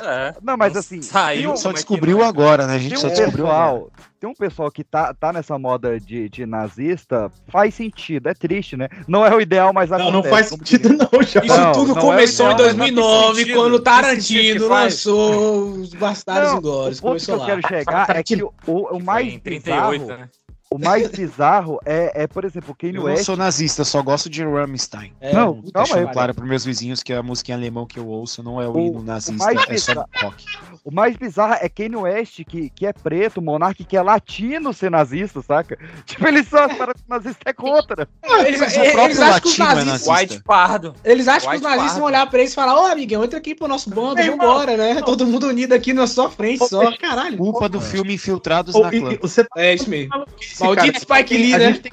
[0.03, 0.35] É.
[0.43, 2.29] Não, mas assim, Saiu, Só como é que descobriu não é?
[2.29, 2.75] agora, né?
[2.75, 3.73] A gente tem só um descobriu agora.
[3.75, 8.35] pessoal, tem um pessoal que tá, tá nessa moda de, de nazista, faz sentido, é
[8.35, 8.89] triste, né?
[9.07, 10.13] Não é o ideal, mas Não, acontece.
[10.13, 11.41] não faz como sentido, não, John.
[11.45, 13.55] Isso Não, tudo não começou é o em ideal, 2009, sentido.
[13.57, 14.95] quando o Que sentido Tarantino faz?
[14.95, 16.99] lançou os Bastardos Não, Inglórios.
[16.99, 17.47] o ponto que Começou eu lá.
[17.47, 20.29] quero chegar é que o, o mais em 38, bizarro, né?
[20.71, 24.29] O mais bizarro é, é, por exemplo, o Kanye Eu não sou nazista, só gosto
[24.29, 25.13] de Rammstein.
[25.21, 25.73] É, Não, aí.
[25.73, 28.69] Deixando claro para meus vizinhos que a música em alemão que eu ouço não é
[28.69, 30.45] o, O- hino o nazista, mais é só rock.
[30.85, 34.91] O mais bizarro é Kanye West, que, que é preto, Monark, que é latino ser
[34.91, 35.79] nazista, saca?
[36.07, 38.09] Tipo, eles só para que nazista é contra.
[38.47, 40.07] Eles, Mas o eles acham que os latino é nazistas.
[40.07, 40.13] nazista.
[40.35, 40.95] White Pardo.
[41.05, 41.99] Eles acham que os White nazistas Pardo.
[42.01, 44.77] vão olhar pra eles e falar: Ô, amigão, entra aqui pro nosso bando, Ei, vambora,
[44.77, 45.03] né?
[45.03, 46.95] Todo mundo unido aqui na sua frente só.
[46.97, 47.37] Caralho.
[47.39, 49.13] Culpa do filme Infiltrados na e- Clã.
[49.13, 50.25] e É isso mesmo.
[50.61, 51.73] Maldito cara- Spike Lee, né?
[51.75, 51.93] tem,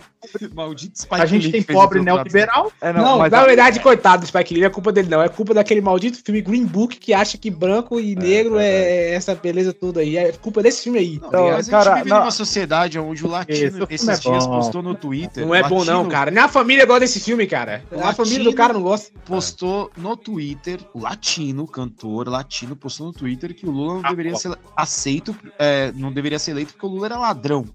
[0.54, 2.72] Maldito Spike a gente Lee tem pobre neoliberal.
[2.82, 5.22] É, Não, mas na a- verdade, coitado do Spike Lee, não é culpa dele, não.
[5.22, 9.36] É culpa daquele maldito filme Green Book que acha que branco e negro é, essa
[9.36, 10.18] beleza toda aí.
[10.18, 11.20] É culpa desse filme aí.
[11.20, 11.56] tá Não, ligado?
[11.58, 12.20] mas a cara, gente vive não.
[12.20, 14.58] numa sociedade onde o Esse latino esses é dias bom.
[14.58, 15.46] postou no Twitter.
[15.46, 16.32] Não é bom, não, cara.
[16.32, 17.84] Nem a família gosta desse filme, cara.
[18.04, 19.12] A família do cara não gosta.
[19.26, 24.10] Postou no Twitter, o latino, cantor latino, postou no Twitter que o Lula não Ah,
[24.10, 24.36] deveria ó.
[24.36, 27.66] ser aceito, é, não deveria ser eleito porque o Lula era ladrão.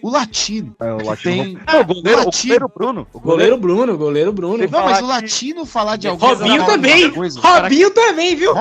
[0.00, 0.76] O latino.
[0.78, 1.42] É, o latino.
[1.44, 3.06] tem- Não, o goleiro, o goleiro Bruno.
[3.12, 4.68] O Goleiro Bruno, goleiro Bruno.
[4.70, 6.28] Não, mas o latino falar de alguém.
[6.28, 6.92] Robinho falar também.
[7.04, 8.52] alguma Coisa, o cara- Robinho também, viu?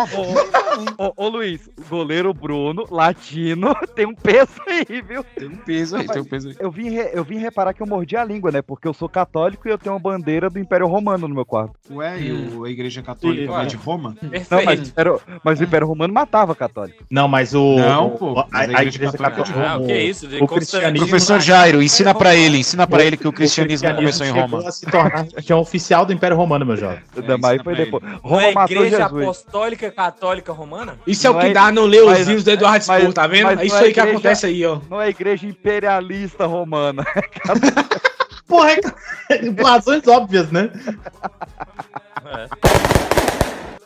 [1.15, 5.23] Ô, Luiz, o goleiro Bruno, latino, tem um peso aí, viu?
[5.35, 6.55] Tem um peso aí, tem um peso aí.
[6.59, 8.61] Eu vim, re- eu vim reparar que eu mordi a língua, né?
[8.61, 11.73] Porque eu sou católico e eu tenho uma bandeira do Império Romano no meu quarto.
[11.91, 14.15] Ué, e o- a Igreja Católica vai de Roma?
[14.21, 14.81] Não, mas, Perfeito.
[14.83, 17.03] o Império- mas o Império Romano matava católico.
[17.09, 17.75] Não, mas o.
[17.77, 19.69] Não, o- pô, a, a a Igreja Católica- católica.
[19.69, 20.27] Ah, o que é isso?
[20.27, 21.07] De O cristianismo.
[21.07, 24.67] Professor Jairo, ensina pra ele, ensina pra ele que o cristianismo começou em Roma.
[24.67, 26.99] a se tornar religião oficial do Império Romano, meu jovem.
[27.15, 28.03] O É, foi depois.
[28.03, 30.95] Não Roma é matou igreja apostólica católica romana?
[31.05, 33.13] Isso é o Não que é- dá no ler os livros do Eduardo mas- Spor,
[33.13, 33.43] tá vendo?
[33.45, 34.79] mas É isso não é aí que igreja- acontece aí, ó.
[34.89, 37.03] Não é igreja imperialista romana.
[38.47, 38.79] Porra, é...
[39.61, 40.71] razões óbvias, né?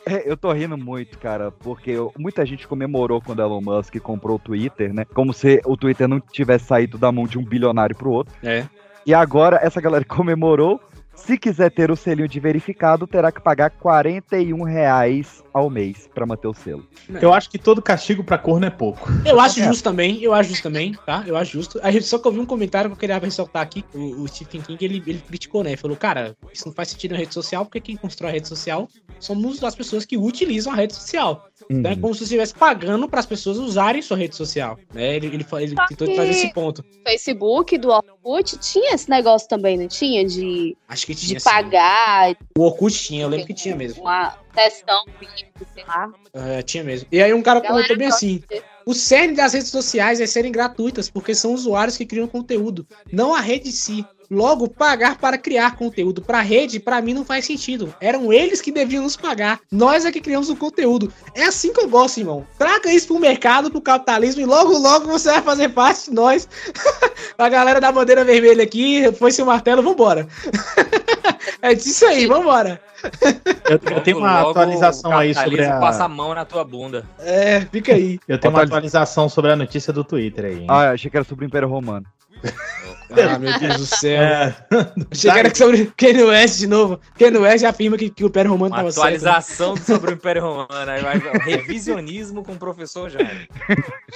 [0.04, 4.36] É, Eu tô rindo muito, cara, porque eu- muita gente comemorou quando Elon Musk comprou
[4.36, 5.04] o Twitter, né?
[5.14, 8.34] Como se o Twitter não tivesse saído da mão de um bilionário pro outro.
[8.42, 8.64] É.
[9.04, 10.80] E agora essa galera comemorou.
[11.14, 16.24] Se quiser ter o selinho de verificado, terá que pagar 41 reais ao mês pra
[16.24, 16.86] manter o selo.
[17.20, 19.08] Eu acho que todo castigo pra corno é pouco.
[19.24, 19.64] Eu acho É.
[19.64, 21.22] justo também, eu acho justo também, tá?
[21.26, 21.78] Eu acho justo.
[21.82, 23.84] A gente, só que eu vi um comentário que eu queria ressaltar aqui.
[23.94, 25.70] O, o Stephen King, ele, ele criticou, né?
[25.70, 28.48] Ele falou, cara, isso não faz sentido na rede social, porque quem constrói a rede
[28.48, 28.88] social
[29.24, 31.48] somos as pessoas que utilizam a rede social.
[31.70, 32.00] Então é Uhum.
[32.00, 34.78] como se você estivesse pagando para as pessoas usarem sua rede social.
[34.92, 35.16] Né?
[35.16, 36.84] Ele, ele, ele tentou que- trazer esse ponto.
[37.06, 40.24] Facebook, do Orkut, tinha esse negócio também, não tinha?
[40.24, 41.40] De, Acho que de tinha.
[41.40, 41.44] sim.
[41.48, 44.02] pagar, O Orkut tinha, eu lembro que tinha mesmo.
[44.02, 45.04] uma sessão,
[45.72, 46.10] sei lá.
[46.34, 47.06] É, tinha mesmo.
[47.12, 48.42] E aí um cara Galera comentou bem assim.
[48.50, 52.84] de- O cerne das redes sociais é serem gratuitas, porque são usuários que criam conteúdo,
[53.12, 54.04] não a rede em si.
[54.30, 57.94] Logo, pagar para criar conteúdo para a rede, para mim, não faz sentido.
[58.00, 59.60] Eram eles que deviam nos pagar.
[59.70, 61.12] Nós é que criamos o conteúdo.
[61.34, 62.46] É assim que eu gosto, irmão.
[62.58, 66.48] Traga isso pro mercado, pro capitalismo, e logo, logo você vai fazer parte de nós.
[67.36, 70.26] a galera da bandeira vermelha aqui, foi seu martelo, vambora.
[71.60, 72.80] É disso aí, vambora.
[73.68, 75.78] Eu, eu tenho uma Logo, atualização aí sobre a.
[75.78, 77.04] passa a mão na tua bunda.
[77.18, 78.18] É, fica aí.
[78.28, 80.58] Eu tenho uma atualização sobre a notícia do Twitter aí.
[80.60, 80.66] hein?
[80.68, 82.06] Ah, achei que era sobre o Império Romano.
[83.14, 84.22] Ah, meu Deus do céu.
[84.22, 84.56] É.
[85.10, 86.98] Que era sobre Kanye West de novo.
[87.18, 89.04] Kanye West afirma que, que o Império Romano Uma tava certo.
[89.04, 90.68] atualização sobre o Império Romano.
[90.70, 93.48] Aí vai revisionismo com o professor Jair.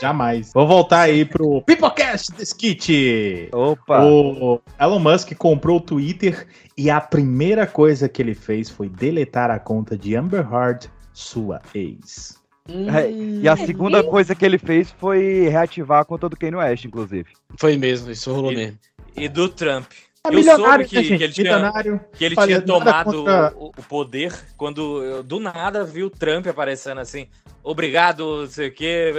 [0.01, 0.53] Jamais.
[0.55, 3.51] Vou voltar aí pro Pipocast Skit.
[3.53, 4.05] Opa!
[4.05, 6.47] O Elon Musk comprou o Twitter
[6.77, 11.61] e a primeira coisa que ele fez foi deletar a conta de Amber Heard, sua
[11.75, 12.46] ex.
[12.69, 16.85] É, e a segunda coisa que ele fez foi reativar a conta do Kanye West,
[16.85, 17.29] inclusive.
[17.59, 18.79] Foi mesmo, isso rolou mesmo.
[19.17, 19.87] E do Trump.
[20.25, 23.67] É Eu milionário, soube que, né, que ele tinha, que ele tinha tomado contra- o,
[23.69, 27.29] o poder quando eu, do nada vi o Trump aparecendo assim.
[27.69, 29.13] Obrigado, não sei o que,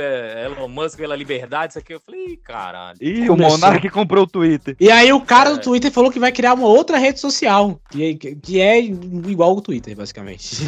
[0.45, 1.94] Elon Musk pela liberdade, isso aqui.
[1.94, 2.98] Eu falei, "Ih, caralho.
[3.02, 4.74] Ih, o Monark comprou o Twitter.
[4.80, 8.11] E aí o cara do Twitter falou que vai criar uma outra rede social, que
[8.11, 10.64] é, que é igual o Twitter, basicamente.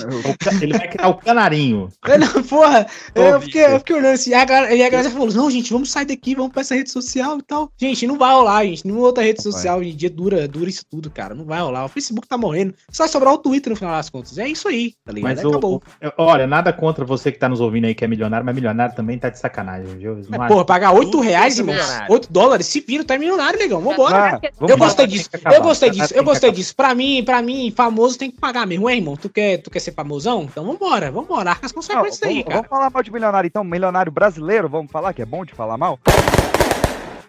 [0.62, 1.90] Ele vai criar o canarinho.
[2.10, 5.10] É, não, porra, eu fiquei, eu fiquei olhando assim, e a galera, e a galera
[5.12, 7.72] falou, não, gente, vamos sair daqui, vamos pra essa rede social e tal.
[7.78, 10.84] Gente, não vai rolar, gente, nenhuma outra rede social hoje em dia dura, dura isso
[10.90, 11.86] tudo, cara, não vai rolar.
[11.86, 14.38] O Facebook tá morrendo, só vai sobrar o Twitter no final das contas.
[14.40, 15.30] É isso aí, tá ligado?
[15.30, 15.76] Mas Aí o, acabou.
[16.02, 18.96] o- olha, nada contra você que tá nos ouvindo aí que é milionário, mas milionário
[18.96, 20.16] também tá de sacanagem, viu?
[20.16, 22.14] Não Mas, acho- porra, pagar 8 Tudo reais, é irmão, milionário.
[22.14, 24.16] 8 dólares, se vira, tá milionário, negão, vambora.
[24.36, 26.76] Ah, vamos eu gostei lá, disso, eu gostei disso, eu gostei disso.
[26.76, 28.86] Pra mim, pra mim, famoso tem que pagar mesmo.
[28.86, 30.44] Ué, irmão, tu quer, tu quer ser famosão?
[30.44, 32.56] Então vambora, vambora, arca as Não, consequências aí, vamos, cara.
[32.58, 33.64] vamos falar mal de milionário, então.
[33.64, 36.00] Milionário brasileiro, vamos falar que é bom de falar mal?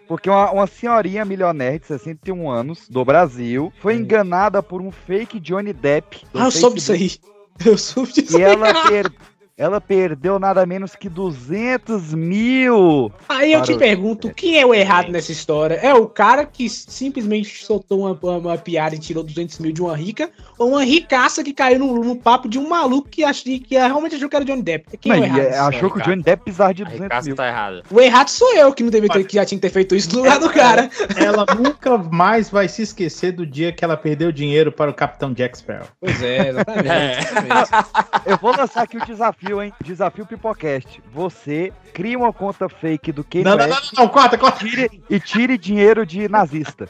[0.08, 5.38] Porque uma, uma senhorinha milionária de 61 anos, do Brasil, foi enganada por um fake
[5.38, 6.22] Johnny Depp.
[6.34, 7.12] Ah, eu soube disso aí.
[7.64, 8.52] Eu soube disso E aí.
[8.54, 9.12] ela, per-
[9.60, 13.12] ela perdeu nada menos que 200 mil.
[13.28, 15.74] Aí eu te o- pergunto, quem é o errado nessa história?
[15.74, 19.82] É o cara que simplesmente soltou uma, uma, uma piada e tirou 200 mil de
[19.82, 23.58] uma rica, ou uma ricaça que caiu no, no papo de um maluco que, achei,
[23.60, 24.96] que realmente achou que era Johnny Depp?
[24.96, 25.42] Quem é o Mas, errado?
[25.42, 26.02] nessa achou história, que o?
[26.10, 27.36] Johnny Depp precisava de A 200 Ricaça mil.
[27.36, 27.82] tá errada.
[27.90, 30.10] O errado sou eu que não deveria ter, que já tinha que ter feito isso
[30.16, 30.88] no lugar do cara.
[31.22, 35.34] Ela nunca mais vai se esquecer do dia que ela perdeu dinheiro para o Capitão
[35.34, 35.86] Jack Sparrow.
[36.00, 37.26] Pois é, exatamente.
[38.24, 39.72] Eu vou lançar aqui o desafio, hein?
[39.82, 41.02] Desafio Pipocast.
[41.12, 44.58] Você cria uma conta fake do Kanye Não, não, não, não, corta, corta.
[44.64, 46.88] tire- e tire dinheiro de nazista.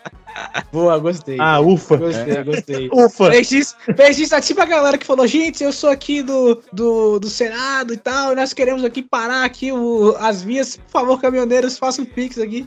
[0.73, 1.37] Boa, gostei.
[1.41, 1.97] Ah, ufa.
[1.97, 2.89] Gostei, gostei.
[2.93, 3.31] Ufa.
[3.31, 6.62] Fez isso, fez isso é tipo a galera que falou, gente, eu sou aqui do,
[6.73, 10.91] do, do Senado e tal, e nós queremos aqui parar aqui o, as vias, por
[10.91, 12.66] favor, caminhoneiros, façam pix aqui.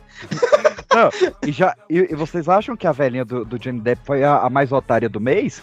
[0.94, 1.10] Não,
[1.48, 4.40] e, já, e, e vocês acham que a velhinha do, do Johnny Depp foi a,
[4.40, 5.62] a mais otária do mês?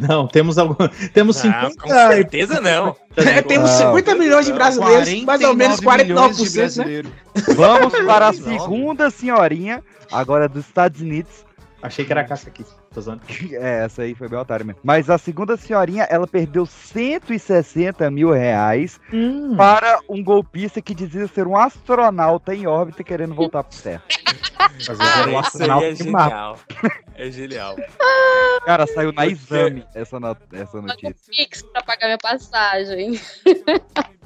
[0.00, 0.74] Não, temos algum.
[1.12, 1.82] Temos Não, 50.
[1.82, 2.96] com certeza não.
[3.16, 3.92] É, temos Não.
[3.92, 7.10] 50 milhões de brasileiros, mais ou menos 49%, né?
[7.54, 11.30] Vamos para a segunda senhorinha, agora dos Estados Unidos.
[11.80, 12.64] Achei que era a caça aqui.
[13.52, 14.80] É, essa aí foi bem otária mesmo.
[14.82, 19.54] Mas a segunda senhorinha, ela perdeu 160 mil reais Hum.
[19.56, 24.00] para um golpista que dizia ser um astronauta em órbita querendo voltar pro céu.
[24.58, 26.58] Às vezes era um aí astronauta é genial.
[27.16, 27.76] É genial.
[28.64, 31.14] Cara, saiu na exame essa, no- essa notícia.
[31.30, 33.20] Pix pra pagar minha passagem.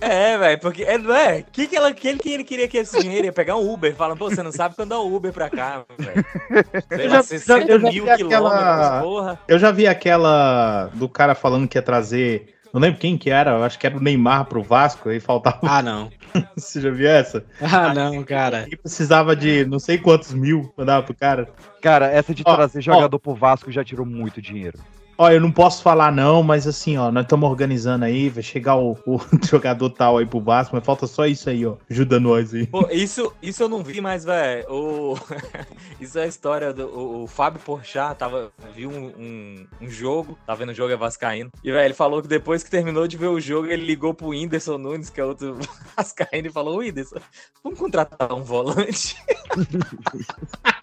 [0.00, 1.42] É, velho, porque é, não é?
[1.42, 3.92] Que que ela, que ele, que ele queria que esse dinheiro ia pegar um Uber?
[3.96, 6.24] Fala, pô, você não sabe quando é o Uber pra cá, velho.
[6.88, 8.28] Sei Eu lá, já- 60 eu já mil quilômetros,
[8.60, 9.38] aquela- porra.
[9.48, 12.54] Eu já vi aquela do cara falando que ia trazer.
[12.72, 15.58] Não lembro quem que era, eu acho que era o Neymar pro Vasco, aí faltava.
[15.62, 16.10] Ah, não.
[16.54, 17.42] Você já viu essa?
[17.62, 18.64] Ah, não, cara.
[18.66, 21.48] Ele precisava de não sei quantos mil mandava pro cara.
[21.80, 22.82] Cara, essa de Ó, trazer ó.
[22.82, 24.78] jogador pro Vasco já tirou muito dinheiro.
[25.20, 28.76] Ó, eu não posso falar não, mas assim, ó, nós estamos organizando aí, vai chegar
[28.76, 31.74] o, o jogador tal aí pro Vasco, mas falta só isso aí, ó.
[31.90, 32.68] Ajuda nós aí.
[32.68, 35.18] Pô, isso, isso eu não vi, mas, velho, o...
[36.00, 40.38] isso é a história do o, o Fábio Porchat, tava, viu um, um, um jogo,
[40.46, 43.16] tá vendo o jogo é vascaíno, e, velho, ele falou que depois que terminou de
[43.16, 45.58] ver o jogo, ele ligou pro Whindersson Nunes, que é outro
[45.98, 47.18] vascaíno, e falou, Whindersson,
[47.64, 49.16] vamos contratar um volante?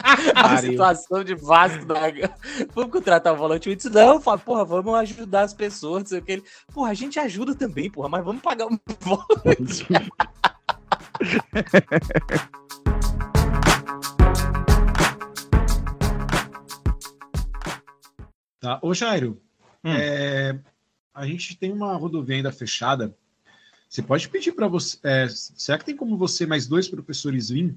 [0.35, 2.33] a situação de Vasco da Gama.
[2.73, 3.67] Vamos contratar um volante.
[3.67, 6.31] O Whindersson, não, fala, porra, vamos ajudar as pessoas, não sei o que.
[6.33, 9.87] Ele, porra, a gente ajuda também, porra, mas vamos pagar um volante.
[18.59, 18.79] Tá.
[18.81, 19.39] Ô, Jairo,
[19.83, 19.93] Hum.
[19.93, 20.59] é,
[21.13, 23.15] a gente tem uma rodovia ainda fechada.
[23.87, 24.97] Você pode pedir para você.
[25.03, 27.75] é, será que tem como você mais dois professores vir?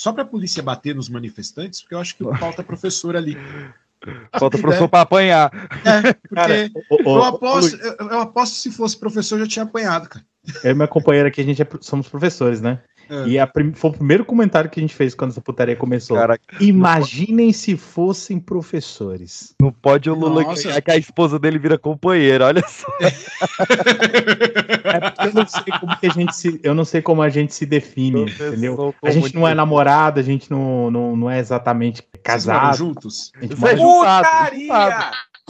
[0.00, 1.82] Só para a polícia bater nos manifestantes?
[1.82, 3.36] Porque eu acho que falta professor ali.
[4.38, 5.52] Falta professor pra apanhar.
[5.84, 9.46] É, porque Cara, ô, ô, eu, aposto, eu, eu aposto se fosse professor, eu já
[9.46, 10.24] tinha apanhado, cara.
[10.64, 12.82] Eu e minha companheira aqui, a gente é somos professores, né?
[13.26, 16.16] E a prim- foi o primeiro comentário que a gente fez quando essa putaria começou.
[16.16, 16.42] Caraca.
[16.60, 19.54] Imaginem se fossem professores.
[19.60, 20.80] Não pode o Lula Nossa.
[20.80, 22.86] que a esposa dele vira companheira, olha só.
[25.24, 27.66] Eu não sei como que a gente se, eu não sei como a gente se
[27.66, 28.94] define, entendeu?
[29.02, 32.76] A gente não é namorado, a gente não, não, não é exatamente moram casado.
[32.76, 33.32] juntos?
[33.36, 34.22] A gente é mora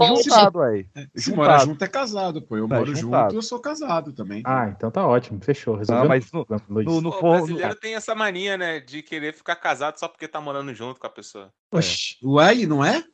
[0.07, 0.87] juntado, aí.
[1.15, 2.57] Se mora junto é casado, pô.
[2.57, 3.23] Eu Tá, moro juntado.
[3.25, 4.43] junto e eu sou casado também.
[4.45, 5.77] Ah, então tá ótimo, fechou.
[5.77, 6.03] Resolveu.
[6.03, 6.87] Não, mas no, Luiz.
[6.87, 8.81] no, no Pô, o brasileiro tem essa mania, né?
[8.81, 11.53] De querer ficar casado só porque tá morando junto com a pessoa.
[11.73, 13.05] Oxi, ué, e não é?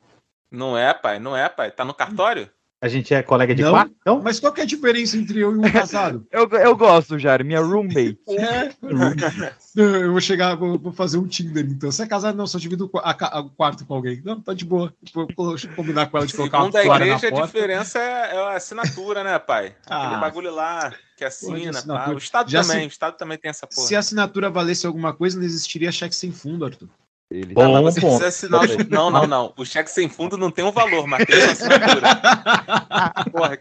[0.49, 1.71] Não é, pai, não é, pai.
[1.71, 2.49] Tá no cartório?
[2.79, 3.71] A gente é colega de Não?
[3.71, 4.21] quarto, então?
[4.23, 6.27] Mas qual que é a diferença entre eu e um casado?
[6.31, 8.19] Eu, eu gosto, Jair, minha roommate.
[8.29, 8.71] É.
[9.75, 11.91] Eu vou chegar, vou, vou fazer um Tinder, então.
[11.91, 12.35] Você é casado?
[12.35, 14.19] Não, só divido o quarto com alguém.
[14.25, 14.91] Não, tá de boa.
[15.13, 17.45] Vou vou combinar com ela de colocar uma Segundo a toalha na igreja, a porta.
[17.47, 19.75] diferença é, é a assinatura, né, pai?
[19.85, 20.17] Aquele Ah.
[20.19, 22.09] bagulho lá que assina, pá.
[22.09, 23.85] O Estado Já também, se- o Estado também tem essa porra.
[23.87, 26.89] Se a assinatura valesse alguma coisa, não existiria cheque sem fundo, Arthur.
[27.29, 27.53] Ele...
[27.53, 28.19] Não, Bom mas você ponto.
[28.19, 28.89] precisa assinar o...
[28.89, 29.53] Não, não, não.
[29.57, 32.07] O cheque sem fundo não tem um valor, mas tem uma assinatura.
[33.31, 33.59] Porra,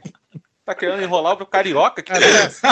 [0.64, 2.00] tá querendo enrolar o carioca?
[2.02, 2.68] Que é essa?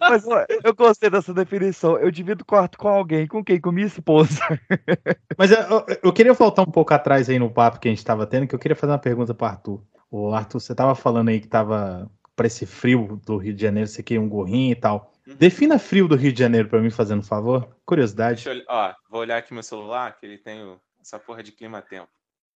[0.00, 1.98] Mas ó, eu gostei dessa definição.
[1.98, 3.26] Eu divido quarto com alguém.
[3.26, 3.60] Com quem?
[3.60, 4.40] Com minha esposa.
[5.36, 8.04] Mas eu, eu- eu queria voltar um pouco atrás aí no papo que a gente
[8.04, 9.82] tava tendo, que eu queria fazer uma pergunta pro Arthur.
[10.10, 13.88] O Arthur, você tava falando aí que tava para esse frio do Rio de Janeiro,
[13.88, 15.11] você queria um gorrinho e tal.
[15.26, 17.76] Defina frio do Rio de Janeiro pra mim, fazendo um favor.
[17.84, 18.44] Curiosidade.
[18.44, 18.64] Deixa eu...
[18.68, 22.08] Ó, vou olhar aqui meu celular, que ele tem o- essa porra de clima-tempo.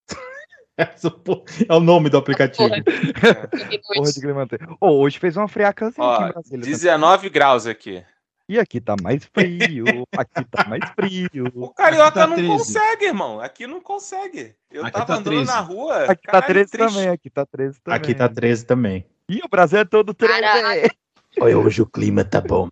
[0.77, 2.69] Essa porra é o nome do aplicativo.
[2.69, 4.57] Porra de Clemente.
[4.79, 6.65] Ô, hoje fez uma friacazinha aqui em Brasília.
[6.67, 8.05] 19 graus aqui.
[8.49, 9.85] E aqui tá mais frio.
[10.17, 11.47] Aqui tá mais frio.
[11.57, 12.49] O carioca tá não 13.
[12.53, 13.41] consegue, irmão.
[13.41, 14.55] Aqui não consegue.
[14.71, 15.47] Eu Aqui tava tá andando 13.
[15.47, 16.05] na rua.
[16.05, 16.95] Aqui tá caralho, 13 triste.
[16.95, 17.09] também.
[17.09, 17.97] Aqui tá 13 também.
[17.97, 19.07] Aqui tá 13 também.
[19.31, 20.41] Ih, o Brasil é todo 13.
[20.41, 20.91] Caralho.
[21.41, 22.69] Olha, hoje o clima tá bom.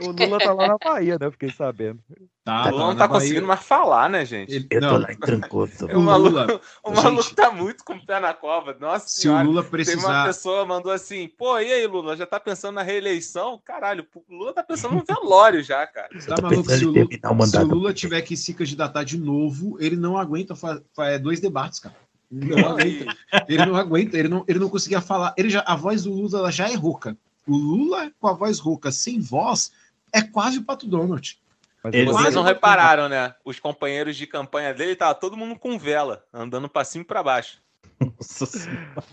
[0.00, 1.26] O Lula tá lá na Bahia, né?
[1.26, 2.00] Eu fiquei sabendo.
[2.44, 4.52] Tá, O Lula não tá conseguindo mais falar, né, gente?
[4.54, 5.86] Ele- Eu tô não, lá em Trancoso.
[5.86, 7.34] O maluco, Lula, o maluco gente.
[7.34, 8.76] tá muito com o pé na cova.
[8.78, 9.44] Nossa se o senhora.
[9.44, 10.26] Lula Teve uma precisar.
[10.26, 13.60] pessoa mandou assim, pô, e aí, Lula, já tá pensando na reeleição?
[13.64, 16.08] Caralho, o Lula tá pensando no velório já, cara.
[16.26, 16.70] Tá tô maluco?
[16.70, 17.06] Se o, Lula,
[17.42, 17.66] o se o.
[17.66, 21.94] Lula tiver que se candidatar de novo, ele não aguenta fa- fa- dois debates, cara.
[22.30, 23.14] Não aguenta.
[23.48, 25.34] Ele não aguenta, ele não, ele não conseguia falar.
[25.36, 27.16] Ele já, a voz do Lula ela já é rouca.
[27.46, 29.72] O Lula com a voz rouca, sem voz,
[30.12, 31.38] é quase o Pato Donald.
[31.82, 33.34] Mas Ele- eu- Vocês Quase não repararam, né?
[33.44, 37.22] Os companheiros de campanha dele, tava todo mundo com vela, andando pra cima e pra
[37.22, 37.60] baixo.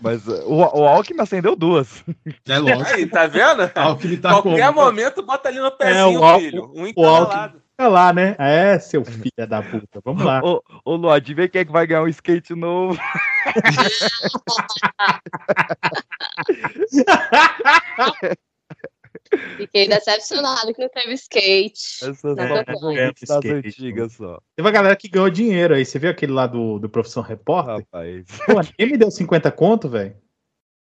[0.00, 2.04] Mas uh, o, o Alckmin acendeu duas.
[2.48, 2.90] É lógico.
[2.90, 3.70] Aí, tá vendo?
[3.74, 4.84] Alckmin tá Qualquer como?
[4.84, 6.72] momento, bota ali no pezinho, o Al- filho.
[6.74, 7.62] Um em cada Alckmin- lado.
[7.78, 8.36] Olha lá, né?
[8.38, 10.00] É, seu filho da puta.
[10.04, 10.42] Vamos lá.
[10.44, 13.00] Ô, ô Lu, adivinha quem é que vai ganhar um skate novo?
[19.56, 22.04] Fiquei decepcionado que não teve skate.
[22.04, 22.96] Essas Não, não.
[22.96, 24.40] É, das skate, antigas só.
[24.56, 25.84] Teve uma galera que ganhou dinheiro aí.
[25.84, 27.76] Você viu aquele lá do, do Profissão Repórter?
[27.76, 28.26] Rapaz.
[28.46, 30.16] Pô, ninguém me deu 50 conto, velho.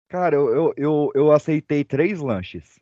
[0.09, 2.79] Cara, eu, eu, eu, eu aceitei três lanches.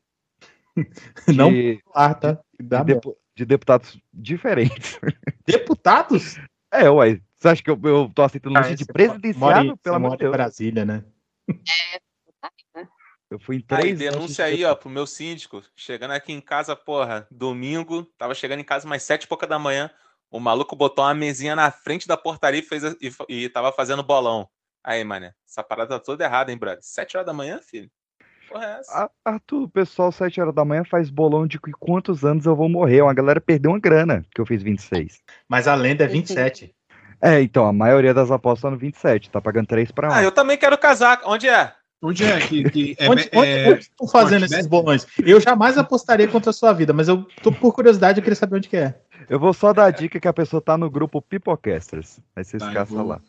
[1.28, 2.40] Não de, Ah, tá.
[2.58, 4.98] De, depu- de deputados diferentes.
[5.46, 6.38] Deputados?
[6.72, 7.20] É, ué.
[7.38, 9.64] Você acha que eu, eu tô aceitando lanche Ah, de você presidenciável?
[9.84, 10.32] mora amor mora de em Deus.
[10.32, 11.04] Brasília, né?
[13.32, 15.62] Eu fui em Aí, três denúncia lanches aí, de- ó, pro meu síndico.
[15.74, 19.58] Chegando aqui em casa, porra, domingo, tava chegando em casa mais sete e pouca da
[19.58, 19.90] manhã.
[20.30, 24.02] O maluco botou uma mesinha na frente da portaria e, fez, e, e tava fazendo
[24.02, 24.48] bolão.
[24.84, 26.80] Aí, mané, essa parada tá toda errada, hein, brother?
[26.82, 27.90] Sete horas da manhã, filho?
[28.48, 29.10] Porra, é essa?
[29.24, 32.68] Arthur, o pessoal, 7 horas da manhã, faz bolão de que quantos anos eu vou
[32.68, 33.00] morrer.
[33.00, 35.22] Uma galera perdeu uma grana, que eu fiz 26.
[35.48, 36.74] Mas a lenda é 27.
[37.20, 40.12] É, então, a maioria das apostas tá no 27, tá pagando 3 para 1.
[40.12, 41.22] Ah, eu também quero casar.
[41.24, 41.72] Onde é?
[42.02, 45.06] Onde é que, que é, onde, onde, é- onde estão fazendo esses bolões?
[45.24, 48.56] Eu jamais apostaria contra a sua vida, mas eu tô por curiosidade, eu queria saber
[48.56, 48.94] onde que é.
[49.30, 52.18] Eu vou só dar a dica que a pessoa tá no grupo Pipocasters.
[52.34, 53.20] Aí vocês Tá, caçam vou- lá.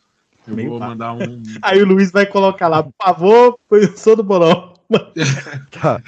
[0.48, 0.88] Eu Meio vou pá.
[0.88, 1.42] mandar um.
[1.62, 4.74] Aí o Luiz vai colocar lá, por favor, eu sou do bolão.
[5.72, 6.02] Tá.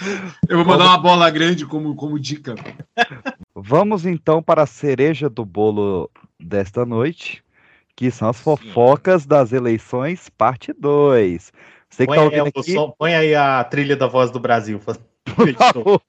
[0.50, 2.54] Eu vou mandar uma bola grande como, como dica.
[3.56, 6.10] Vamos então para a cereja do bolo
[6.40, 7.44] desta noite,
[7.96, 11.52] que são as fofocas das eleições, parte 2.
[11.90, 14.30] Você que Põe tá aí, ouvindo o aqui, som- põe aí a trilha da voz
[14.32, 14.80] do Brasil.
[15.36, 16.02] por favor.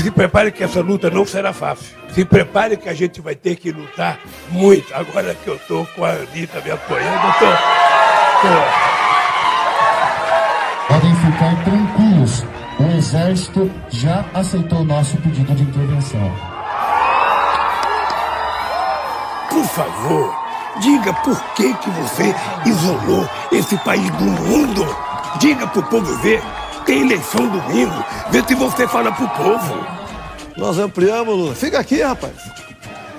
[0.00, 1.96] Se prepare que essa luta não será fácil.
[2.10, 4.18] Se prepare que a gente vai ter que lutar
[4.50, 4.92] muito.
[4.94, 7.46] Agora que eu tô com a Anitta me apoiando, eu tô.
[8.42, 8.90] tô-
[10.94, 12.44] Podem ficar tranquilos.
[12.80, 16.32] O Exército já aceitou nosso pedido de intervenção.
[19.50, 20.34] Por favor,
[20.80, 22.34] diga por que, que você
[22.66, 24.96] isolou esse país do mundo.
[25.38, 26.42] Diga pro povo ver
[26.84, 28.04] tem eleição domingo.
[28.30, 29.86] Vê se você fala pro povo.
[30.56, 31.54] Nós ampliamos, Lula.
[31.54, 32.32] Fica aqui, rapaz.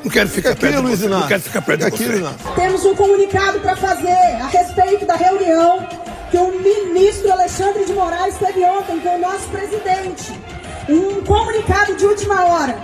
[0.04, 1.06] Não quero ficar aqui, perto de Luiz você.
[1.06, 1.28] Não Inácio.
[1.30, 2.20] quero ficar perto Fica de aqui, você.
[2.20, 2.52] Inácio.
[2.56, 5.88] Temos um comunicado para fazer a respeito da reunião
[6.30, 10.40] que o ministro Alexandre de Moraes teve ontem com o nosso presidente.
[10.90, 12.78] Um comunicado de última hora,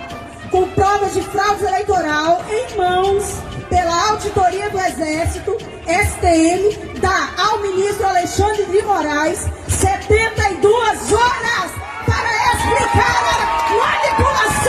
[0.50, 5.56] com provas de fraude eleitoral em mãos pela Auditoria do Exército,
[5.86, 11.70] STM, dá ao ministro Alexandre de Moraes 72 horas
[12.06, 14.67] para explicar a manipulação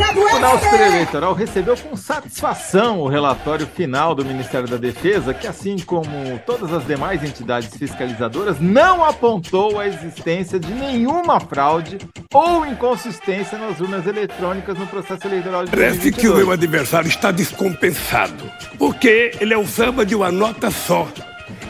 [0.00, 0.86] O Tribunal Superior.
[0.88, 6.72] Eleitoral recebeu com satisfação o relatório final do Ministério da Defesa, que, assim como todas
[6.72, 11.98] as demais entidades fiscalizadoras, não apontou a existência de nenhuma fraude
[12.32, 16.44] ou inconsistência nas urnas eletrônicas no processo eleitoral de Parece que o 2022.
[16.44, 18.50] meu adversário está descompensado.
[18.78, 21.06] Porque ele é o samba de uma nota só.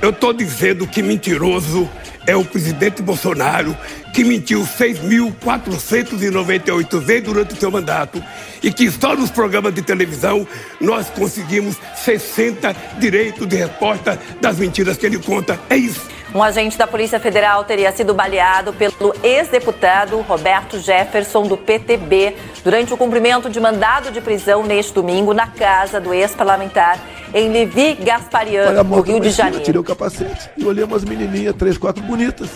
[0.00, 1.88] Eu tô dizendo que mentiroso
[2.30, 3.76] é o presidente Bolsonaro,
[4.14, 8.22] que mentiu 6.498 vezes durante o seu mandato
[8.62, 10.46] e que só nos programas de televisão
[10.80, 15.58] nós conseguimos 60 direitos de resposta das mentiras que ele conta.
[15.68, 16.08] É isso.
[16.32, 22.94] Um agente da Polícia Federal teria sido baleado pelo ex-deputado Roberto Jefferson, do PTB, durante
[22.94, 27.00] o cumprimento de mandado de prisão neste domingo na casa do ex-parlamentar
[27.34, 29.64] em Levi Olha Gasparian, a no Rio de Janeiro.
[29.64, 32.50] Tirei o capacete e olhei umas menininhas, três, quatro bonitas,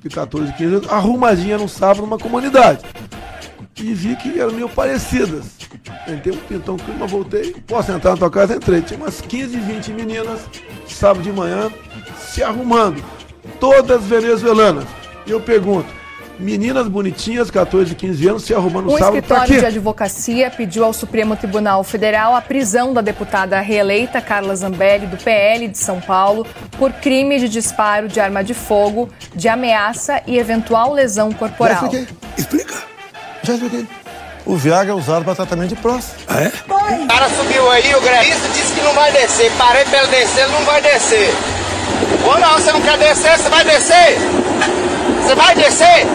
[0.00, 2.84] de 14, 15 anos, arrumadinha num sábado numa comunidade.
[3.78, 5.56] E vi que eram meio parecidas.
[6.08, 7.54] Entrei um pintão clima, voltei.
[7.66, 8.56] Posso entrar na tua casa?
[8.56, 8.80] Entrei.
[8.80, 10.40] Tinha umas 15, 20 meninas,
[10.88, 11.70] sábado de manhã,
[12.18, 13.04] se arrumando.
[13.60, 14.84] Todas venezuelanas.
[15.26, 15.88] E eu pergunto,
[16.38, 19.60] meninas bonitinhas, 14, 15 anos, se arrumando no Um sábado pra escritório quê?
[19.60, 25.16] de advocacia pediu ao Supremo Tribunal Federal a prisão da deputada reeleita Carla Zambelli, do
[25.16, 26.46] PL de São Paulo,
[26.78, 31.84] por crime de disparo de arma de fogo, de ameaça e eventual lesão Já corporal.
[31.86, 32.08] expliquei.
[32.36, 32.74] Explica.
[33.42, 33.86] Já expliquei.
[34.44, 36.22] O Viagra é usado para tratamento de próstata.
[36.28, 36.52] Ah, é?
[37.02, 39.50] O cara subiu aí, o grevista disse que não vai descer.
[39.58, 41.34] Parei pra ele descer, ele não vai descer.
[42.24, 44.18] Ou não, você não quer descer, você vai descer?
[45.22, 46.06] Você vai descer?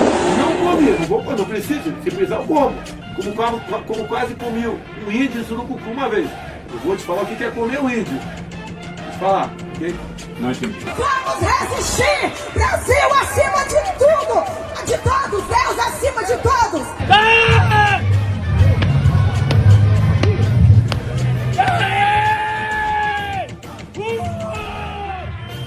[0.82, 2.76] Não comigo, vou quando eu preciso, se precisar eu como.
[3.16, 6.28] Como, como, quase comi um índio em Surucucu uma vez.
[6.72, 8.18] Eu vou te falar o que é comer um índio.
[8.18, 9.96] Vou te falar, ok?
[10.40, 10.80] Não entendi.
[10.86, 12.32] Vamos resistir!
[12.54, 14.44] Brasil acima de tudo!
[14.86, 15.44] De todos!
[15.48, 17.02] Deus acima de todos!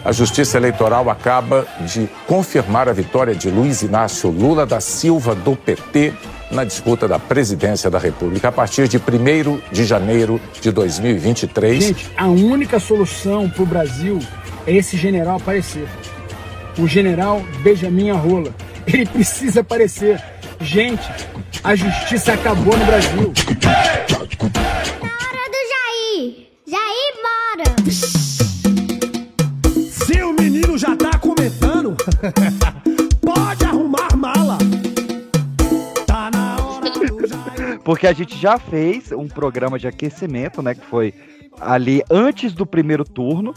[0.04, 5.56] A Justiça Eleitoral acaba de confirmar a vitória de Luiz Inácio Lula da Silva, do
[5.56, 6.12] PT,
[6.50, 11.82] na disputa da presidência da República a partir de 1 de janeiro de 2023.
[11.82, 14.20] Gente, a única solução pro Brasil
[14.66, 15.88] é esse general aparecer.
[16.78, 18.54] O general Benjamin Arrola.
[18.86, 20.22] Ele precisa aparecer.
[20.60, 21.08] Gente,
[21.62, 23.32] a justiça acabou no Brasil.
[25.00, 26.46] Hora do Jair!
[26.66, 28.63] Jair, bora!
[30.24, 31.94] Seu menino já tá começando.
[33.20, 34.56] Pode arrumar mala.
[36.06, 37.78] Tá na hora do.
[37.84, 40.74] Porque a gente já fez um programa de aquecimento, né?
[40.74, 41.12] Que foi
[41.60, 43.52] ali antes do primeiro turno.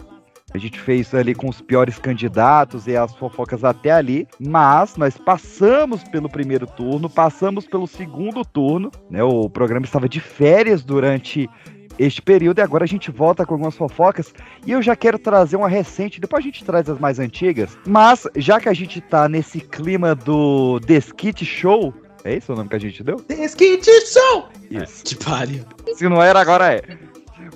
[0.54, 5.18] A gente fez ali com os piores candidatos e as fofocas até ali, mas nós
[5.18, 9.24] passamos pelo primeiro turno, passamos pelo segundo turno, né?
[9.24, 11.50] O programa estava de férias durante
[11.98, 14.34] este período e agora a gente volta com algumas fofocas
[14.66, 18.28] e eu já quero trazer uma recente, depois a gente traz as mais antigas, mas
[18.36, 21.94] já que a gente tá nesse clima do The Skit Show,
[22.24, 23.18] é esse o nome que a gente deu?
[23.18, 24.50] The Skit Show!
[24.70, 25.04] Isso.
[25.04, 25.64] Que pariu.
[25.96, 26.82] Se não era, agora é.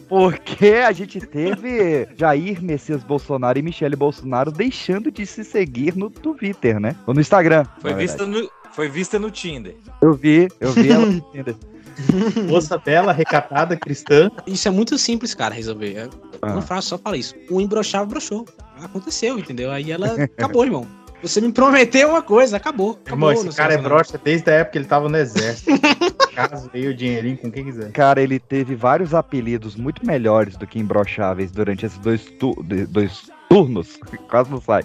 [0.07, 6.09] Porque a gente teve Jair Messias Bolsonaro e Michele Bolsonaro deixando de se seguir no
[6.09, 6.95] Twitter, né?
[7.07, 7.65] Ou no Instagram.
[7.79, 9.75] Foi vista, no, foi vista no Tinder.
[10.01, 11.55] Eu vi, eu vi ela no Tinder.
[12.47, 14.29] Moça bela, recatada, cristã.
[14.47, 15.95] Isso é muito simples, cara, resolver.
[15.95, 16.09] É
[16.41, 16.53] Ah.
[16.53, 17.35] Uma frase só fala isso.
[17.49, 18.45] O embroxava, broxou.
[18.81, 19.69] Aconteceu, entendeu?
[19.71, 20.87] Aí ela acabou, irmão.
[21.21, 22.99] Você me prometeu uma coisa, acabou.
[23.05, 25.69] acabou Irmão, esse cara é broxa desde a época que ele tava no exército.
[26.33, 27.91] Caso aí o dinheirinho com quem quiser.
[27.91, 32.55] Cara, ele teve vários apelidos muito melhores do que imbrocháveis durante esses dois, tu-
[32.89, 33.99] dois turnos.
[34.31, 34.83] Quase não sai.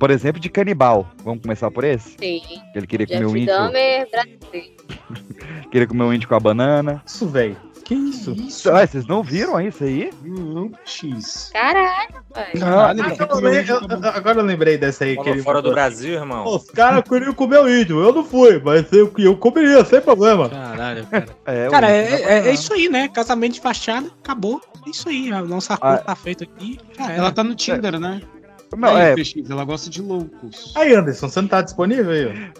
[0.00, 1.06] Por exemplo, de canibal.
[1.22, 2.16] Vamos começar por esse?
[2.18, 2.40] Sim.
[2.74, 3.54] Ele queria comer Jeff um índio.
[3.54, 4.08] Brasileiro.
[5.70, 7.02] Queria comer um índio com a banana.
[7.06, 7.56] Isso, velho.
[7.84, 8.34] Que isso?
[8.72, 10.10] Ah, vocês não viram isso aí?
[10.22, 11.50] Não, X.
[11.52, 12.64] Caralho, velho.
[12.64, 15.16] Ah, agora, eu lem- eu- agora eu lembrei dessa aí.
[15.16, 15.74] Fora- que ele fora do mandou.
[15.74, 16.46] Brasil, irmão.
[16.46, 20.48] Os caras queriam comer o índio, eu não fui, mas eu, eu comeria, sem problema.
[20.48, 21.26] Caralho, cara.
[21.46, 23.08] É, Cara, o é, é- é isso aí, né?
[23.08, 24.60] Casamento de fachada, acabou.
[24.86, 25.32] É isso aí.
[25.32, 25.78] A nossa Ah.
[25.78, 26.78] cor tá feita aqui.
[26.96, 27.12] Era.
[27.12, 28.22] Ela tá no Tinder, né?
[28.76, 30.72] Não, Aí, é, PX, ela gosta de loucos.
[30.76, 32.52] Aí, Anderson, você não tá disponível aí?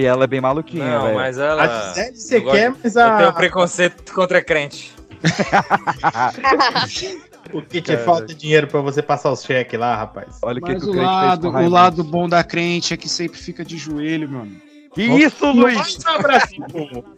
[0.00, 1.14] e ela é bem maluquinha, Não, velho.
[1.16, 1.62] mas ela.
[1.62, 4.92] A Gisele você eu gosto- quer, mas Eu a- tenho preconceito contra crente.
[7.52, 8.04] O que te Cara.
[8.04, 10.38] falta dinheiro pra você passar os cheques lá, rapaz?
[10.42, 14.28] Olha Mas o lado, o lado bom da crente é que sempre fica de joelho,
[14.30, 14.52] mano.
[14.94, 15.76] Que isso, Luiz?
[15.76, 16.64] Nossa, Brasil!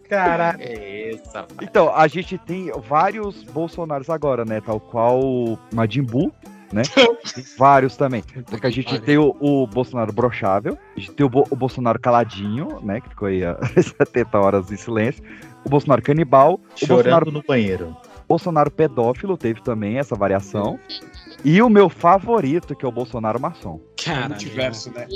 [0.08, 0.58] Caralho.
[0.60, 1.56] É isso, rapaz.
[1.62, 4.60] Então, a gente tem vários Bolsonaros agora, né?
[4.60, 6.32] Tal qual o Majin Buu,
[6.72, 6.82] né?
[7.34, 8.22] Tem vários também.
[8.48, 11.98] Porque a gente tem o, o Bolsonaro brochável, a gente tem o, Bo- o Bolsonaro
[12.00, 13.00] caladinho, né?
[13.00, 15.22] Que ficou aí há 70 horas em silêncio.
[15.64, 17.96] O Bolsonaro canibal, o Chorando Bolsonaro, no banheiro.
[18.28, 20.78] Bolsonaro pedófilo, teve também essa variação.
[21.44, 23.80] E o meu favorito, que é o Bolsonaro maçom.
[24.06, 25.06] Cara, Multiverso, né?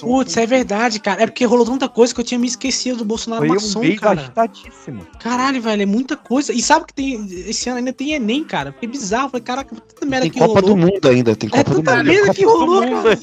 [0.00, 1.22] Putz, é verdade, cara.
[1.22, 3.80] É porque rolou tanta coisa que eu tinha me esquecido do Bolsonaro Foi um maçom,
[3.80, 4.20] mês cara.
[4.20, 5.06] agitadíssimo.
[5.20, 6.52] Caralho, velho, é muita coisa.
[6.52, 7.26] E sabe que tem.
[7.46, 8.74] Esse ano ainda tem Enem, cara.
[8.78, 9.28] Foi bizarro.
[9.28, 10.74] Falei, caraca, tanta merda Tem que Copa rolou.
[10.74, 12.06] do Mundo ainda, tem É Copa do tanta Mundo.
[12.06, 13.18] merda que rolou, cara.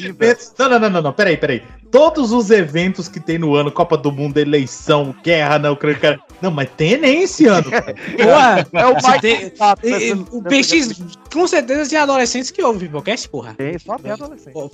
[0.60, 1.64] Não, não, não, não, não, peraí, peraí.
[1.96, 6.20] Todos os eventos que tem no ano, Copa do Mundo, eleição, guerra na Ucrânia, cara.
[6.42, 7.72] Não, mas tem Enem esse ano.
[7.72, 7.96] cara.
[8.20, 11.02] Ué, É o mais tem- e- e- O PX,
[11.32, 13.54] com certeza, tem adolescentes que ouvem Pipocast, porra.
[13.58, 14.52] Tem, só tem adolescente.
[14.52, 14.70] Pô,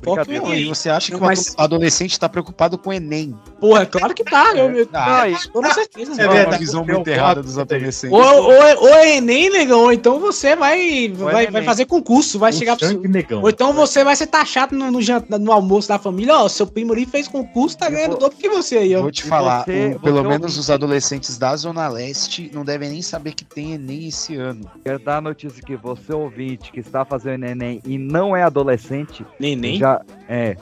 [0.56, 3.36] e você acha que o mas- ado- adolescente tá preocupado com o Enem?
[3.60, 4.54] Porra, claro que tá.
[4.56, 6.20] Eu, eu, Ah, com certeza.
[6.20, 8.18] É É uma visão muito errada dos adolescentes.
[8.18, 11.52] Ou, ou, ou é Enem, negão, ou então você vai, vai, Enem.
[11.52, 13.42] vai fazer concurso, vai O chegar pro negão.
[13.44, 15.00] Ou então você vai ser taxado no, no,
[15.40, 18.78] no almoço da família, ó, seu primo ali fez concurso, tá ganhando dobro que você
[18.78, 19.02] aí, ó.
[19.02, 22.90] Vou te falar, você- o- pelo você menos os adolescentes da Zona Leste não devem
[22.90, 24.62] nem saber que tem Enem esse ano.
[24.84, 29.26] Quero dar a notícia que você, ouvinte, que está fazendo Enem e não é adolescente,
[29.40, 29.78] Neném?
[29.78, 30.56] já é.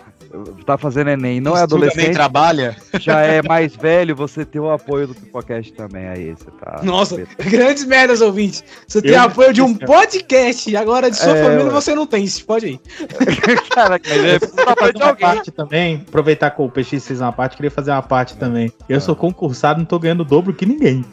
[0.65, 2.75] Tá fazendo Enem e não é adolescente, trabalha.
[2.99, 6.07] já é mais velho, você tem o apoio do Pipocast também.
[6.07, 6.81] Aí, você tá.
[6.83, 8.63] Nossa, grandes merdas, ouvintes.
[8.87, 11.71] Você tem Eu- apoio de um podcast, agora de sua É, família ué.
[11.71, 12.79] você não tem, pode ir.
[13.73, 17.71] Cara, mas é Fazer uma parte também, aproveitar que o PX fez uma parte, queria
[17.71, 18.71] fazer uma parte também.
[18.87, 21.03] Eu sou concursado, não tô ganhando o dobro que ninguém.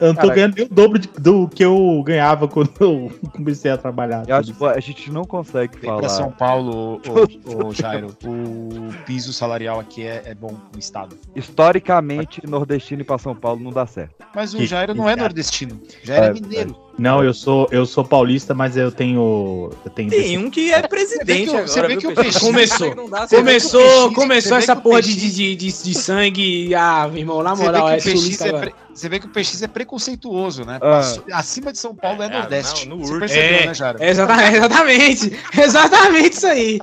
[0.00, 3.12] Eu não tô Cara, ganhando nem o dobro de- do que eu ganhava quando eu
[3.34, 4.24] comecei a trabalhar.
[4.28, 6.36] Eu acho que a gente não consegue Vem pra São falar.
[6.36, 11.16] Paulo, ô, ô, Jairo, o piso salarial aqui é, é bom no estado.
[11.34, 14.14] Historicamente, nordestino e pra São Paulo não dá certo.
[14.34, 15.22] Mas o Que- Jairo não é cara.
[15.22, 16.76] nordestino, Jairo é, É, mineiro.
[16.98, 19.70] Não, eu sou, eu sou paulista, mas eu tenho.
[19.84, 21.94] Eu tenho Tem um que é presidente Você vê que o- você agora.
[21.94, 22.94] vê que o peixe- Começou.
[22.94, 23.36] Não dá certo.
[23.42, 26.74] Começou, o começou essa o porra de, de, de, de sangue.
[26.74, 28.72] Ah, meu irmão, na moral, é o sulista é agora.
[28.96, 30.78] Você vê que o PX é preconceituoso, né?
[30.82, 31.38] Ah.
[31.38, 32.88] Acima de São Paulo é Ah, Nordeste.
[32.88, 34.02] não, no Você percebeu, É, né, Jairo?
[34.02, 36.80] Exatamente, exatamente, exatamente isso aí.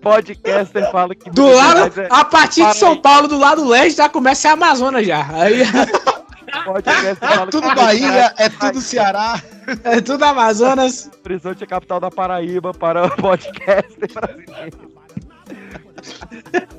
[0.00, 1.30] Podcaster fala que.
[1.30, 5.06] Do lado, é- a partir de São Paulo, do lado leste, já começa a Amazonas
[5.06, 5.26] já.
[5.32, 5.62] Aí
[6.64, 9.42] Podcaster fala É que tudo Minas Bahia, é tudo Ceará.
[9.82, 11.10] é tudo Amazonas.
[11.24, 15.03] Horizonte é a capital da Paraíba para o podcast brasileiro.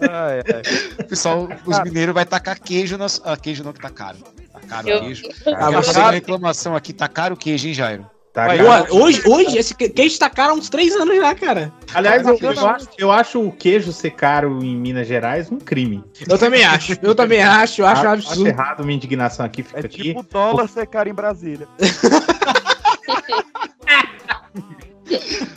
[0.01, 1.03] Ai, ai.
[1.05, 3.21] Pessoal, os mineiros vai tacar queijo nas.
[3.23, 4.17] Ah, queijo não, que tá caro.
[4.51, 5.23] Tá caro Eu- o queijo.
[5.55, 8.09] Ah, fazer uma reclamação aqui, tá caro o queijo, hein, Jairo?
[8.33, 8.47] Tá.
[8.89, 11.71] Pô, hoje, hoje, esse que- queijo tá caro há uns três anos já, cara.
[11.93, 16.03] Aliás, eu, eu acho, eu acho o queijo ser caro em Minas Gerais um crime.
[16.27, 18.47] Eu também acho, eu também acho, eu acho um acho absurdo.
[18.47, 20.01] errado, minha indignação aqui fica É aqui.
[20.03, 21.65] tipo dólar ser caro em Brasília.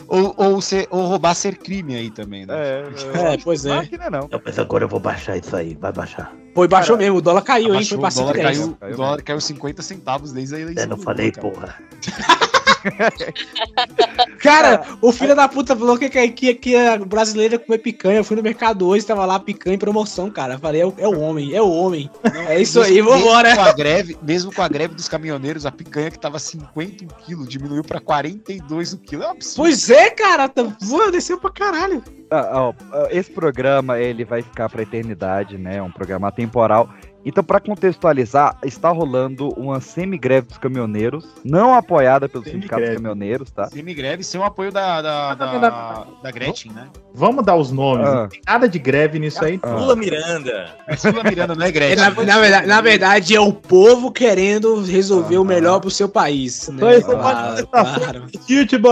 [0.07, 2.53] Ou, ou, ser, ou roubar ser crime aí também, né?
[2.55, 3.69] É, É, pois é.
[3.69, 4.27] Não é não.
[4.31, 6.33] Não, mas agora eu vou baixar isso aí, vai baixar.
[6.57, 7.81] E baixou mesmo, o dólar caiu, hein?
[7.93, 8.41] Abaixou, Foi pra o, dólar 5,10.
[8.43, 10.83] caiu, Caiu o dólar caiu 50 centavos desde a eleição.
[10.83, 11.47] Eu não falei, cara.
[11.47, 11.75] porra.
[14.41, 18.17] Cara, o filho da puta falou que, que, que, que a brasileira ia comer picanha.
[18.19, 20.53] Eu fui no mercado hoje, tava lá picanha em promoção, cara.
[20.55, 22.09] Eu falei, é, o- é o homem, é o homem.
[22.47, 23.49] É isso aí, Mesmo- vambora.
[23.49, 27.05] Mesmo com, a greve, mesmo com a greve dos caminhoneiros, a picanha que tava 50
[27.05, 29.23] o quilo diminuiu pra 42 o quilo.
[29.23, 29.57] É um absurdo.
[29.67, 32.03] Pois é, cara, tá, voa, desceu pra caralho.
[32.31, 32.73] Ah, ó,
[33.09, 35.77] esse programa ele vai ficar pra eternidade, né?
[35.77, 36.87] É um programa temporal.
[37.25, 42.95] Então, pra contextualizar, está rolando uma semi-greve dos caminhoneiros, não apoiada pelos sindicatos Semi-greve.
[42.95, 43.67] caminhoneiros, tá?
[43.67, 46.87] Semi-greve sem o apoio da, da, da, da Gretchen, né?
[47.13, 48.07] Vamos dar os nomes.
[48.07, 48.15] Ah.
[48.21, 49.59] Não tem nada de greve nisso aí.
[49.61, 49.69] Ah.
[49.75, 50.69] Lula Miranda.
[50.87, 51.97] É Sula Miranda, não é É, Gretchen.
[51.97, 56.69] na, na verdade, na verdade, é o povo querendo resolver o melhor pro seu país.
[56.69, 56.79] Né?
[56.79, 58.87] Foi só Claro, claro, YouTube,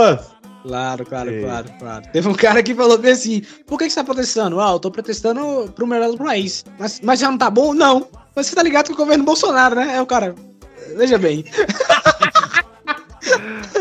[0.68, 2.04] claro, claro, claro, claro.
[2.12, 4.60] Teve um cara que falou bem assim: por que, que você tá protestando?
[4.60, 6.64] Ah, eu tô protestando pro melhor do país.
[6.78, 7.72] Mas, mas já não tá bom?
[7.72, 8.06] Não.
[8.36, 9.96] Mas você tá ligado que o governo Bolsonaro, né?
[9.96, 10.34] É o cara.
[10.96, 11.44] Veja bem.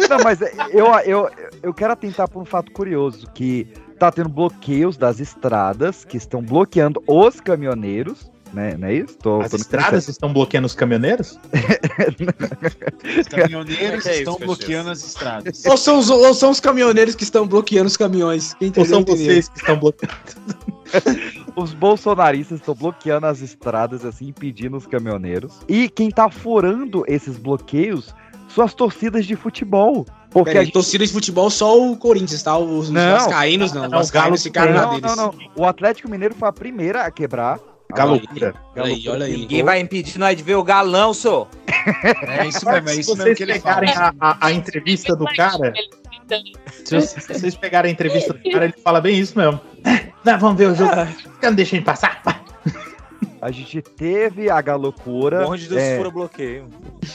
[0.10, 0.40] Não, mas
[0.72, 1.30] eu, eu,
[1.62, 3.68] eu quero atentar para um fato curioso, que
[4.00, 8.76] tá tendo bloqueios das estradas, que estão bloqueando os caminhoneiros, né?
[8.78, 9.16] Não é isso?
[9.20, 11.40] Tô, As tô estradas estão bloqueando os caminhoneiros?
[13.20, 15.64] Os caminhoneiros é estão bloqueando as estradas.
[15.66, 18.54] Ou são, os, ou são os caminhoneiros que estão bloqueando os caminhões?
[18.56, 19.26] Quem Ou são entendeu.
[19.26, 20.16] vocês que estão bloqueando?
[21.56, 25.56] Os bolsonaristas estão bloqueando as estradas, assim, impedindo os caminhoneiros.
[25.68, 28.14] E quem tá furando esses bloqueios
[28.48, 30.06] são as torcidas de futebol.
[30.30, 30.74] Porque Peraí, a gente...
[30.74, 32.58] torcida de futebol só o Corinthians, tá?
[32.58, 33.12] Os, os Não.
[33.14, 33.86] vascaínos não.
[33.86, 35.16] Os Não, vascaínos ficaram na não, deles.
[35.16, 35.34] não, não.
[35.56, 37.60] O Atlético Mineiro foi a primeira a quebrar.
[37.96, 38.54] Galocura.
[38.76, 39.38] Olha aí, olha aí.
[39.38, 41.48] Ninguém vai impedir nós de ver o galão, senhor.
[42.28, 43.80] É isso mesmo, é Se isso mesmo vocês que ele fala.
[43.80, 45.74] pegarem a, a- a entrevista do cara,
[46.84, 49.60] se, vocês- se vocês pegarem a entrevista do cara, ele fala bem isso mesmo.
[50.26, 50.92] Não, vamos ver o jogo.
[51.42, 52.22] Não deixa ele passar.
[53.48, 55.46] A gente teve a galocura.
[55.46, 56.68] Bonde dos é, fura bloqueio.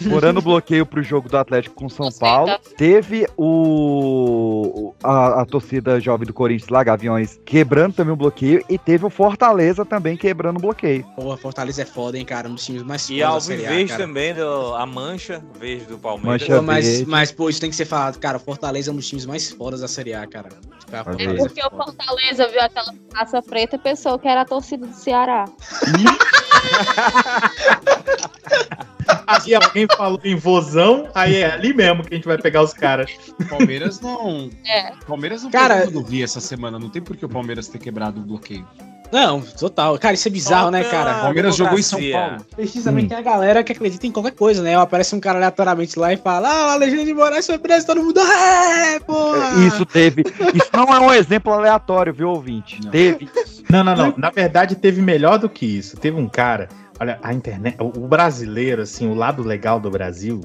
[0.08, 2.50] furando o bloqueio pro jogo do Atlético com São Paulo.
[2.78, 8.64] Teve o a, a torcida jovem do Corinthians lá, Gaviões, quebrando também o bloqueio.
[8.66, 11.04] E teve o Fortaleza também quebrando o bloqueio.
[11.14, 12.48] Porra, Fortaleza é foda, hein, cara?
[12.48, 15.44] Um dos times mais E fodas da Alvo Série A, Verde também, do, a mancha
[15.60, 16.40] verde do Palmeiras.
[16.48, 17.10] Mancha Pô, mas, verde.
[17.10, 18.38] mas, pô, isso tem que ser falado, cara.
[18.38, 20.48] O Fortaleza é um dos times mais fodas da Série A, cara.
[20.48, 21.70] Tipo, É Fortaleza É porque o.
[21.70, 25.44] Fortaleza viu aquela taça preta e pensou que era a torcida do Ceará.
[29.26, 32.72] Aí alguém falou em vozão, aí é ali mesmo que a gente vai pegar os
[32.72, 33.10] caras.
[33.48, 34.48] Palmeiras não.
[34.64, 34.92] É.
[35.06, 36.78] Palmeiras não Cara- cara, eu vi essa semana.
[36.78, 38.66] Não tem por que o Palmeiras ter quebrado o bloqueio.
[39.12, 39.98] Não, total.
[39.98, 41.20] Cara, isso é bizarro, né, cara?
[41.20, 42.00] Palmeiras jogou em São.
[42.10, 42.46] Paulo.
[42.56, 44.74] Precisamente tem a galera que acredita em qualquer coisa, né?
[44.74, 48.02] Aparece um cara aleatoriamente lá e fala: Ah, a Alexandre de Moraes foi preso, todo
[48.02, 48.20] mundo.
[48.20, 49.66] É, porra!
[49.66, 50.22] Isso teve.
[50.54, 52.80] Isso não é um exemplo aleatório, viu, ouvinte?
[52.90, 53.28] Teve.
[53.68, 54.14] Não, não, não.
[54.16, 55.96] Na verdade, teve melhor do que isso.
[55.96, 56.68] Teve um cara.
[56.98, 57.76] Olha, a internet.
[57.80, 60.40] O o brasileiro, assim, o lado legal do Brasil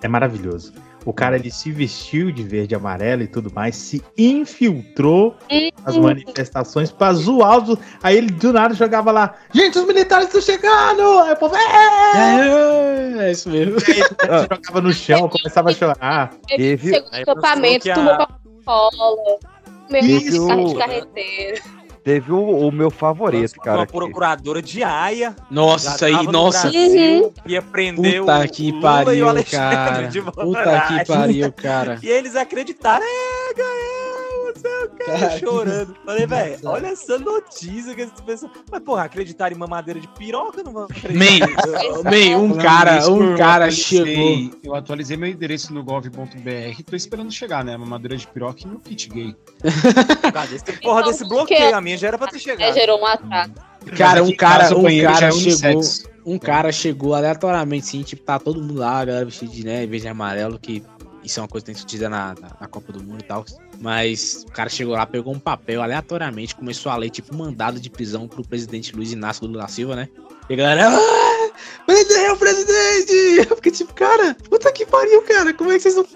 [0.00, 0.72] é maravilhoso.
[1.04, 5.36] O cara ele se vestiu de verde e amarelo e tudo mais, se infiltrou
[5.84, 7.78] nas manifestações pra zoar os.
[8.02, 11.02] Aí ele do nada jogava lá: Gente, os militares estão chegando!
[11.20, 11.56] Aí o povo.
[11.56, 13.18] É!
[13.18, 13.76] É, é isso mesmo.
[13.88, 16.30] Aí ele jogava no chão, começava a chorar.
[16.50, 19.38] Ele Teve- chegou no acampamento, a- tomou Coca-Cola,
[19.88, 21.81] comeu de carreteiro.
[22.04, 23.78] Teve o, o meu favorito, cara.
[23.78, 25.36] Uma que- procuradora de Aia.
[25.50, 26.62] Nossa, aí, nossa.
[26.68, 30.06] Brasil, Ia prender Puta o que Lula e o Alexandre cara.
[30.08, 30.88] de Puta Moraes.
[30.88, 31.98] que pariu, cara.
[32.02, 34.01] E eles acreditaram, é, ganhou,
[34.68, 35.96] o que, Cara, chorando.
[36.04, 38.50] Falei, velho, olha essa notícia que essas pessoas.
[38.70, 40.62] Mas, porra, acreditaram em mamadeira de piroca?
[40.62, 41.16] Não vão acreditar.
[41.16, 44.60] Man, man, um cara, um eu cara atualizei- chegou.
[44.64, 46.82] Eu atualizei meu endereço no gov.br.
[46.86, 47.76] Tô esperando chegar, né?
[47.76, 49.34] Mamadeira de piroca e meu kit gay.
[50.32, 51.74] Cadê esse porra Então, desse bloqueio?
[51.74, 52.74] A minha já era pra ter É, chegado.
[52.74, 53.52] gerou um atraso.
[53.96, 55.82] Cara, um cara, um já cara é chegou.
[56.24, 59.84] Um cara chegou aleatoriamente, sim, tipo, tá todo mundo lá, a galera vestida de né,
[59.86, 60.80] verde e amarelo, que
[61.24, 63.44] isso é uma coisa que tem discutida na, na, na Copa do Mundo e tal.
[63.82, 67.90] Mas o cara chegou lá, pegou um papel aleatoriamente, começou a ler, tipo, mandado de
[67.90, 70.08] prisão pro presidente Luiz Inácio Lula da Silva, né?
[70.48, 71.50] E a galera, ah,
[71.84, 73.12] prendeu o presidente!
[73.50, 76.06] Eu fiquei tipo, cara, puta que pariu, cara, como é que vocês não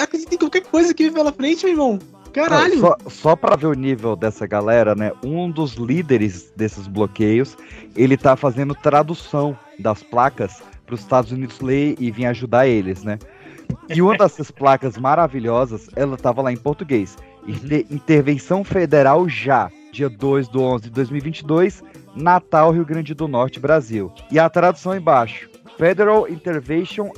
[0.00, 1.98] acreditam em qualquer coisa que vem pela frente, meu irmão?
[2.32, 2.78] Caralho!
[2.78, 5.10] Só, só pra ver o nível dessa galera, né?
[5.24, 7.56] Um dos líderes desses bloqueios,
[7.96, 13.02] ele tá fazendo tradução das placas para os Estados Unidos ler e vir ajudar eles,
[13.02, 13.18] né?
[13.88, 17.16] E uma dessas placas maravilhosas, ela tava lá em português.
[17.46, 21.82] Inter- Intervenção Federal já, dia 2 do 11 de 2022,
[22.14, 24.12] Natal, Rio Grande do Norte, Brasil.
[24.30, 25.48] E a tradução embaixo.
[25.78, 27.10] Federal Intervention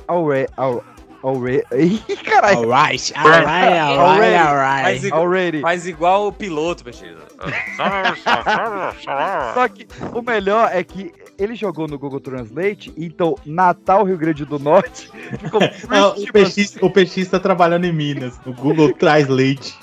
[1.23, 1.63] Already...
[1.73, 2.59] Ih, caralho!
[2.59, 4.83] Alright, alright, alright, alright.
[4.83, 5.61] Faz igual, Already.
[5.61, 7.21] faz igual o piloto, Peixeira.
[9.53, 14.45] Só que o melhor é que ele jogou no Google Translate, então Natal, Rio Grande
[14.45, 19.73] do Norte, ficou Ah, o, PX, o PX tá trabalhando em Minas, o Google Translate.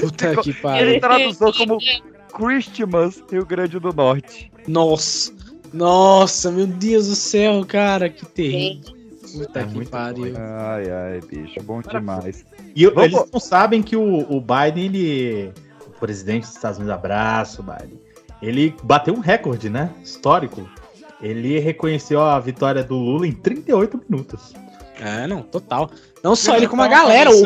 [0.00, 1.00] Puta que ele pariu.
[1.00, 1.78] traduziu como
[2.32, 4.50] Christmas, Rio Grande do Norte.
[4.66, 5.32] Nossa,
[5.72, 8.94] nossa, meu Deus do céu, cara, que terrível.
[9.38, 10.34] Puta É que muito pariu.
[10.36, 12.44] Ai, ai, bicho, bom demais.
[12.74, 15.52] E eu- Vamos- eles não sabem que o, o Biden, ele.
[15.86, 17.98] O presidente dos Estados Unidos, abraço, Biden.
[18.42, 19.90] Ele bateu um recorde, né?
[20.02, 20.68] Histórico.
[21.22, 24.52] Ele reconheceu a vitória do Lula em 38 minutos.
[25.00, 25.90] É, não, total.
[26.24, 27.30] Não só ele, como a com a galera.
[27.30, 27.42] O,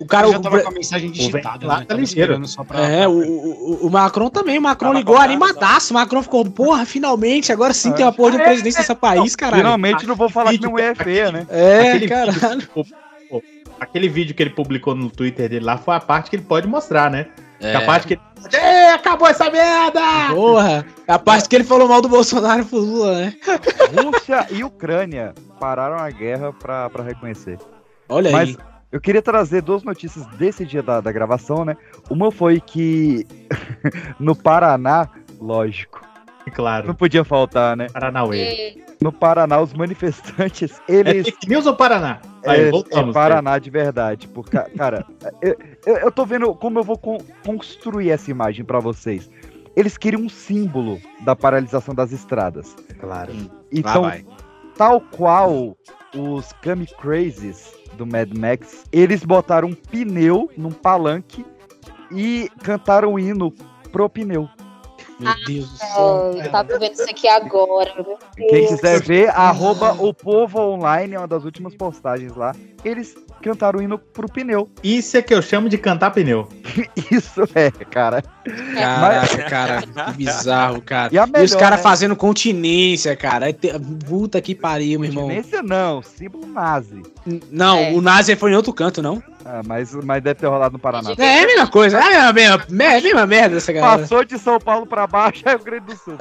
[0.00, 0.26] o cara.
[0.26, 1.84] Eu já o tava pre- com a mensagem o digitada, velho lá né?
[1.86, 2.46] tá ligeiro.
[2.48, 2.80] só pra...
[2.80, 4.58] É, o, o, o Macron também.
[4.58, 5.92] O Macron Tava ligou bacana, animadaço.
[5.92, 9.36] O Macron ficou, porra, finalmente, agora sim tem uma porra de um presidente nesse país,
[9.36, 9.62] caralho.
[9.62, 11.46] Finalmente não vou falar que mulher é feia, né?
[11.48, 12.68] É, Aquele caralho.
[12.74, 12.94] vídeo,
[13.80, 16.66] aquele vídeo que ele publicou no Twitter dele lá foi a parte que ele pode
[16.66, 17.26] mostrar, né?
[17.60, 17.74] É.
[17.76, 18.20] A parte que ele.
[18.52, 20.00] Ê, acabou essa merda!
[20.32, 23.34] Porra, é a parte que ele falou mal do Bolsonaro pro Lula, né?
[24.02, 27.58] Rússia e Ucrânia pararam a guerra pra, pra reconhecer.
[28.08, 28.56] Olha Mas aí.
[28.92, 31.76] eu queria trazer duas notícias desse dia da, da gravação, né?
[32.10, 33.26] Uma foi que
[34.18, 35.08] no Paraná,
[35.40, 36.06] lógico,
[36.54, 36.86] Claro.
[36.86, 37.88] Não podia faltar, né?
[37.92, 38.82] Paranauê.
[39.02, 41.26] No Paraná, os manifestantes, eles.
[41.28, 42.20] É fake news ou Paraná?
[42.46, 44.26] Aí, É, voltamos, é Paraná de verdade.
[44.28, 45.04] Porque, cara,
[45.42, 45.54] eu,
[45.84, 49.28] eu, eu tô vendo como eu vou con- construir essa imagem pra vocês.
[49.76, 52.74] Eles queriam um símbolo da paralisação das estradas.
[52.98, 53.32] Claro.
[53.70, 54.26] Então, Lá vai.
[54.74, 55.76] tal qual
[56.16, 61.44] os Kami Crazes do Mad Max, eles botaram um pneu num palanque
[62.10, 63.52] e cantaram o hino
[63.92, 64.48] pro pneu.
[65.18, 67.92] Meu Deus do Ah, eu tava vendo isso aqui agora.
[68.36, 72.54] Quem quiser ver, arroba o povo online, é uma das últimas postagens lá.
[72.84, 74.68] Eles cantaram o hino pro pneu.
[74.82, 76.48] Isso é que eu chamo de cantar pneu.
[77.10, 78.22] Isso é, cara.
[78.74, 81.12] Caraca, cara, que bizarro, cara.
[81.12, 81.82] E a os melhor, caras né?
[81.82, 83.50] fazendo continência, cara.
[83.50, 83.54] É
[84.06, 85.24] Puta que pariu, meu irmão.
[85.24, 87.02] Continência não, símbolo nazi.
[87.50, 89.22] Não, o Nazi foi em outro canto, não?
[89.50, 91.14] Ah, mas, mas deve ter rolado no Paraná.
[91.16, 93.98] É, a mesma coisa, é a mesma, mesma, me- mesma merda essa galera.
[94.02, 96.18] Passou de São Paulo pra baixo, é o Rio Grande do Sul.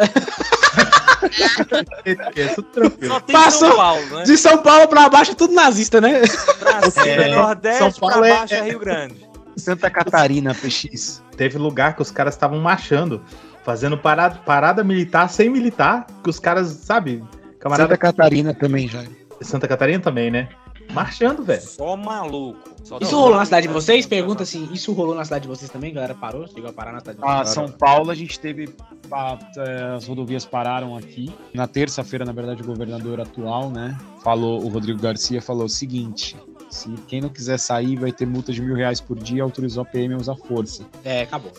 [2.36, 3.14] Isso tranquilo.
[3.14, 4.24] Só tem Passou São Paulo, né?
[4.24, 6.22] de São Paulo pra baixo, é tudo nazista, né?
[6.26, 9.28] Cima, É, Nordeste, São Paulo pra é- baixo é Rio Grande.
[9.58, 11.22] Santa Catarina, PX.
[11.36, 13.22] Teve lugar que os caras estavam marchando,
[13.66, 17.24] fazendo parada, parada militar sem militar, que os caras, sabe?
[17.60, 19.04] Camarada Santa Catarina também já.
[19.41, 20.48] Santa Catarina também, né?
[20.93, 21.61] Marchando, velho.
[21.61, 22.69] Só maluco.
[22.84, 24.05] Só Isso rolou na cidade de vocês?
[24.05, 25.93] Pergunta assim, isso rolou na cidade de vocês também?
[25.93, 26.47] Galera parou?
[26.47, 27.49] Chegou a parar na cidade de Ah, vocês?
[27.53, 28.69] São Paulo a gente teve.
[29.11, 31.30] a- é, as rodovias pararam aqui.
[31.53, 33.97] Na terça-feira, na verdade, o governador atual, né?
[34.23, 36.35] Falou, o Rodrigo Garcia falou o seguinte:
[36.69, 39.85] se quem não quiser sair vai ter multa de mil reais por dia, autorizou a
[39.85, 40.84] PM a usar força.
[41.03, 41.51] É, acabou.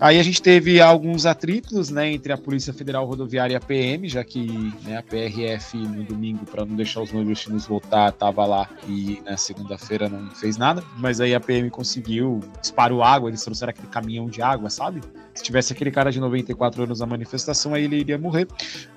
[0.00, 4.08] Aí a gente teve alguns atritos, né, entre a Polícia Federal Rodoviária e a PM,
[4.08, 8.68] já que né, a PRF no domingo, para não deixar os nordestinos voltar, tava lá
[8.88, 10.82] e na segunda-feira não fez nada.
[10.98, 15.00] Mas aí a PM conseguiu, disparou água, eles trouxeram aquele caminhão de água, sabe?
[15.32, 18.46] Se tivesse aquele cara de 94 anos na manifestação, aí ele iria morrer.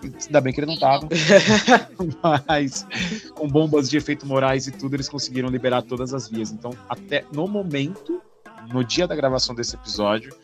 [0.03, 1.07] Ainda bem que ele não tava.
[2.47, 2.85] Mas
[3.33, 6.51] com bombas de efeito morais e tudo, eles conseguiram liberar todas as vias.
[6.51, 8.21] Então, até no momento,
[8.71, 10.35] no dia da gravação desse episódio,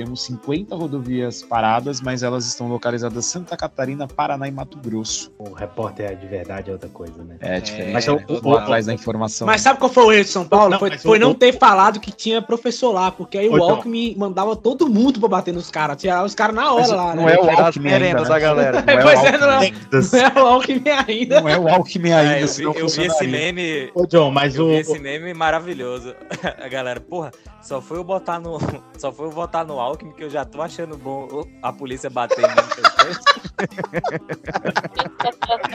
[0.00, 5.30] temos 50 rodovias paradas, mas elas estão localizadas em Santa Catarina, Paraná e Mato Grosso.
[5.38, 7.36] O repórter de verdade é outra coisa, né?
[7.40, 7.92] É diferente.
[7.92, 8.12] Mas né?
[8.14, 9.46] o- Eu o- tô atrás da informação.
[9.46, 10.70] Mas sabe qual foi o erro de São Paulo?
[10.70, 13.70] Não, foi mas foi não ter falado que tinha professor lá, porque aí o então.
[13.72, 17.14] Alckmin mandava todo mundo pra bater nos caras, tirava os caras na hora Mas lá,
[17.14, 17.34] não né?
[17.34, 18.28] é o Alckmin ainda, né?
[18.28, 18.82] da galera.
[18.86, 19.70] Não é Pois é, não é,
[20.32, 21.40] não é o Alckmin ainda.
[21.42, 23.90] Não é o Alckmin ainda, É, eu vi, eu vi esse meme.
[23.94, 24.68] Ô, John, mas eu o.
[24.70, 26.14] vi esse meme maravilhoso.
[26.64, 28.58] A galera, porra, só foi eu botar no.
[28.96, 32.38] Só foi eu votar no Alckmin que eu já tô achando bom a polícia bater
[32.38, 33.18] em manifestante.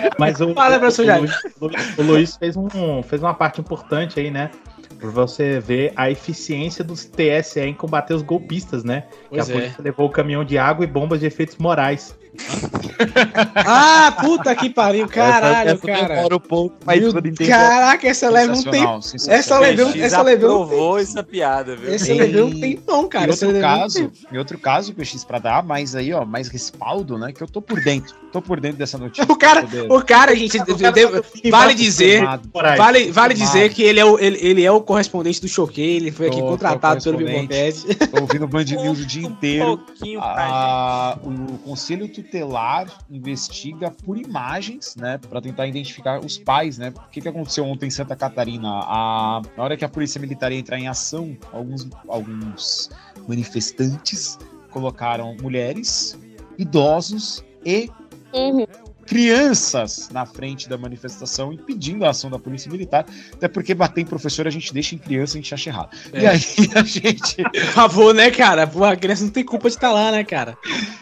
[0.19, 1.21] Mas o, Fala, o, Jair.
[1.61, 4.51] Luiz, o Luiz fez, um, fez uma parte importante aí, né?
[4.97, 9.07] Pra você ver a eficiência dos TSE em combater os golpistas, né?
[9.29, 9.55] Pois que é.
[9.55, 12.17] a polícia levou o caminhão de água e bombas de efeitos morais.
[13.55, 16.35] Ah, puta que pariu, caralho, essa, essa cara.
[16.35, 17.13] um pouco, mas Meu-.
[17.47, 18.99] Caraca, essa leva um tempo.
[19.27, 21.93] Essa levou, essa levou um aprovou essa piada, viu?
[21.93, 23.25] Essa levou um tempão, cara.
[23.27, 24.13] Em outro um caso, tempo.
[24.31, 27.31] em outro caso, PX, pra dar mais aí, ó, mais respaldo, né?
[27.33, 28.15] Que eu tô por dentro.
[28.31, 29.25] Tô por dentro dessa notícia.
[29.31, 32.49] O cara, poder- o cara, gente, eu devo- vale dizer, Informado.
[32.77, 36.11] vale, vale dizer que ele é o, ele, ele é o correspondente do Choquei, ele
[36.11, 37.81] foi aqui Tô- tô contratado pelo correspondente.
[37.87, 38.07] Bibocast.
[38.11, 39.79] Tô ouvindo Band News o dia inteiro.
[40.03, 46.93] Um Ah, o Conselho Tutelar investiga por imagens, né, para tentar identificar os pais, né?
[46.95, 48.69] O que, que aconteceu ontem em Santa Catarina?
[48.69, 52.89] A, na hora que a polícia militar ia entrar em ação, alguns, alguns
[53.27, 54.37] manifestantes
[54.69, 56.17] colocaram mulheres,
[56.57, 57.89] idosos e
[58.33, 58.65] Uhum.
[59.05, 64.05] Crianças na frente da manifestação impedindo a ação da polícia militar, até porque bater em
[64.05, 65.95] professor a gente deixa em criança, a gente acha errado.
[66.13, 66.29] E É.
[66.29, 66.41] aí
[66.75, 68.65] a gente favor, né, cara?
[68.67, 70.57] Pô, a criança não tem culpa de estar lá, né, cara?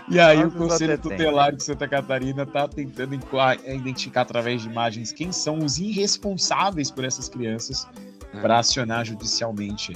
[0.09, 1.17] E aí Mas o Conselho até tem.
[1.17, 3.15] Tutelar de Santa Catarina está tentando
[3.63, 7.87] é, identificar através de imagens quem são os irresponsáveis por essas crianças
[8.41, 9.93] para acionar judicialmente.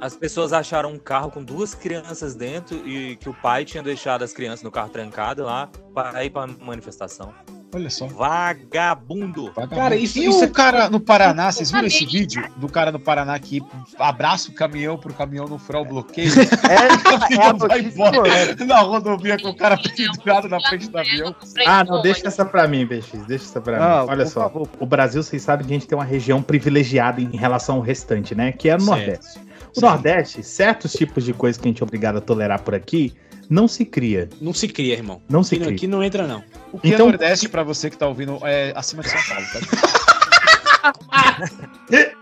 [0.00, 4.22] As pessoas acharam um carro com duas crianças dentro e que o pai tinha deixado
[4.22, 7.34] as crianças no carro trancado lá para ir para manifestação.
[7.74, 8.06] Olha só.
[8.06, 9.52] Vagabundo.
[9.68, 12.98] Cara, isso, E isso o cara no Paraná, vocês viram esse vídeo do cara no
[12.98, 13.62] Paraná que
[13.98, 16.30] abraça o caminhão pro caminhão não furar o bloqueio?
[16.32, 18.64] É, é a vai embora correta.
[18.64, 21.34] na rodovia com o cara pendurado na frente do avião.
[21.66, 23.26] Ah, não, deixa essa pra mim, BX.
[23.26, 24.10] Deixa essa pra Não, mim.
[24.12, 24.42] Olha só.
[24.44, 24.66] favor.
[24.80, 28.34] O Brasil, vocês sabem que a gente tem uma região privilegiada em relação ao restante,
[28.34, 28.50] né?
[28.52, 28.96] Que é o Certo.
[28.96, 29.47] Nordeste.
[29.76, 33.12] O Nordeste, certos tipos de coisas que a gente é obrigado a tolerar por aqui,
[33.48, 34.28] não se cria.
[34.40, 35.22] não se cria, irmão.
[35.28, 35.76] Não se Aqui, não- cria.
[35.76, 36.42] aqui não entra, não.
[36.72, 39.46] O que Então- é Nordeste, pra você que tá ouvindo, é acima de São Paulo,
[39.52, 39.58] tá?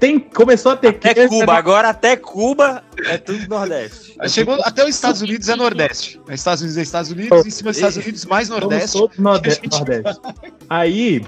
[0.00, 4.14] Tem, começou a ter Até Cuba, agora até Cuba é tudo Nordeste.
[4.28, 6.20] Chegou até os Estados Unidos é Nordeste.
[6.26, 8.98] Aí Estados Unidos é Estados Unidos, em cima dos Estados Unidos mais Nordeste.
[9.18, 9.68] Nordeste.
[9.70, 10.20] Nordeste.
[10.68, 11.22] Aí,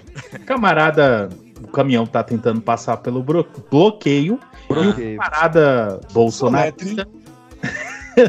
[0.47, 1.29] camarada,
[1.63, 3.23] o caminhão tá tentando passar pelo
[3.71, 7.07] bloqueio, camarada bolsonarista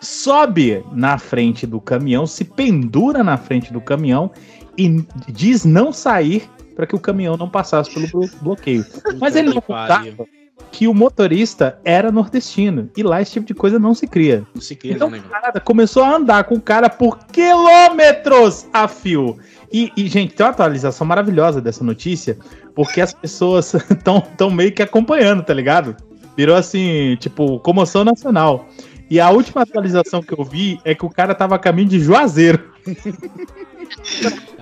[0.00, 4.30] sobe na frente do caminhão, se pendura na frente do caminhão
[4.76, 8.84] e diz não sair para que o caminhão não passasse pelo blo- bloqueio.
[9.20, 10.26] Mas ele não contava
[10.70, 14.44] que o motorista era nordestino e lá esse tipo de coisa não se cria.
[14.54, 15.24] Não se cria, Então, não, né?
[15.30, 19.38] cara começou a andar com o cara por quilômetros a fio.
[19.72, 22.36] E, e, gente, tem uma atualização maravilhosa dessa notícia,
[22.74, 25.96] porque as pessoas estão tão meio que acompanhando, tá ligado?
[26.36, 28.68] Virou assim, tipo, comoção nacional.
[29.10, 32.00] E a última atualização que eu vi é que o cara tava a caminho de
[32.00, 32.72] Juazeiro.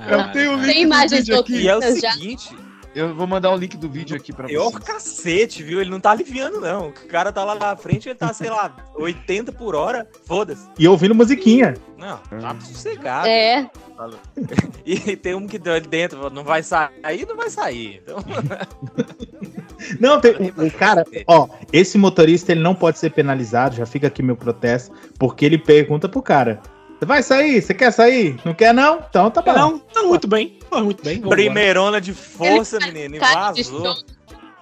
[0.09, 1.55] Eu tenho o link Tem imagens vídeo aqui.
[1.55, 2.55] E é o seguinte,
[2.94, 4.85] Eu vou mandar o link do vídeo aqui pra pior vocês.
[4.85, 5.81] cacete, viu?
[5.81, 6.89] Ele não tá aliviando, não.
[6.89, 10.06] O cara tá lá na frente, ele tá, sei lá, 80 por hora.
[10.27, 10.69] Foda-se.
[10.78, 11.74] E ouvindo musiquinha.
[11.97, 13.27] Não, tá sossegado.
[13.28, 13.70] É.
[14.85, 18.02] E tem um que deu ali dentro, não vai sair, não vai sair.
[18.02, 18.19] Então,
[20.01, 24.23] Não, tem, o cara, ó, esse motorista ele não pode ser penalizado, já fica aqui
[24.23, 26.60] meu protesto, porque ele pergunta pro cara:
[27.07, 27.61] vai sair?
[27.61, 28.41] Você quer sair?
[28.45, 29.01] Não quer não?
[29.09, 29.53] Então tá bom.
[29.53, 30.59] Não, tá muito bem.
[30.70, 31.16] Tá muito bem.
[31.16, 31.37] vambora.
[31.37, 33.97] primeirona de força, menino, e vazou.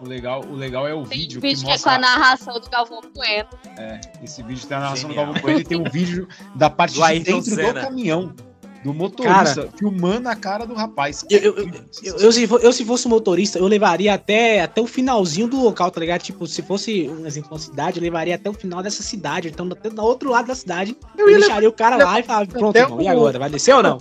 [0.00, 2.18] O legal, o legal é o Tem vídeo, vídeo que que é com a mostra...
[2.18, 3.48] narração do Galvão Bueno.
[3.76, 5.26] É, esse vídeo tem a narração Genial.
[5.26, 7.72] do Galvão Coelho e tem um vídeo da parte Do de Ayrton dentro Senna.
[7.74, 8.34] do caminhão.
[8.82, 11.22] Do motorista, filmando a cara do rapaz.
[11.28, 11.70] Eu, eu, eu,
[12.02, 15.90] eu- eu se, eu, se fosse motorista, eu levaria até, até o finalzinho do local,
[15.90, 16.22] tá ligado?
[16.22, 19.48] Tipo, se fosse, um exemplo, uma cidade, eu levaria até o final dessa cidade.
[19.48, 22.46] Então, até do outro lado da cidade, eu, ia deixaria o cara lá e falava,
[22.46, 23.38] pronto, irmão, e agora?
[23.38, 23.98] Vai descer ou não?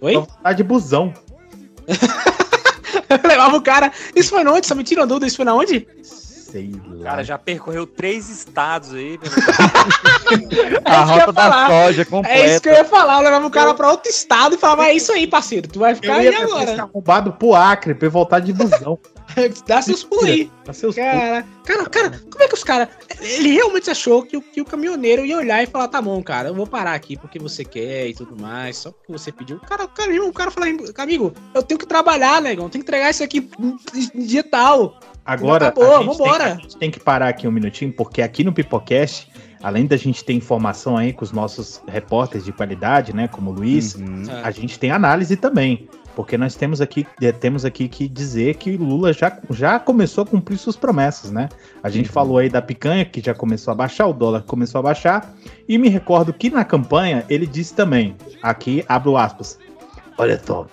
[0.00, 0.26] Oi?
[0.42, 1.14] Tá de busão.
[3.08, 3.92] Eu levava o cara.
[4.14, 4.66] Isso foi na onde?
[4.66, 5.86] Só me tira uma dúvida, isso foi na onde?
[6.50, 7.04] Sei O lá.
[7.10, 9.18] cara já percorreu três estados aí.
[10.30, 11.68] A isso que eu ia rota da falar.
[11.68, 12.68] soja É isso que eu completa.
[12.70, 13.16] ia falar.
[13.18, 15.68] Eu levava o cara pra outro estado e falava, é isso aí, parceiro.
[15.68, 16.82] Tu vai ficar Eu aí ia agora.
[16.82, 18.98] arrombado pro Acre pra eu voltar de busão.
[19.66, 20.50] Dá seus pulos aí.
[20.64, 21.10] Dá seus pulos.
[21.10, 22.88] Cara, cara, cara, como é que os caras.
[23.20, 26.48] Ele realmente achou que, o- que o caminhoneiro ia olhar e falar: tá bom, cara,
[26.48, 29.56] eu vou parar aqui porque você quer e tudo mais, só porque você pediu.
[29.58, 30.66] O cara, o cara, o cara fala:
[30.98, 33.48] amigo, eu tenho que trabalhar, negão, tenho que entregar isso aqui
[34.14, 34.98] em dia tal.
[35.24, 36.44] Agora, Acabou, a, gente tem, vambora.
[36.44, 39.28] a gente tem que parar aqui um minutinho, porque aqui no Pipocast,
[39.62, 43.54] além da gente ter informação aí com os nossos repórteres de qualidade, né, como o
[43.54, 44.24] Luiz, Uhum.
[44.42, 45.88] a gente tem análise também.
[46.16, 50.26] Porque nós temos aqui, eh, temos aqui que dizer que Lula já, já começou a
[50.26, 51.48] cumprir suas promessas, né?
[51.84, 54.82] A gente falou aí da picanha, que já começou a baixar, o dólar começou a
[54.82, 55.32] baixar,
[55.68, 59.56] e me recordo que na campanha ele disse também, aqui abro aspas,
[60.18, 60.66] olha só,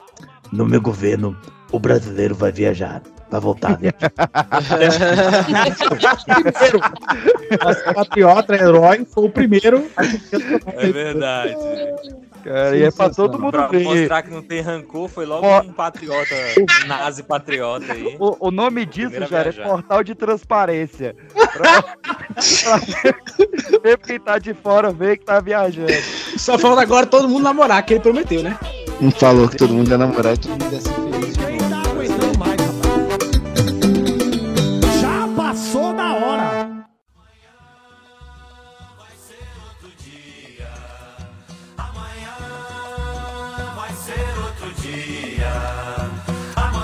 [0.51, 1.37] no meu governo
[1.71, 3.91] o brasileiro vai viajar, vai voltar, né?
[6.25, 6.79] primeiro,
[7.63, 10.03] nosso patriota herói foi o primeiro a
[10.81, 11.55] É verdade.
[12.43, 13.83] Cara, e é pra todo mundo Pra ver.
[13.83, 16.33] mostrar que não tem rancor, foi logo um patriota,
[16.83, 18.15] um nazi patriota aí.
[18.19, 21.13] O, o nome disso, já é portal de transparência.
[21.33, 25.91] Pra, pra ver quem tá de fora, ver que tá viajando.
[26.37, 28.57] Só falando agora todo mundo namorar, que ele prometeu, né?
[29.01, 31.66] Não falou que todo mundo ia namorar e todo mundo ia ser feliz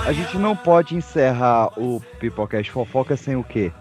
[0.06, 3.72] A gente não pode encerrar o Pipocast Fofoca sem o quê?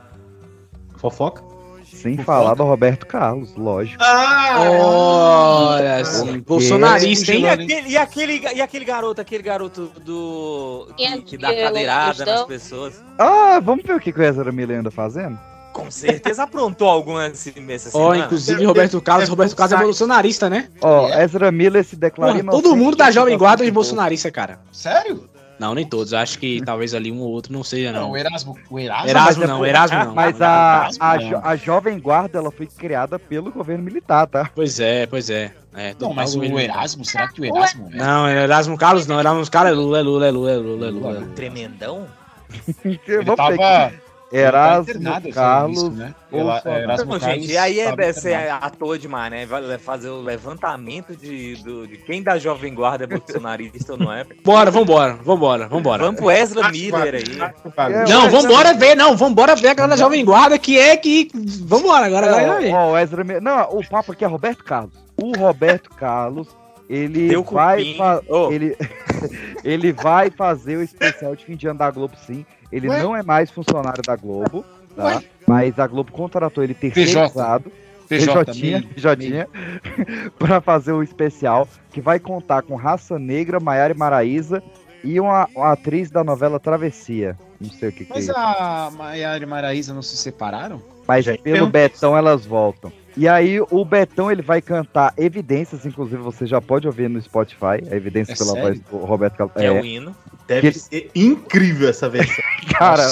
[0.97, 1.43] Fofoca?
[1.83, 4.01] Sem falar do Roberto Carlos, lógico.
[4.03, 7.49] Ah, olha Porque- bolsonarista, E hein?
[7.49, 10.87] aquele, e, aquele, e aquele garoto, aquele garoto do.
[10.97, 13.01] que, que dá aquele cadeirada nas pessoas.
[13.17, 15.37] Ah, vamos ver o que o Ezra Miller anda fazendo?
[15.71, 18.25] Com certeza aprontou alguma esse, essa Ó, semana.
[18.25, 20.69] inclusive Roberto Carlos, Roberto Carlos é bolsonarista, né?
[20.81, 24.59] Ó, Ezra Miller se declara todo mundo da de Jovem Guarda é acusação bolsonarista, cara.
[24.71, 25.29] Sério?
[25.59, 26.13] Não, nem todos.
[26.13, 28.11] Acho que talvez ali um ou outro não seja, Não, não.
[28.11, 28.57] o Erasmo.
[28.69, 30.15] O Erasmo, Erasmo é não, Erasmo não.
[30.15, 31.29] Mas a, Erasmo a, não.
[31.29, 34.49] jo- a Jovem Guarda ela foi criada pelo governo militar, tá?
[34.55, 35.51] Pois é, pois é.
[35.75, 36.43] é Não, mas o.
[36.43, 37.89] Erasmo, será que o Erasmo.
[37.93, 37.95] é?
[37.97, 39.19] Não, é Erasmo Carlos não.
[39.19, 41.27] Erasmo Carlos é Lula, é Lula, é Lula, é Lula, é Lula.
[41.35, 42.07] Tremendão?
[42.83, 43.93] Ele Vamos tava.
[44.33, 44.45] Aqui.
[44.47, 46.15] Erasmo eu Carlos sei disso, né?
[46.31, 48.65] Ela- Erasmo Não, Carlos gente, aí é, é ser internado.
[48.65, 49.45] à toa demais, né?
[49.45, 54.11] Vai fazer o levantamento de, do- de quem da Jovem Guarda é bolsonarista ou não
[54.11, 54.25] é.
[54.43, 56.03] Bora, vambora, vambora, vambora.
[56.03, 57.91] Vamos pro Ezra Miller aí.
[57.91, 61.29] É, Não, vambora ver, não, vambora ver a galera da Jovem Guarda que é que.
[61.61, 62.73] Vambora, agora, agora vai ver.
[62.73, 63.41] Ó, Ezra Miller.
[63.41, 64.93] Não, o papo aqui é Roberto Carlos.
[65.21, 66.47] O Roberto Carlos,
[66.89, 67.93] ele Deu vai.
[67.95, 68.51] fa- Ô.
[68.51, 68.75] Ele,
[69.63, 72.45] ele vai fazer o especial de fim de ano da Globo, sim.
[72.73, 73.03] Ele Ué?
[73.03, 75.21] não é mais funcionário da Globo, tá?
[75.47, 77.71] Mas a Globo contratou ele terceirizado.
[78.09, 79.47] PJ PJ, PJ,
[80.37, 84.61] pra fazer o especial que vai contar com Raça Negra, Maiara e Maraíza
[85.03, 87.37] e uma, uma atriz da novela Travessia.
[87.61, 90.81] Não sei o que, que é Mas a Maiara e Maraísa não se separaram?
[91.07, 92.91] Mas pelo Betão elas voltam.
[93.15, 97.83] E aí o Betão ele vai cantar Evidências, inclusive você já pode ouvir no Spotify,
[97.91, 98.67] a Evidências É pela sério?
[98.69, 99.51] voz do Roberto Cal...
[99.55, 100.15] É o hino.
[100.47, 102.43] Deve Ele- ser incrível essa versão.
[102.77, 103.07] Cara,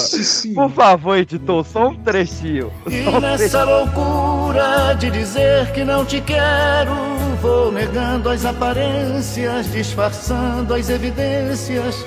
[0.54, 2.70] por favor, editor, só um trechinho.
[2.86, 3.64] E Só um nessa trechinho.
[3.66, 6.92] loucura de dizer que não te quero,
[7.40, 12.04] vou negando as aparências, disfarçando as evidências.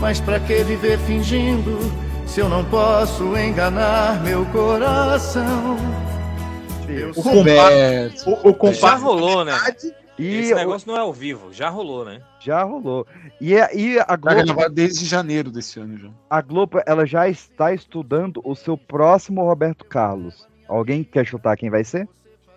[0.00, 1.78] Mas pra que viver fingindo
[2.26, 5.76] se eu não posso enganar meu coração?
[6.88, 9.52] Eu O compa- o, o Já rolou, né?
[10.18, 12.20] E Esse o- negócio não é ao vivo, já rolou, né?
[12.40, 13.06] Já rolou.
[13.40, 16.08] E, a- e a Tá Globo, gravado desde janeiro desse ano já.
[16.28, 20.46] a Globo, ela já está estudando o seu próximo Roberto Carlos.
[20.66, 22.08] Alguém quer chutar quem vai ser?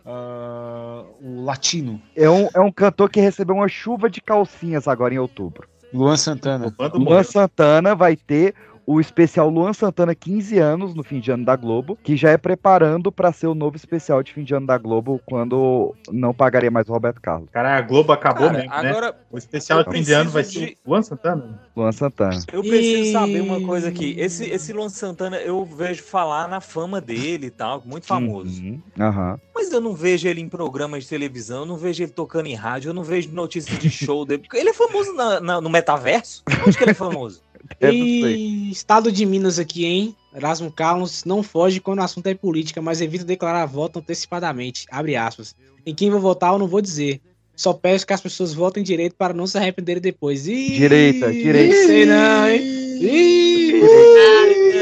[0.06, 2.02] Ah, o Latino.
[2.16, 5.68] É um, é um cantor que recebeu uma chuva de calcinhas agora em outubro.
[5.94, 6.74] Luan Santana.
[6.94, 8.56] Luan Santana vai ter
[8.92, 12.38] o especial Luan Santana 15 anos no fim de ano da Globo, que já é
[12.38, 16.70] preparando para ser o novo especial de fim de ano da Globo quando não pagaria
[16.70, 17.50] mais o Roberto Carlos.
[17.52, 19.14] Cara, a Globo acabou Cara, mesmo, agora né?
[19.32, 21.62] O especial de fim de ano vai ser Luan Santana.
[21.76, 22.38] Luan Santana.
[22.52, 24.14] Eu preciso saber uma coisa aqui.
[24.18, 28.62] Esse, esse Luan Santana, eu vejo falar na fama dele e tal, muito famoso.
[28.62, 29.40] Uhum, Aham.
[29.56, 32.56] Mas eu não vejo ele em programas de televisão, eu não vejo ele tocando em
[32.56, 34.44] rádio, eu não vejo notícias de show dele.
[34.54, 36.44] Ele é famoso na- na- no metaverso?
[36.68, 37.42] Onde que ele é famoso?
[37.82, 40.16] E estado de Minas aqui, hein?
[40.36, 44.86] Erasmo Carlos não foge quando o assunto é política, mas evita declarar voto antecipadamente.
[44.90, 45.56] Abre aspas.
[45.86, 47.22] Em quem vou votar, eu não vou dizer.
[47.56, 50.48] Só peço que as pessoas votem direito para não se arrependerem depois.
[50.48, 51.76] Ih, Direita, direita.
[51.88, 52.62] Sei não, hein?
[53.02, 53.82] Ih,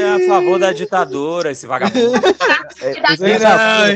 [0.00, 2.20] É a favor da ditadura, esse vagabundo.
[2.82, 2.94] É,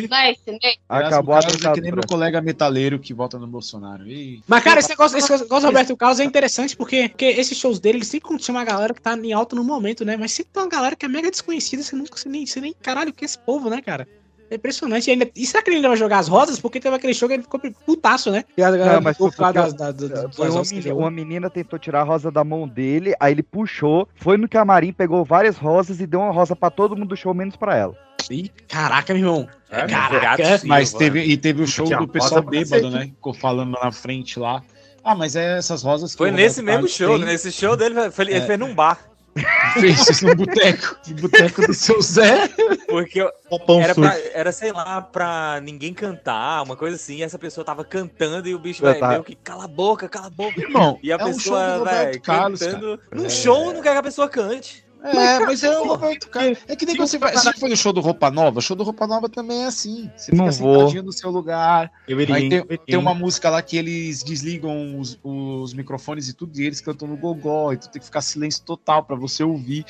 [0.08, 0.76] Vai, Sinei.
[0.86, 1.96] Acabou a é que nem ditadura.
[1.96, 4.06] meu colega metaleiro que vota no Bolsonaro.
[4.06, 4.42] Ih.
[4.46, 7.80] Mas, cara, esse negócio, esse negócio do Roberto Carlos é interessante porque, porque esses shows
[7.80, 10.18] dele, ele sempre chama a galera que tá em alta no momento, né?
[10.18, 12.74] Mas sempre tem uma galera que é mega desconhecida, você nunca você nem, você nem
[12.74, 14.06] caralho, o que é esse povo, né, cara?
[14.50, 15.08] É impressionante.
[15.08, 16.60] E, ainda, e será que ele ainda vai jogar as rosas?
[16.60, 18.44] Porque teve aquele show que ele ficou putaço, né?
[18.56, 20.80] E a galera Não, mas foi por causa porque das- das- das- Foi uma, menina,
[20.88, 24.48] ele uma menina tentou tirar a rosa da mão dele, aí ele puxou, foi no
[24.48, 27.76] camarim, pegou várias rosas e deu uma rosa pra todo mundo do show, menos pra
[27.76, 27.94] ela.
[28.30, 29.48] Ih, caraca, meu irmão.
[29.70, 30.60] É, Caraca.
[30.64, 33.06] Mas teve, e teve o show do pessoal bêbado, né?
[33.06, 34.62] Ficou falando lá na frente lá.
[35.02, 37.26] Ah, mas é essas rosas que Foi nesse mesmo show, tem.
[37.26, 38.40] nesse show dele, foi- ele É.
[38.40, 38.98] fez num bar.
[39.74, 40.96] Fez isso no boteco.
[41.08, 42.48] No boteco do seu Zé.
[42.88, 43.30] Porque eu-
[43.80, 47.84] era, pra, era, sei lá, pra ninguém cantar, uma coisa assim, e essa pessoa tava
[47.84, 50.60] cantando e o bicho Eu vai tava- meio que cala a boca, cala a boca.
[50.60, 52.98] Irmão, e a é um show pessoa, do Roberto velho, Carlos, cantando.
[52.98, 53.10] cara.
[53.20, 53.30] Num É.
[53.30, 54.83] show não quer que a pessoa cante.
[55.04, 56.58] É, mas é o Roberto Carlos.
[56.66, 57.36] É que nem quando você vai.
[57.36, 58.58] Você já foi no show do Roupa Nova?
[58.58, 60.10] O show do Roupa Nova também é assim.
[60.16, 60.78] Você Não fica vou.
[60.78, 61.92] sentadinho no seu lugar.
[62.08, 62.78] Eu iria, Aí tem, eu iria.
[62.78, 67.06] tem uma música lá que eles desligam os, os microfones e tudo, e eles cantam
[67.06, 69.84] no gogó, e tu tem que ficar silêncio total pra você ouvir.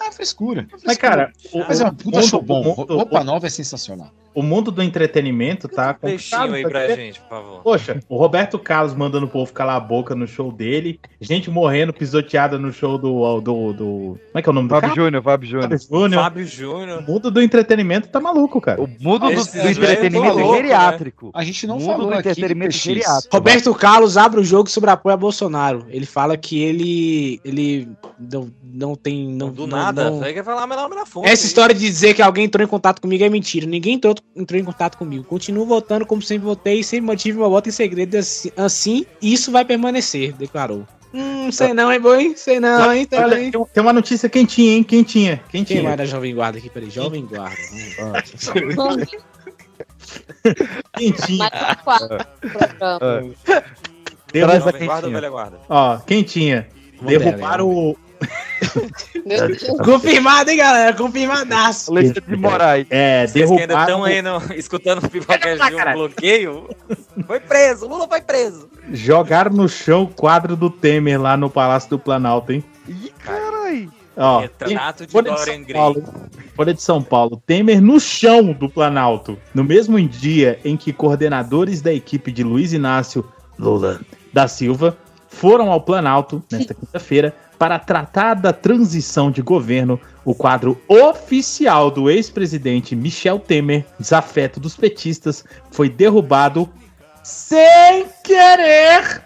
[0.00, 0.66] Ah, frescura.
[0.86, 2.62] Mas, cara, o, Mas é um o puta show bom.
[2.62, 4.10] Roupa Nova é sensacional.
[4.34, 7.62] O mundo do entretenimento tá Peixinho aí complicado, pra gente, por favor.
[7.62, 11.92] Poxa, o Roberto Carlos mandando o povo calar a boca no show dele, gente morrendo,
[11.92, 13.40] pisoteada no show do.
[13.40, 13.84] do, do...
[13.84, 15.00] Como é que é o nome do Fábio cara?
[15.00, 15.68] Júnior, Fábio Júnior.
[15.70, 16.22] Fábio Júnior.
[16.22, 16.98] Fábio Júnior.
[17.00, 18.80] O mundo do entretenimento tá maluco, cara.
[18.80, 21.30] O mundo do, do velho entretenimento louco, geriátrico.
[21.34, 22.82] A gente não mundo falou do aqui entretenimento PX.
[22.82, 23.36] geriátrico.
[23.36, 25.86] Roberto Carlos abre o jogo e sobrepõe a Bolsonaro.
[25.88, 27.40] Ele fala que ele.
[27.44, 27.88] ele
[28.18, 29.28] não, não tem.
[29.28, 30.10] Não, do não- nada.
[30.10, 31.28] não- Aí quer falar nome na fonte.
[31.28, 33.66] Essa história de dizer que alguém entrou em contato comigo é mentira.
[33.66, 35.24] Ninguém entrou, entrou em contato comigo.
[35.24, 38.16] Continuo votando como sempre votei e sempre mantive meu voto em segredo.
[38.16, 40.86] Assim, assim isso vai permanecer, declarou.
[41.12, 42.34] Hum, sei não, hein, boi?
[42.36, 43.06] Sei não, hein?
[43.12, 43.50] Olha, Também.
[43.50, 44.84] tem, uma notícia quentinha, hein?
[44.84, 45.42] Quentinha.
[45.50, 45.82] Quem Quentinha.
[45.88, 46.70] vai da Jovem Guarda aqui?
[46.70, 47.56] Peraí, Jovem Guarda.
[48.76, 49.06] Vamos.
[50.96, 51.50] Quentinha.
[51.50, 52.98] Tá.
[54.32, 55.12] Derruba- Traz a Jovem guarda ou quentinha.
[55.20, 55.58] velha guarda?
[55.68, 56.68] Ó, quentinha.
[57.02, 57.96] Derrubaram o.
[59.24, 59.78] Deus.
[59.84, 60.94] Confirmado, hein, galera?
[60.94, 61.90] Confirmadaço.
[61.90, 62.86] Alexandre de Moraes.
[62.90, 63.82] É, Vocês que ainda derrubaram.
[63.82, 66.68] estão aí no, escutando o Pipocast de um bloqueio,
[67.26, 68.68] foi preso, Lula foi preso.
[68.92, 72.64] Jogaram no chão o quadro do Temer lá no Palácio do Planalto, hein?
[72.88, 73.92] Ih, caralho.
[74.16, 76.02] Ó, Retrato de Dorian Gray.
[76.54, 77.42] Folha de São Paulo.
[77.46, 79.38] Temer no chão do Planalto.
[79.54, 83.24] No mesmo dia em que coordenadores da equipe de Luiz Inácio
[83.58, 84.00] Lula
[84.32, 84.96] da Silva
[85.30, 92.10] foram ao Planalto nesta quinta-feira para tratar da transição de governo, o quadro oficial do
[92.10, 96.68] ex-presidente Michel Temer, desafeto dos petistas, foi derrubado
[97.22, 99.22] sem querer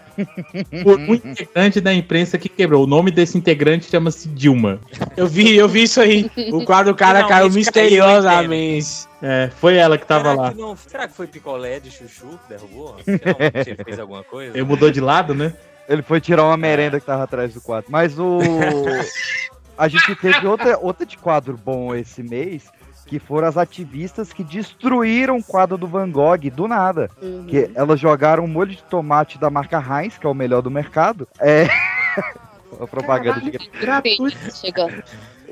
[0.83, 2.83] por um integrante da imprensa que quebrou.
[2.83, 4.79] O nome desse integrante chama-se Dilma.
[5.15, 6.29] Eu vi, eu vi isso aí.
[6.51, 9.07] O quadro do cara caiu misteriosamente.
[9.21, 10.51] É, foi ela que tava será lá.
[10.51, 12.95] Que não, será que foi picolé de chuchu que derrubou?
[13.03, 14.55] Finalmente ele fez alguma coisa?
[14.55, 15.53] Ele mudou de lado, né?
[15.87, 17.91] Ele foi tirar uma merenda que tava atrás do quadro.
[17.91, 18.39] Mas o.
[19.77, 22.71] A gente teve outra, outra de quadro bom esse mês,
[23.05, 27.09] que foram as ativistas que destruíram o quadro do Van Gogh do nada.
[27.21, 27.45] Uhum.
[27.45, 30.71] Que elas jogaram um molho de tomate da marca Heinz, que é o melhor do
[30.71, 31.27] mercado.
[31.39, 31.67] É.
[32.79, 34.55] a propaganda de Gratuito.
[34.55, 35.03] Chegando.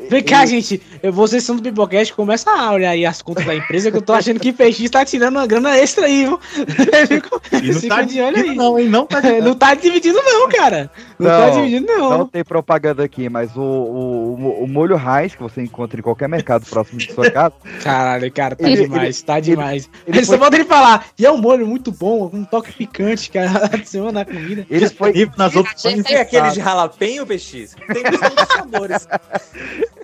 [0.09, 0.81] Vem cá, gente.
[1.01, 4.01] Eu, vocês são do Bibocast, começa a olhar aí as contas da empresa, que eu
[4.01, 6.39] tô achando que PX tá tirando uma grana extra aí, viu?
[7.63, 8.55] E não tá de olho aí.
[8.55, 8.89] não, hein?
[8.89, 9.45] Não tá dividindo.
[9.47, 10.91] Não tá dividindo, não, cara.
[11.19, 12.09] Não, tá dividindo, não.
[12.09, 16.03] Não tem propaganda aqui, mas o, o, o- o molho Heinz, que você encontra em
[16.03, 17.53] qualquer mercado próximo de sua casa.
[17.83, 19.89] Caralho, cara, tá Ele- demais, ele- tá demais.
[20.07, 22.71] ele Ele, só falta ele falar, e é um molho muito bom, com um toque
[22.73, 24.65] picante, cara, adiciona na comida.
[24.69, 26.03] Ele foi nas opções.
[26.03, 27.75] Tem aquele de jalapeno, PX?
[27.93, 29.07] Tem todos os sabores.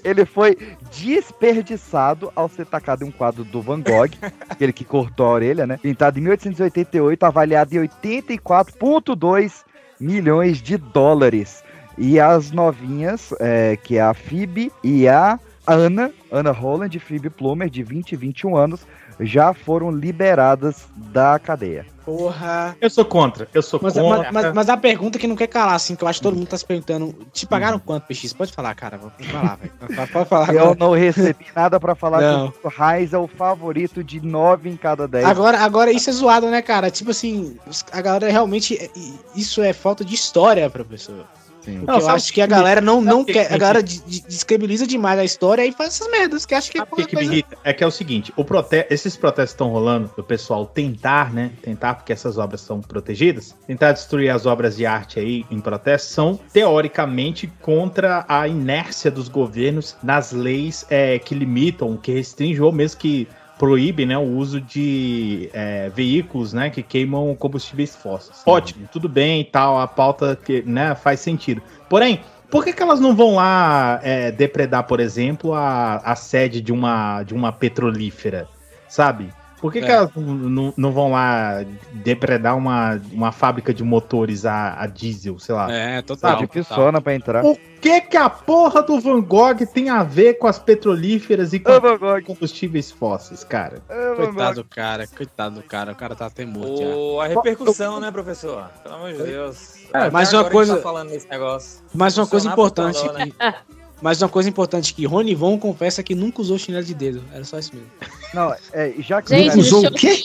[0.03, 0.57] Ele foi
[0.91, 4.11] desperdiçado ao ser tacado em um quadro do Van Gogh,
[4.49, 5.77] aquele que cortou a orelha, né?
[5.77, 9.63] Pintado em 1888, avaliado em 84,2
[9.99, 11.63] milhões de dólares.
[11.97, 15.37] E as novinhas, é, que é a Phoebe e a
[15.67, 18.87] Ana, Ana Holland e Phoebe Plumer, de 20 e 21 anos,
[19.19, 21.85] já foram liberadas da cadeia.
[22.17, 22.75] Porra.
[22.81, 23.47] Eu sou contra.
[23.53, 24.31] Eu sou Mas, contra.
[24.31, 26.35] mas, mas- mas a pergunta que não quer calar, assim, que eu acho que todo
[26.35, 28.33] mundo tá se perguntando, te pagaram quanto, PX?
[28.33, 29.71] Pode falar, cara, pode falar, velho.
[30.13, 30.53] Pode- falar.
[30.53, 32.51] Eu não recebi nada pra falar Não.
[32.51, 35.25] que o Raiz é o favorito de 9 em cada 10.
[35.25, 36.89] Agora, agora isso é zoado, né, cara?
[36.89, 37.57] Tipo assim,
[37.91, 38.75] a galera realmente.
[38.77, 38.89] é-
[39.35, 41.25] Isso é falta de história, professor.
[41.61, 41.79] Sim.
[41.85, 43.53] Não, eu sabe acho que a galera não, não que- quer.
[43.53, 46.77] A galera de- de- descredibiliza demais a história e faz essas merdas, que acha que
[46.77, 48.85] é O que, que me coisa- irrita é que é o seguinte, o prote...
[48.89, 51.51] esses protestos estão rolando, o pessoal tentar, né?
[51.61, 56.11] Tentar, porque essas obras são protegidas, tentar destruir as obras de arte aí em protesto,
[56.13, 62.71] são teoricamente contra a inércia dos governos nas leis é, que limitam, que restringem ou
[62.71, 63.27] mesmo que
[63.59, 68.41] proíbem né, o uso de é, veículos né, que queimam combustíveis fósseis.
[68.45, 71.61] Ótimo, tudo bem e tal, a pauta que né, faz sentido.
[71.89, 76.61] Porém, por que, que elas não vão lá é, depredar, por exemplo, a, a sede
[76.61, 78.47] de uma, de uma petrolífera,
[78.87, 79.29] sabe?
[79.59, 79.91] Por que, que É.
[79.91, 85.53] elas não, não- vão lá depredar uma, uma fábrica de motores a, a diesel, sei
[85.55, 85.71] lá?
[85.71, 86.37] É, Tá total.
[86.37, 87.43] difícil pra entrar.
[87.45, 91.59] O que que a porra do Van Gogh tem a ver com as petrolíferas e
[91.59, 92.21] com Ô, Van Gogh.
[92.23, 93.81] combustíveis fósseis, cara?
[94.15, 96.87] Coitado do cara, coitado do cara, o cara tá até morto já.
[96.95, 98.69] Ô, a repercussão, né, professor?
[98.83, 99.75] Pelo amor de Deus.
[99.93, 101.81] É, mas uma gente coisa- tá falando nesse negócio.
[101.93, 103.01] Mas uma coisa importante.
[103.01, 103.31] Toró, né?
[104.01, 107.23] Mas uma coisa importante que Rony Von confessa que nunca usou chinelo de dedo.
[107.33, 107.89] Era só isso mesmo.
[108.33, 110.23] Não, é, já que Gente, Nunca usou o quê?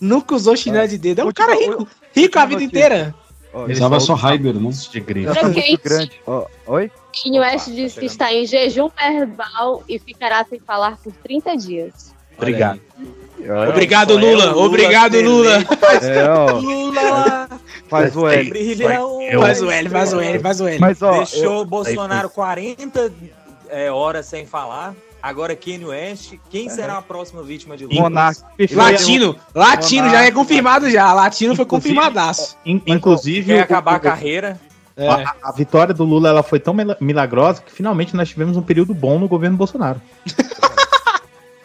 [0.00, 1.20] Nunca usou chinelo de dedo.
[1.20, 1.88] É um Última- cara rico.
[2.14, 2.66] Rico a vida notícia.
[2.78, 3.14] inteira.
[3.52, 4.70] Ó, Ele usava só Raiber, não?
[4.70, 4.88] De
[5.26, 5.76] tá Gente.
[5.82, 6.12] grande.
[6.26, 6.90] Ó, oi?
[7.22, 12.12] Kanye West disse que está em jejum verbal e ficará sem falar por 30 dias.
[12.36, 12.80] Obrigado.
[13.40, 14.44] Olha, Obrigado, é Lula.
[14.52, 15.56] Lula Obrigado, Lula.
[16.02, 17.48] É, ó, Lula!
[17.88, 18.76] faz o L.
[19.40, 20.78] Faz o L, faz o L, faz o L.
[20.78, 23.12] Mas, ó, Deixou eu- o Bolsonaro 40
[23.68, 24.94] é, horas sem falar.
[25.22, 26.34] Agora Kanye West.
[26.50, 28.02] Quem será a próxima vítima de Lula?
[28.02, 28.42] Monarca.
[28.74, 31.12] Latino, latino já é confirmado já.
[31.14, 32.56] Latino foi Inclusive- confirmadaço.
[32.64, 34.60] In- inclusive, Quer acabar a carreira?
[34.96, 35.08] É.
[35.08, 38.62] a, a vitória do Lula ela foi tão mila- milagrosa que finalmente nós tivemos um
[38.62, 40.00] período bom no governo Bolsonaro.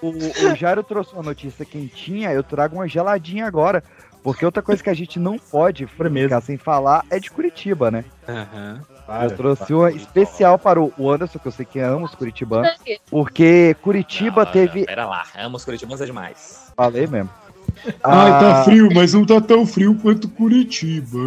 [0.01, 3.83] O, o Jairo trouxe uma notícia quentinha, eu trago uma geladinha agora.
[4.21, 8.03] Porque outra coisa que a gente não pode ficar sem falar é de Curitiba, né?
[8.27, 8.81] Aham.
[9.23, 12.69] eu trouxe uma especial para o Anderson, que eu sei que ama os curitibanos,
[13.09, 14.85] porque Curitiba teve.
[14.85, 16.71] Pera lá, amo os curitibanos é demais.
[16.75, 17.29] Falei mesmo.
[18.03, 21.19] Ai, Ah, tá frio, mas não tá tão frio quanto Curitiba.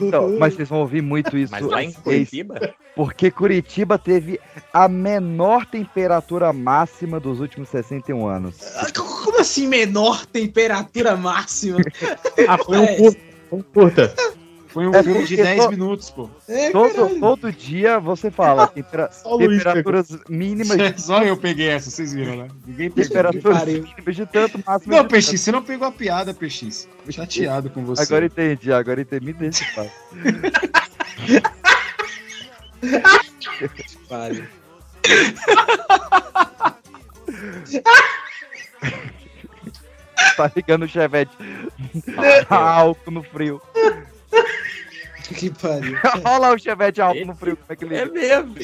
[0.00, 1.52] Então, mas vocês vão ouvir muito isso.
[1.52, 2.74] Mas lá em Curitiba?
[2.96, 4.40] Porque Curitiba teve
[4.72, 8.56] a menor temperatura máxima dos últimos 61 anos.
[8.94, 11.78] Como assim menor temperatura máxima?
[12.48, 12.78] Ah, foi
[13.52, 14.14] um curta.
[14.72, 16.30] Foi um É filme de porque 10 to- minutos, pô.
[16.48, 21.68] É, Todo, todo dia você fala tempera- o Luiz temperaturas mínimas de, Só eu peguei
[21.68, 22.48] essa, vocês viram, né?
[22.66, 23.08] Ninguém pegou.
[23.08, 24.94] temperaturas mínimas de tanto máximo.
[24.94, 26.88] Não, PX, você não pegou a piada, PX.
[27.04, 28.02] Tô chateado com você.
[28.02, 29.26] Agora entendi, agora entendi.
[29.26, 29.90] Me deixa, pai.
[34.08, 34.44] Pariu.
[40.36, 41.32] Tá ligando o chevette.
[42.48, 43.60] álcool no frio.
[45.34, 45.98] Que pariu.
[46.24, 47.56] Olha lá o chevette álcool no frio.
[47.56, 48.54] Como é que ele É mesmo.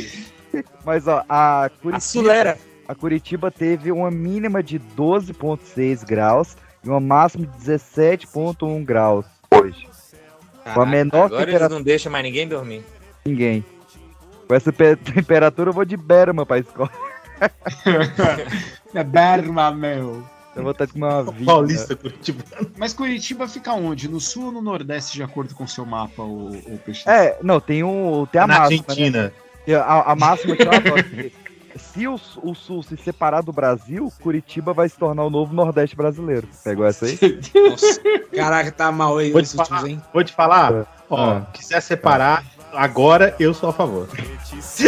[0.85, 2.59] Mas ó, a Curitiba, Acelera.
[2.89, 9.87] a Curitiba teve uma mínima de 12,6 graus e uma máxima de 17,1 graus hoje.
[10.75, 11.69] Com a menor Agora eles temperatura.
[11.79, 12.83] não deixam mais ninguém dormir.
[13.25, 13.65] Ninguém.
[14.49, 16.91] Com essa pe- temperatura eu vou de Berma pra escola.
[18.95, 20.25] É Berma, meu.
[20.57, 21.45] Eu vou estar com uma vida.
[21.45, 22.43] Paulista, Curitiba.
[22.77, 24.09] Mas Curitiba fica onde?
[24.09, 27.09] No sul ou no nordeste, de acordo com o seu mapa, o, o peixe?
[27.09, 28.85] É, não, tem, um, tem a Na máxima.
[28.89, 29.33] Argentina.
[29.67, 29.75] Né?
[29.75, 31.05] A, a máxima que eu adoro.
[31.05, 31.33] que
[31.77, 35.95] Se o, o sul se separar do Brasil, Curitiba vai se tornar o novo Nordeste
[35.97, 36.49] brasileiro.
[36.65, 37.19] Pegou essa aí?
[37.69, 38.01] Nossa,
[38.35, 40.01] caraca, tá mal aí Vou te últimos, falar, hein?
[40.15, 41.47] vou te falar ó, Ah.
[41.53, 44.09] quiser separar, agora eu sou a favor.
[44.17, 44.85] Mas é isso.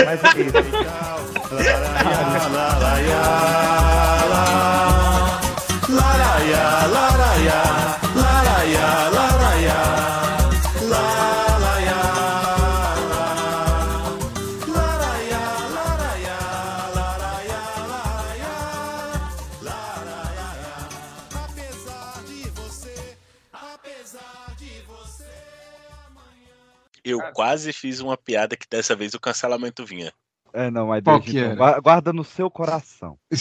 [27.03, 30.13] Eu quase fiz uma piada que dessa vez o cancelamento vinha.
[30.59, 31.43] É, não, mas Qual que então.
[31.45, 31.55] era?
[31.55, 33.17] Gua- Guarda no seu coração.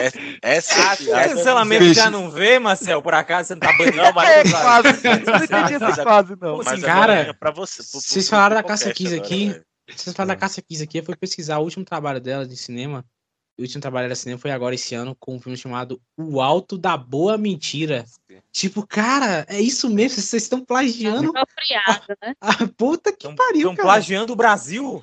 [0.00, 3.02] Essa, essa Ah, piada- cancelamento já não vê, Marcel?
[3.02, 3.96] Por acaso você não tá banindo?
[3.96, 4.88] Não, mas- É, quase.
[5.04, 6.58] Não entendi essa fase, não.
[6.64, 7.82] Mas Cara, é pra você.
[7.82, 9.48] pro- pro- Vocês falaram da Cássia Kiss agora, aqui.
[9.50, 9.64] velho.
[9.94, 10.98] Vocês falaram da Cássia Kiss aqui.
[10.98, 13.04] Eu fui pesquisar o último trabalho dela de cinema.
[13.58, 16.76] O último trabalho de cinema foi agora esse ano com um filme chamado O Alto
[16.76, 18.04] da Boa Mentira.
[18.52, 20.20] Tipo, cara, é isso mesmo.
[20.20, 21.30] Vocês estão plagiando.
[21.30, 22.34] Apropriada, né?
[22.40, 23.88] Ah, puta que pariu, Estão cara.
[23.88, 25.02] plagiando o Brasil?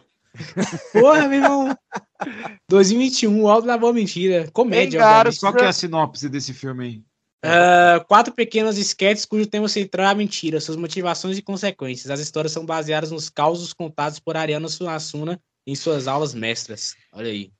[0.91, 1.77] Porra, meu irmão.
[2.69, 4.49] 2021, O Alto da Boa Mentira.
[4.53, 5.39] Comédia, obviamente.
[5.39, 7.03] Qual que é a sinopse desse filme aí?
[7.45, 12.09] Ah, quatro pequenas esquetes cujo tema central é a mentira, suas motivações e consequências.
[12.09, 16.95] As histórias são baseadas nos causos contados por Ariana Suassuna em suas aulas mestras.
[17.11, 17.51] Olha aí.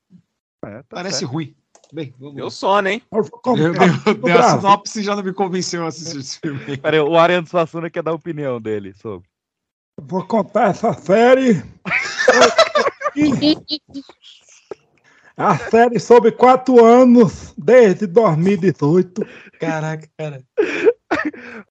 [0.89, 1.55] Parece ruim.
[1.91, 3.01] Bem, vamos Deu sono, hein?
[3.11, 6.77] Deu, a sinopse já não me convenceu a assistir esse filme.
[6.77, 9.27] Peraí, o Ariano Suassuna quer dar a opinião dele sobre.
[10.01, 11.63] Vou contar essa série.
[15.35, 19.25] A série sobre quatro anos, desde 2018.
[19.59, 20.43] Caraca, cara.